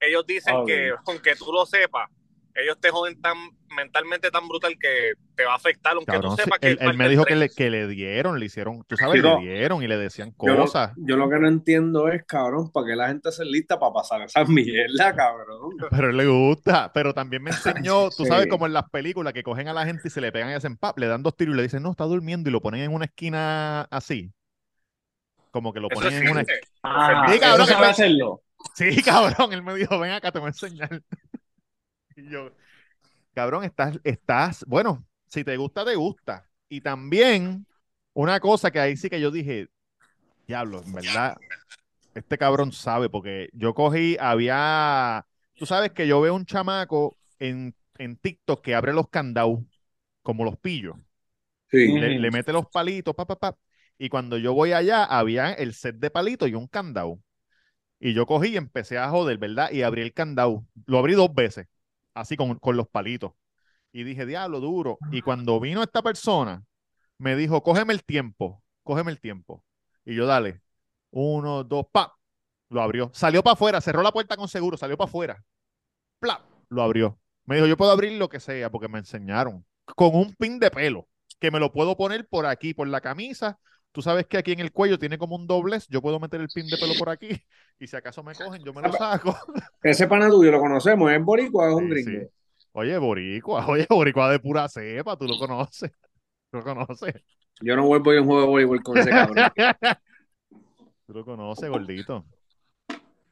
Ellos 0.00 0.24
dicen 0.26 0.64
que, 0.64 0.92
aunque 1.06 1.36
tú 1.36 1.52
lo 1.52 1.66
sepas, 1.66 2.08
ellos 2.54 2.78
te 2.80 2.90
joden 2.90 3.20
tan 3.20 3.36
mentalmente 3.76 4.30
tan 4.30 4.46
brutal 4.46 4.76
que 4.78 5.14
te 5.34 5.44
va 5.44 5.52
a 5.54 5.56
afectar, 5.56 5.94
aunque 5.94 6.12
Cabrón, 6.12 6.36
tú 6.36 6.42
sepas 6.42 6.60
que 6.60 6.68
él, 6.68 6.78
él 6.80 6.96
me 6.96 7.08
dijo 7.08 7.24
que 7.24 7.34
le, 7.34 7.48
que 7.48 7.70
le 7.70 7.88
dieron, 7.88 8.38
le 8.38 8.46
hicieron, 8.46 8.84
tú 8.86 8.96
sabes, 8.96 9.20
Sí, 9.20 9.26
no. 9.26 9.40
le 9.40 9.46
dieron 9.46 9.82
y 9.82 9.88
le 9.88 9.96
decían 9.96 10.32
Yo, 10.40 10.54
lo- 10.54 10.62
cosas. 10.62 10.92
yo 10.96 11.16
lo 11.16 11.28
que 11.28 11.40
no 11.40 11.48
entiendo 11.48 12.08
es, 12.08 12.22
cabrón, 12.24 12.70
para 12.70 12.86
que 12.86 12.94
la 12.94 13.08
gente 13.08 13.32
se 13.32 13.44
lista 13.44 13.78
para 13.80 13.92
pasar 13.92 14.22
esa 14.22 14.44
mierda, 14.46 15.14
cabrón. 15.16 15.70
Pero 15.90 16.10
él 16.10 16.16
le 16.16 16.26
gusta. 16.28 16.92
Pero 16.94 17.12
también 17.12 17.42
me 17.42 17.50
enseñó, 17.50 18.10
tú 18.16 18.24
sabes, 18.24 18.46
como 18.46 18.66
en 18.66 18.72
las 18.72 18.88
películas 18.90 19.32
que 19.32 19.42
cogen 19.42 19.66
a 19.66 19.72
la 19.72 19.84
gente 19.84 20.06
y 20.06 20.10
se 20.10 20.20
le 20.20 20.30
pegan 20.30 20.50
y 20.50 20.54
hacen 20.54 20.76
pap, 20.76 20.96
le 20.98 21.08
dan 21.08 21.24
dos 21.24 21.36
tiros 21.36 21.54
y 21.54 21.56
le 21.56 21.62
dicen, 21.64 21.82
no, 21.82 21.90
está 21.90 22.04
durmiendo 22.04 22.48
y 22.48 22.52
lo 22.52 22.60
ponen 22.60 22.82
en 22.82 22.92
una 22.94 23.06
esquina 23.06 23.82
así. 23.90 24.30
Como 25.50 25.72
que 25.72 25.80
lo 25.80 25.88
Eso 25.90 26.00
ponen 26.00 26.22
en 26.24 26.30
una 26.30 26.40
existe. 26.42 26.68
Ah, 26.84 27.26
Sí, 27.28 27.38
cabrón, 27.40 27.62
eso 27.62 27.72
sabe 27.72 27.86
que- 27.86 27.90
hacerlo. 27.90 28.40
Sí, 28.74 29.02
cabrón, 29.04 29.52
él 29.52 29.62
me 29.62 29.74
dijo, 29.74 29.98
ven 29.98 30.12
acá, 30.12 30.30
te 30.32 30.38
voy 30.38 30.46
a 30.46 30.50
enseñar. 30.50 31.02
Y 32.16 32.28
yo, 32.30 32.50
cabrón, 33.34 33.64
estás, 33.64 33.98
estás, 34.04 34.64
bueno, 34.66 35.06
si 35.28 35.44
te 35.44 35.56
gusta, 35.56 35.84
te 35.84 35.94
gusta. 35.96 36.48
Y 36.68 36.80
también, 36.80 37.66
una 38.12 38.40
cosa 38.40 38.70
que 38.70 38.80
ahí 38.80 38.96
sí 38.96 39.10
que 39.10 39.20
yo 39.20 39.30
dije, 39.30 39.68
diablo, 40.46 40.82
en 40.84 40.92
verdad, 40.92 41.38
este 42.14 42.38
cabrón 42.38 42.72
sabe, 42.72 43.08
porque 43.10 43.50
yo 43.52 43.74
cogí, 43.74 44.16
había, 44.20 45.26
tú 45.54 45.66
sabes 45.66 45.92
que 45.92 46.06
yo 46.06 46.20
veo 46.20 46.34
un 46.34 46.46
chamaco 46.46 47.16
en, 47.38 47.74
en 47.98 48.16
TikTok 48.16 48.62
que 48.62 48.74
abre 48.74 48.92
los 48.92 49.08
candados, 49.08 49.60
como 50.22 50.44
los 50.44 50.58
pillos, 50.58 50.96
Sí. 51.70 51.92
Le, 51.98 52.18
le 52.20 52.30
mete 52.30 52.52
los 52.52 52.66
palitos, 52.68 53.14
pa, 53.14 53.26
pa, 53.26 53.36
pa, 53.36 53.56
y 53.98 54.08
cuando 54.08 54.38
yo 54.38 54.54
voy 54.54 54.72
allá, 54.72 55.04
había 55.04 55.52
el 55.52 55.74
set 55.74 55.96
de 55.96 56.10
palitos 56.10 56.48
y 56.48 56.54
un 56.54 56.68
candado. 56.68 57.20
Y 58.00 58.14
yo 58.14 58.26
cogí 58.26 58.50
y 58.50 58.56
empecé 58.56 58.98
a 58.98 59.08
joder, 59.10 59.38
¿verdad? 59.38 59.70
Y 59.72 59.82
abrí 59.82 60.02
el 60.02 60.12
candado. 60.12 60.66
Lo 60.86 60.98
abrí 60.98 61.14
dos 61.14 61.34
veces, 61.34 61.66
así 62.14 62.36
con, 62.36 62.58
con 62.58 62.76
los 62.76 62.88
palitos. 62.88 63.32
Y 63.92 64.04
dije, 64.04 64.26
diablo, 64.26 64.60
duro. 64.60 64.98
Y 65.12 65.22
cuando 65.22 65.60
vino 65.60 65.82
esta 65.82 66.02
persona, 66.02 66.64
me 67.18 67.36
dijo, 67.36 67.62
cógeme 67.62 67.92
el 67.92 68.04
tiempo. 68.04 68.62
cógeme 68.82 69.10
el 69.10 69.20
tiempo. 69.20 69.64
Y 70.04 70.14
yo, 70.14 70.26
dale, 70.26 70.60
uno, 71.10 71.64
dos, 71.64 71.86
pa, 71.92 72.14
lo 72.68 72.82
abrió. 72.82 73.10
Salió 73.14 73.42
para 73.42 73.54
afuera, 73.54 73.80
cerró 73.80 74.02
la 74.02 74.12
puerta 74.12 74.36
con 74.36 74.48
seguro, 74.48 74.76
salió 74.76 74.96
para 74.96 75.08
afuera. 75.08 75.44
Plap, 76.18 76.42
lo 76.68 76.82
abrió. 76.82 77.18
Me 77.44 77.56
dijo, 77.56 77.66
yo 77.66 77.76
puedo 77.76 77.92
abrir 77.92 78.12
lo 78.18 78.28
que 78.28 78.40
sea, 78.40 78.70
porque 78.70 78.88
me 78.88 78.98
enseñaron. 78.98 79.64
Con 79.96 80.14
un 80.16 80.34
pin 80.34 80.58
de 80.58 80.70
pelo, 80.70 81.08
que 81.40 81.50
me 81.50 81.60
lo 81.60 81.72
puedo 81.72 81.96
poner 81.96 82.26
por 82.28 82.46
aquí, 82.46 82.74
por 82.74 82.88
la 82.88 83.00
camisa. 83.00 83.58
Tú 83.94 84.02
sabes 84.02 84.26
que 84.26 84.36
aquí 84.36 84.50
en 84.50 84.58
el 84.58 84.72
cuello 84.72 84.98
tiene 84.98 85.16
como 85.18 85.36
un 85.36 85.46
doblez, 85.46 85.86
yo 85.88 86.02
puedo 86.02 86.18
meter 86.18 86.40
el 86.40 86.48
pin 86.48 86.68
de 86.68 86.76
pelo 86.76 86.94
por 86.98 87.08
aquí, 87.10 87.28
y 87.78 87.86
si 87.86 87.94
acaso 87.94 88.24
me 88.24 88.34
cogen, 88.34 88.64
yo 88.64 88.74
me 88.74 88.82
lo 88.82 88.92
saco. 88.92 89.36
Ese 89.84 90.08
pana 90.08 90.28
tuyo 90.28 90.50
lo 90.50 90.58
conocemos, 90.58 91.12
¿es 91.12 91.24
boricua 91.24 91.68
es 91.68 91.74
un 91.76 91.88
Sí, 91.88 91.90
gringo? 91.90 92.26
sí. 92.26 92.28
Oye, 92.72 92.98
boricua, 92.98 93.64
oye, 93.68 93.86
boricua 93.88 94.32
de 94.32 94.40
pura 94.40 94.68
cepa, 94.68 95.16
tú 95.16 95.28
lo 95.28 95.38
conoces. 95.38 95.92
Tú 96.50 96.58
lo 96.58 96.64
conoces. 96.64 97.14
Yo 97.60 97.76
no 97.76 97.86
vuelvo 97.86 98.10
a 98.10 98.14
ir 98.14 98.18
a 98.18 98.22
un 98.22 98.28
juego 98.28 98.42
de 98.42 98.46
voleibol 98.48 98.82
con 98.82 98.98
ese 98.98 99.10
cabrón. 99.10 99.50
Tú 101.06 101.12
lo 101.12 101.24
conoces, 101.24 101.70
gordito. 101.70 102.24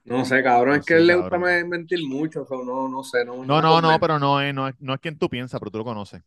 No 0.04 0.24
sé, 0.24 0.42
cabrón, 0.42 0.76
es 0.80 0.86
que 0.86 0.94
él 0.94 1.06
le 1.06 1.14
gusta 1.16 1.38
cabrón. 1.38 1.68
mentir 1.68 2.00
mucho, 2.06 2.42
o 2.48 2.64
no, 2.64 2.88
no 2.88 3.02
sé. 3.04 3.24
No, 3.24 3.44
No, 3.44 3.80
no, 3.80 3.98
pero 4.00 4.18
no 4.18 4.40
es, 4.40 4.54
no 4.54 4.68
es, 4.68 4.74
no 4.80 4.94
es 4.94 5.00
quien 5.00 5.18
tú 5.18 5.28
piensas, 5.28 5.60
pero 5.60 5.70
tú 5.70 5.78
lo 5.78 5.84
conoces. 5.84 6.22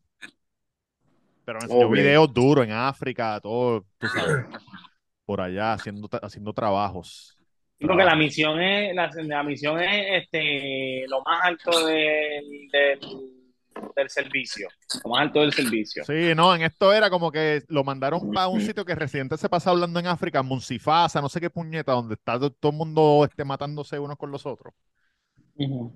Pero 1.45 1.59
me 1.59 1.65
enseñó 1.65 1.89
videos 1.89 2.33
duros 2.33 2.65
en 2.65 2.71
África, 2.71 3.39
todo, 3.41 3.85
tú 3.99 4.07
sabes, 4.07 4.45
por 5.25 5.41
allá, 5.41 5.73
haciendo, 5.73 6.09
haciendo 6.21 6.53
trabajos. 6.53 7.37
Porque 7.79 8.03
la 8.03 8.15
misión 8.15 8.59
es, 8.61 8.95
la, 8.95 9.09
la 9.23 9.43
misión 9.43 9.79
es 9.79 10.23
este, 10.23 11.05
lo 11.07 11.21
más 11.23 11.39
alto 11.43 11.85
del, 11.85 12.43
del, 12.71 12.99
del 13.95 14.09
servicio. 14.09 14.67
Lo 15.03 15.09
más 15.11 15.21
alto 15.23 15.41
del 15.41 15.51
servicio. 15.53 16.03
Sí, 16.05 16.33
no, 16.35 16.55
en 16.55 16.61
esto 16.61 16.93
era 16.93 17.09
como 17.09 17.31
que 17.31 17.63
lo 17.67 17.83
mandaron 17.83 18.31
para 18.31 18.47
un 18.47 18.61
sitio 18.61 18.85
que 18.85 18.95
Residente 18.95 19.37
se 19.37 19.49
pasa 19.49 19.71
hablando 19.71 19.99
en 19.99 20.07
África, 20.07 20.41
Munsifasa, 20.41 21.21
no 21.21 21.29
sé 21.29 21.41
qué 21.41 21.49
puñeta, 21.49 21.91
donde 21.91 22.15
está 22.15 22.39
to- 22.39 22.51
todo 22.51 22.71
el 22.71 22.77
mundo 22.77 23.25
este, 23.29 23.43
matándose 23.43 23.99
unos 23.99 24.17
con 24.17 24.31
los 24.31 24.45
otros. 24.45 24.73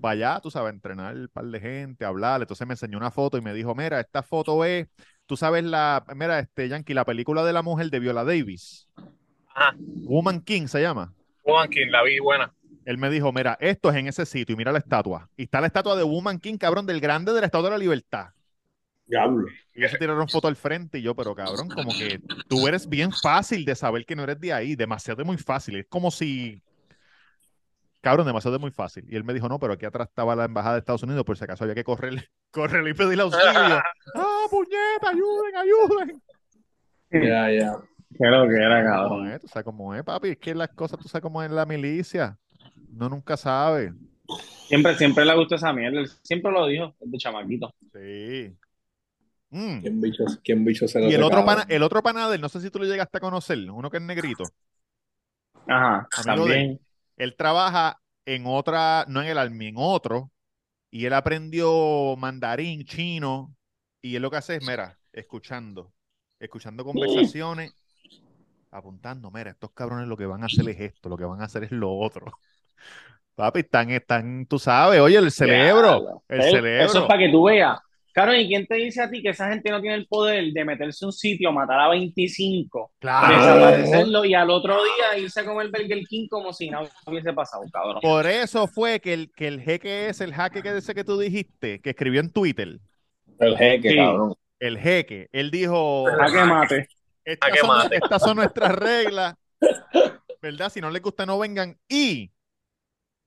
Para 0.01 0.13
allá, 0.13 0.39
tú 0.41 0.49
sabes, 0.49 0.73
entrenar 0.73 1.15
un 1.15 1.27
par 1.27 1.45
de 1.45 1.59
gente, 1.59 2.05
hablar. 2.05 2.41
Entonces 2.41 2.65
me 2.65 2.73
enseñó 2.73 2.97
una 2.97 3.11
foto 3.11 3.37
y 3.37 3.41
me 3.41 3.53
dijo, 3.53 3.75
mira, 3.75 3.99
esta 3.99 4.23
foto 4.23 4.63
es, 4.63 4.87
tú 5.29 5.37
sabes 5.37 5.63
la, 5.63 6.03
mira, 6.15 6.39
este 6.39 6.67
Yankee, 6.67 6.95
la 6.95 7.05
película 7.05 7.43
de 7.43 7.53
la 7.53 7.61
mujer 7.61 7.91
de 7.91 7.99
Viola 7.99 8.23
Davis, 8.23 8.89
Ajá. 9.53 9.75
Woman 9.77 10.41
King 10.41 10.65
se 10.65 10.81
llama. 10.81 11.13
Woman 11.45 11.69
King, 11.69 11.85
la 11.91 12.01
vi 12.01 12.17
buena. 12.17 12.51
Él 12.83 12.97
me 12.97 13.11
dijo, 13.11 13.31
mira, 13.31 13.55
esto 13.61 13.91
es 13.91 13.95
en 13.97 14.07
ese 14.07 14.25
sitio 14.25 14.53
y 14.53 14.57
mira 14.57 14.71
la 14.71 14.79
estatua. 14.79 15.29
Y 15.37 15.43
está 15.43 15.61
la 15.61 15.67
estatua 15.67 15.95
de 15.95 16.01
Woman 16.01 16.39
King, 16.39 16.57
cabrón, 16.57 16.87
del 16.87 16.99
grande 16.99 17.31
de 17.31 17.41
la 17.41 17.45
Estatua 17.45 17.69
de 17.69 17.75
la 17.75 17.77
Libertad. 17.77 18.29
Diablo. 19.05 19.45
Y 19.75 19.87
se 19.87 19.99
tiraron 19.99 20.27
foto 20.27 20.47
al 20.47 20.55
frente 20.55 20.97
y 20.97 21.03
yo, 21.03 21.15
pero 21.15 21.35
cabrón, 21.35 21.69
como 21.69 21.91
que 21.91 22.19
tú 22.47 22.67
eres 22.67 22.89
bien 22.89 23.11
fácil 23.11 23.65
de 23.65 23.75
saber 23.75 24.05
que 24.07 24.15
no 24.15 24.23
eres 24.23 24.39
de 24.39 24.51
ahí, 24.51 24.75
demasiado 24.75 25.23
muy 25.23 25.37
fácil. 25.37 25.75
Es 25.75 25.85
como 25.87 26.09
si, 26.09 26.59
cabrón, 28.01 28.25
demasiado 28.27 28.59
muy 28.59 28.71
fácil. 28.71 29.05
Y 29.09 29.15
él 29.15 29.23
me 29.23 29.33
dijo, 29.33 29.49
no, 29.49 29.59
pero 29.59 29.73
aquí 29.73 29.85
atrás 29.85 30.09
estaba 30.09 30.35
la 30.35 30.45
embajada 30.45 30.75
de 30.75 30.79
Estados 30.79 31.03
Unidos, 31.03 31.23
por 31.23 31.37
si 31.37 31.43
acaso 31.43 31.63
había 31.63 31.75
que 31.75 31.83
correr, 31.83 32.29
correr 32.51 32.87
y 32.87 32.93
pedir 32.93 33.19
auxilio. 33.19 33.43
¡Ah, 34.15 34.45
puñeta, 34.49 35.09
ayuden, 35.09 35.55
ayuden! 35.55 36.21
Ya, 37.11 37.51
ya. 37.51 37.77
Qué 38.17 38.25
lo 38.25 38.47
que 38.47 38.55
era, 38.55 38.83
¿Cómo 38.83 38.93
cabrón. 38.93 39.31
es? 39.31 39.41
Tú 39.41 39.47
sabes 39.47 39.65
cómo 39.65 39.95
es, 39.95 40.03
papi. 40.03 40.29
Es 40.29 40.37
que 40.37 40.55
las 40.55 40.69
cosas, 40.69 40.99
tú 40.99 41.07
sabes 41.07 41.21
cómo 41.21 41.43
es 41.43 41.51
la 41.51 41.65
milicia. 41.65 42.37
No 42.91 43.07
nunca 43.07 43.37
sabe. 43.37 43.93
Siempre, 44.67 44.95
siempre 44.95 45.25
le 45.25 45.35
gustó 45.35 45.55
esa 45.55 45.73
mierda. 45.73 45.99
Él 45.99 46.07
siempre 46.23 46.51
lo 46.51 46.65
dijo, 46.67 46.95
desde 46.99 47.17
chamaquito. 47.17 47.73
Sí. 47.93 48.55
Mm. 49.51 49.81
¿Quién 49.81 50.01
bicho, 50.01 50.23
quién 50.43 50.63
bicho 50.63 50.87
se 50.87 50.99
lo 50.99 51.09
Y 51.09 51.13
el 51.13 51.23
otro, 51.23 51.43
pana, 51.43 51.65
el 51.67 51.81
otro 51.81 52.03
pana 52.03 52.29
de 52.29 52.35
él, 52.35 52.41
no 52.41 52.49
sé 52.49 52.61
si 52.61 52.69
tú 52.69 52.79
lo 52.79 52.85
llegaste 52.85 53.17
a 53.17 53.21
conocer, 53.21 53.57
uno 53.69 53.89
que 53.89 53.97
es 53.97 54.03
negrito. 54.03 54.43
Ajá, 55.67 56.07
Amigo 56.27 56.45
de 56.45 56.53
también. 56.53 56.79
Él 57.19 57.35
trabaja 57.35 58.01
en 58.25 58.45
otra, 58.47 59.05
no 59.07 59.21
en 59.21 59.27
el 59.27 59.37
Army, 59.37 59.67
en 59.67 59.75
otro, 59.77 60.31
y 60.89 61.05
él 61.05 61.13
aprendió 61.13 62.15
mandarín, 62.17 62.85
chino, 62.85 63.55
y 64.01 64.15
él 64.15 64.21
lo 64.21 64.31
que 64.31 64.37
hace 64.37 64.55
es, 64.55 64.65
mira, 64.65 64.97
escuchando, 65.11 65.91
escuchando 66.39 66.83
conversaciones, 66.85 67.73
apuntando, 68.71 69.29
mira, 69.31 69.51
estos 69.51 69.71
cabrones 69.71 70.07
lo 70.07 70.15
que 70.15 70.25
van 70.25 70.43
a 70.43 70.45
hacer 70.45 70.67
es 70.69 70.79
esto, 70.79 71.09
lo 71.09 71.17
que 71.17 71.25
van 71.25 71.41
a 71.41 71.45
hacer 71.45 71.65
es 71.65 71.71
lo 71.71 71.91
otro. 71.93 72.25
Papi, 73.35 73.59
están, 73.59 73.89
están, 73.89 74.45
tú 74.45 74.57
sabes, 74.57 75.01
oye, 75.01 75.17
el 75.17 75.31
cerebro, 75.31 76.23
el 76.29 76.43
cerebro. 76.43 76.85
Eso 76.85 76.99
es 76.99 77.05
para 77.05 77.19
que 77.19 77.29
tú 77.29 77.43
veas. 77.43 77.79
Claro, 78.13 78.35
¿y 78.35 78.47
quién 78.47 78.65
te 78.65 78.75
dice 78.75 79.01
a 79.01 79.09
ti 79.09 79.21
que 79.21 79.29
esa 79.29 79.49
gente 79.49 79.69
no 79.69 79.79
tiene 79.81 79.95
el 79.95 80.07
poder 80.07 80.51
de 80.51 80.65
meterse 80.65 81.05
a 81.05 81.07
un 81.07 81.11
sitio, 81.13 81.51
matar 81.51 81.79
a 81.79 81.87
25, 81.89 82.91
Claro. 82.99 83.37
desaparecerlo 83.37 84.25
y 84.25 84.33
al 84.33 84.49
otro 84.49 84.77
día 84.83 85.17
irse 85.19 85.39
a 85.41 85.45
comer 85.45 85.67
Burger 85.69 86.03
King 86.07 86.27
como 86.29 86.51
si 86.51 86.69
nada 86.69 86.89
hubiese 87.05 87.31
pasado, 87.33 87.63
cabrón? 87.71 87.99
Por 88.01 88.25
eso 88.27 88.67
fue 88.67 88.99
que 88.99 89.13
el, 89.13 89.31
que 89.35 89.47
el 89.47 89.61
jeque 89.61 90.09
es 90.09 90.21
el 90.21 90.33
jaque 90.33 90.61
que 90.63 90.77
ese 90.77 90.95
que 90.95 91.03
tú 91.03 91.19
dijiste, 91.19 91.79
que 91.81 91.91
escribió 91.91 92.19
en 92.19 92.31
Twitter, 92.31 92.79
El 93.39 93.57
jeque, 93.57 93.89
Sí. 93.91 93.95
cabrón. 93.97 94.33
el 94.59 94.77
jeque, 94.79 95.29
él 95.31 95.51
dijo, 95.51 96.07
A 96.07 96.25
que 96.31 96.43
mate. 96.45 96.87
estas 97.23 97.51
que 97.51 97.59
son, 97.59 97.67
mate. 97.69 97.95
estas 97.95 98.21
son 98.21 98.35
nuestras 98.37 98.71
reglas, 98.75 99.35
¿verdad? 100.41 100.69
Si 100.71 100.81
no 100.81 100.89
les 100.89 101.01
gusta, 101.01 101.25
no 101.25 101.37
vengan. 101.39 101.77
Y 101.87 102.31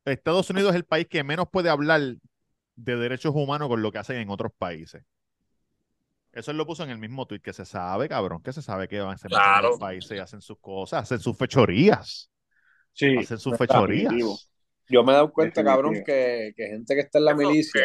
Estados 0.04 0.50
Unidos 0.50 0.70
es 0.70 0.76
el 0.76 0.84
país 0.84 1.06
que 1.08 1.22
menos 1.22 1.46
puede 1.50 1.70
hablar 1.70 2.00
de 2.76 2.96
derechos 2.96 3.34
humanos 3.34 3.68
con 3.68 3.82
lo 3.82 3.92
que 3.92 3.98
hacen 3.98 4.16
en 4.16 4.30
otros 4.30 4.52
países. 4.56 5.04
Eso 6.32 6.50
él 6.50 6.56
lo 6.56 6.66
puso 6.66 6.82
en 6.82 6.90
el 6.90 6.98
mismo 6.98 7.26
tweet, 7.26 7.40
que 7.40 7.52
se 7.52 7.64
sabe, 7.66 8.08
cabrón, 8.08 8.42
que 8.42 8.52
se 8.52 8.62
sabe 8.62 8.88
que 8.88 9.00
van, 9.00 9.18
en 9.22 9.28
Claro. 9.28 9.70
los 9.70 9.78
países 9.78 10.12
y 10.16 10.18
hacen 10.20 10.40
sus 10.40 10.58
cosas, 10.58 11.02
hacen 11.02 11.18
sus 11.20 11.36
fechorías, 11.36 12.30
Sí. 12.94 13.16
hacen 13.18 13.38
sus 13.38 13.52
definitivo. 13.58 14.36
fechorías. 14.36 14.48
Yo 14.88 15.04
me 15.04 15.12
he 15.12 15.14
dado 15.14 15.32
cuenta, 15.32 15.62
Definitivo. 15.62 15.82
cabrón, 15.92 16.04
que, 16.04 16.52
que 16.56 16.66
gente 16.68 16.94
que 16.94 17.00
está 17.02 17.18
en 17.18 17.24
la 17.26 17.32
Eso, 17.32 17.38
milicia, 17.38 17.82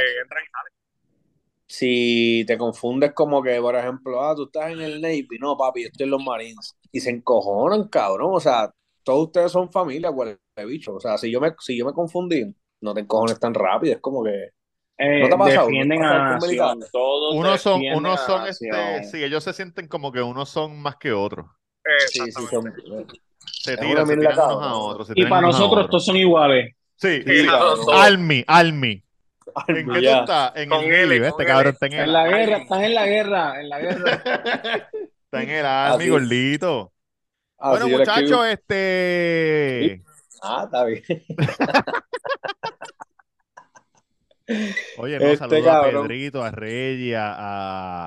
si 1.66 2.44
te 2.48 2.58
confundes 2.58 3.14
como 3.14 3.42
que, 3.44 3.60
por 3.60 3.76
ejemplo, 3.76 4.22
ah, 4.24 4.34
tú 4.36 4.46
estás 4.46 4.72
en 4.72 4.82
el 4.82 5.02
Navy, 5.02 5.28
no, 5.40 5.58
papi, 5.58 5.84
yo 5.84 5.88
estoy 5.90 6.06
en 6.06 6.12
los 6.12 6.24
Marines, 6.24 6.78
y 6.92 7.00
se 7.02 7.10
encojonan, 7.10 7.88
cabrón, 7.90 8.32
o 8.34 8.40
sea, 8.40 8.74
todos 9.04 9.28
ustedes 9.28 9.52
son 9.52 9.72
familia, 9.72 10.10
huele 10.12 10.40
bicho, 10.66 10.96
o 10.96 11.00
sea, 11.00 11.18
si 11.18 11.30
yo 11.32 11.42
me, 11.42 11.54
si 11.60 11.78
yo 11.78 11.86
me 11.86 11.94
confundí, 11.94 12.46
no 12.82 12.94
te 12.94 13.02
encojones 13.02 13.40
tan 13.40 13.54
rápido, 13.54 13.94
es 13.96 14.00
como 14.02 14.24
que, 14.24 14.52
Eh, 15.00 15.22
¿No 15.22 15.28
te 15.30 15.36
ha 15.36 15.38
pasado? 15.38 15.68
defienden 15.68 16.00
¿No 16.02 16.10
te 16.10 16.16
ha 16.16 16.20
a 16.20 16.36
nación. 16.40 16.84
Todos 16.92 17.36
Unos 17.36 17.62
son, 17.62 17.82
unos 17.94 18.20
son, 18.22 18.48
este, 18.48 19.04
sí, 19.04 19.24
ellos 19.24 19.44
se 19.44 19.54
sienten 19.54 19.88
como 19.88 20.12
que 20.12 20.22
unos 20.22 20.50
son 20.50 20.80
más 20.82 20.96
que 20.96 21.12
otros. 21.12 21.46
sí, 22.08 22.20
sí, 22.32 22.32
son, 22.50 22.74
Se 23.52 23.74
Es 23.74 23.80
tiran, 23.80 24.08
se 24.08 24.18
tiran 24.18 24.34
unos 24.34 24.64
a 24.64 24.76
otros. 24.76 25.08
se 25.08 25.14
Y 25.16 25.26
para 25.26 25.42
nosotros 25.42 25.72
otros. 25.72 25.90
todos 25.92 26.06
son 26.06 26.16
iguales. 26.18 26.74
Sí, 26.96 27.22
Sí, 27.24 27.42
sí. 27.44 27.48
Army, 27.94 28.44
Army. 28.48 29.04
¿En 29.68 29.76
qué 29.88 30.00
tú 30.02 30.08
estás? 30.08 30.52
En 30.56 30.70
Con 30.70 30.84
el 30.84 30.94
L, 30.94 31.18
con 31.20 31.28
este 31.28 31.44
L. 31.44 31.52
cabrón 31.52 31.74
está 31.74 31.86
en 31.86 31.94
En 31.94 32.00
el, 32.02 32.14
la 32.14 32.28
guerra, 32.28 32.58
estás 32.58 32.82
en 32.84 32.94
la 32.96 33.06
guerra, 33.06 33.62
en 33.62 33.70
la 33.70 33.80
guerra. 33.80 34.12
está 35.26 35.44
en 35.44 35.50
el 35.50 35.66
Army, 35.66 36.04
Así. 36.04 36.10
gordito. 36.10 36.94
Bueno, 37.60 37.88
muchachos, 37.88 38.46
este... 38.48 40.04
Ah, 40.44 40.64
está 40.66 40.84
bien. 40.86 41.04
Oye, 44.98 45.20
no, 45.20 45.26
Este 45.26 45.38
saludo 45.38 45.72
a. 45.72 45.84
Pedrito, 45.84 46.44
a 46.44 46.52
Reggie, 46.52 47.16
a, 47.16 47.36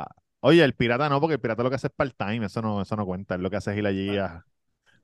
a- 0.02 0.06
Oye, 0.42 0.64
el 0.64 0.72
pirata 0.74 1.08
no, 1.08 1.20
porque 1.20 1.34
el 1.34 1.40
pirata 1.40 1.62
lo 1.62 1.68
que 1.68 1.76
hace 1.76 1.88
es 1.88 1.92
part-time, 1.94 2.46
eso 2.46 2.62
no, 2.62 2.80
eso 2.80 2.96
no 2.96 3.04
cuenta. 3.04 3.34
Él 3.34 3.42
lo 3.42 3.50
que 3.50 3.56
hace 3.56 3.72
es 3.72 3.78
ir 3.78 3.86
allí 3.86 4.16
a, 4.16 4.44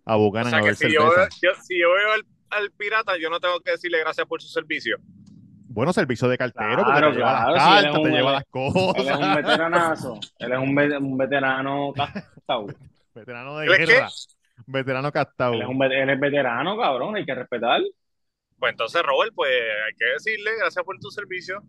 a 0.07 0.17
O 0.17 0.33
sea 0.33 0.59
a 0.59 0.63
ver 0.63 0.77
si 0.77 0.91
yo, 0.93 1.11
veo- 1.11 1.29
yo- 1.43 1.63
si 1.63 1.79
yo 1.79 1.89
veo 1.93 2.13
al, 2.15 2.25
al 2.51 2.71
pirata, 2.71 3.19
yo 3.21 3.29
no 3.29 3.39
tengo 3.39 3.61
que 3.61 3.73
decirle 3.73 3.99
gracias 4.01 4.27
por 4.27 4.41
su 4.41 4.49
servicio. 4.49 4.97
Bueno, 5.69 5.93
servicio 5.93 6.27
de 6.29 6.39
cartero, 6.39 6.77
porque 6.85 6.91
Claro, 6.93 7.11
te 7.11 7.17
lleva 7.19 7.33
claro, 7.33 7.55
las 7.55 7.63
si 7.65 7.71
él 7.71 7.77
es 7.77 7.85
cartas, 7.85 8.03
te 8.03 8.09
un- 8.09 8.15
lleva 8.15 8.31
él- 8.31 8.35
las 8.35 8.45
Él 8.55 9.07
es 9.07 9.13
un 9.13 9.21
cosas. 9.21 9.37
veteranazo. 9.37 10.21
Él 10.39 10.53
es 10.53 10.59
un, 10.59 10.75
ve- 10.75 10.97
un 10.99 11.19
veterano 11.19 11.93
castao. 11.95 12.67
Veterano 13.15 13.59
de 13.59 13.67
¿Él 13.67 13.73
es 13.75 13.89
guerra. 13.89 14.09
Veterano 14.67 15.13
castao. 15.13 15.53
Él 15.53 15.63
es, 15.63 15.69
un, 15.69 15.83
él 15.83 16.11
es 16.11 16.21
veterano, 16.21 16.79
cabrón, 16.79 17.17
hay 17.17 17.27
que 17.27 17.35
respetar. 17.35 17.83
Pues 18.59 18.73
entonces, 18.73 19.03
Robert, 19.03 19.33
pues 19.35 19.51
hay 19.51 19.95
que 19.99 20.05
decirle 20.07 20.51
gracias 20.59 20.85
por 20.85 20.99
tu 20.99 21.11
servicio. 21.11 21.63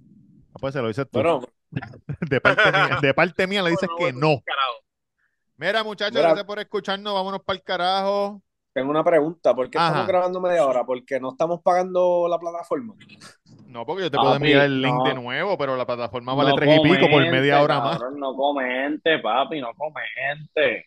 Ah, 0.54 0.58
Pues 0.60 0.74
se 0.74 0.82
lo 0.82 0.88
dices 0.88 1.06
tú. 1.12 1.20
Bueno, 1.20 1.42
De 2.30 2.40
parte 2.42 2.72
mía, 2.72 3.00
de 3.02 3.14
parte 3.14 3.48
mía 3.48 3.62
le 3.62 3.72
dices 3.72 3.90
que 3.98 4.14
no. 4.14 4.42
Mira, 5.58 5.84
muchachos, 5.84 6.14
Mira. 6.16 6.28
gracias 6.30 6.46
por 6.46 6.60
escucharnos. 6.60 7.14
Vámonos 7.14 7.42
para 7.44 7.58
el 7.58 7.64
carajo. 7.64 8.42
tengo 8.74 8.90
una 8.92 9.04
pregunta, 9.04 9.54
¿por 9.56 9.70
qué 9.70 9.78
Ajá. 9.78 9.88
estamos 9.88 10.08
grabando 10.08 10.40
media 10.40 10.66
hora? 10.66 10.86
¿Porque 10.86 11.20
no 11.20 11.32
estamos 11.32 11.62
pagando 11.62 12.28
la 12.30 12.38
plataforma? 12.40 12.94
No, 13.66 13.86
porque 13.86 14.04
yo 14.04 14.12
te 14.12 14.18
puedo 14.18 14.36
enviar 14.36 14.66
el 14.66 14.82
link 14.82 14.96
no. 14.96 15.04
de 15.04 15.14
nuevo, 15.16 15.58
pero 15.58 15.76
la 15.76 15.86
plataforma 15.86 16.34
vale 16.36 16.52
No 16.52 16.56
tres 16.56 16.78
y 16.78 16.80
pico 16.82 17.10
por 17.10 17.22
media 17.30 17.62
hora 17.62 17.80
más. 17.82 18.00
No 18.16 18.36
comente, 18.36 19.20
papi, 19.20 19.60
no 19.62 19.74
comente. 19.74 20.86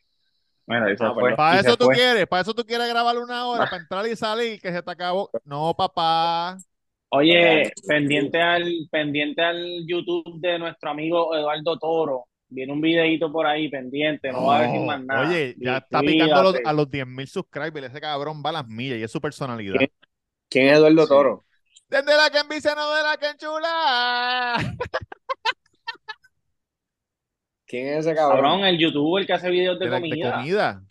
Mira, 0.71 0.87
Ah. 1.01 1.35
Para 1.37 1.61
eso 1.61 1.77
tú 1.77 1.87
fue. 1.87 1.95
quieres, 1.97 2.27
para 2.27 2.43
eso 2.43 2.55
tú 2.55 2.65
quieres 2.65 2.89
grabar 2.89 3.19
una 3.19 3.47
hora, 3.49 3.65
para 3.69 3.83
entrar 3.83 4.07
y 4.07 4.17
salir, 4.17 4.61
que 4.61 4.73
se 4.73 4.83
te 4.83 4.91
acabó. 4.91 5.31
No, 5.45 5.75
papá. 5.75 6.57
Oye, 7.11 7.73
pendiente 7.89 8.41
al, 8.41 8.73
pendiente 8.91 9.43
al 9.43 9.85
YouTube 9.87 10.41
de 10.41 10.59
nuestro 10.61 10.91
amigo 10.91 11.35
Eduardo 11.37 11.79
Toro, 11.79 12.27
Viene 12.53 12.73
un 12.73 12.81
videito 12.81 13.31
por 13.31 13.47
ahí 13.47 13.69
pendiente, 13.69 14.33
no 14.33 14.47
va 14.47 14.59
a 14.59 14.63
decir 14.63 14.81
más 14.81 15.01
nada. 15.05 15.29
Oye, 15.29 15.55
ya 15.57 15.77
está 15.79 16.01
picando 16.01 16.35
a 16.35 16.43
los, 16.43 16.57
a 16.65 16.73
los 16.73 16.91
10.000 16.91 17.27
subscribers. 17.29 17.87
Ese 17.91 18.01
cabrón 18.01 18.43
va 18.45 18.51
a 18.51 18.55
las 18.55 18.67
millas 18.67 18.99
y 18.99 19.05
es 19.05 19.11
su 19.13 19.21
personalidad. 19.21 19.77
¿Quién? 19.77 19.91
¿Quién 20.49 20.67
es 20.69 20.79
Eduardo 20.79 21.03
Sí. 21.03 21.09
Toro? 21.09 21.45
Desde 21.89 22.17
la 22.17 22.29
que 22.31 22.39
envicia, 22.39 22.75
no 22.75 22.91
de 22.93 23.03
la 23.05 23.17
que 23.17 23.29
enchula. 23.29 24.57
¿Quién 27.71 27.87
es 27.87 28.05
ese 28.05 28.17
cabrón? 28.17 28.43
Cabrón, 28.43 28.65
el 28.65 28.79
youtuber 28.79 29.25
que 29.25 29.33
hace 29.33 29.49
videos 29.49 29.79
de, 29.79 29.89
de 29.89 30.01
comida. 30.01 30.27
De 30.27 30.33
comida. 30.33 30.83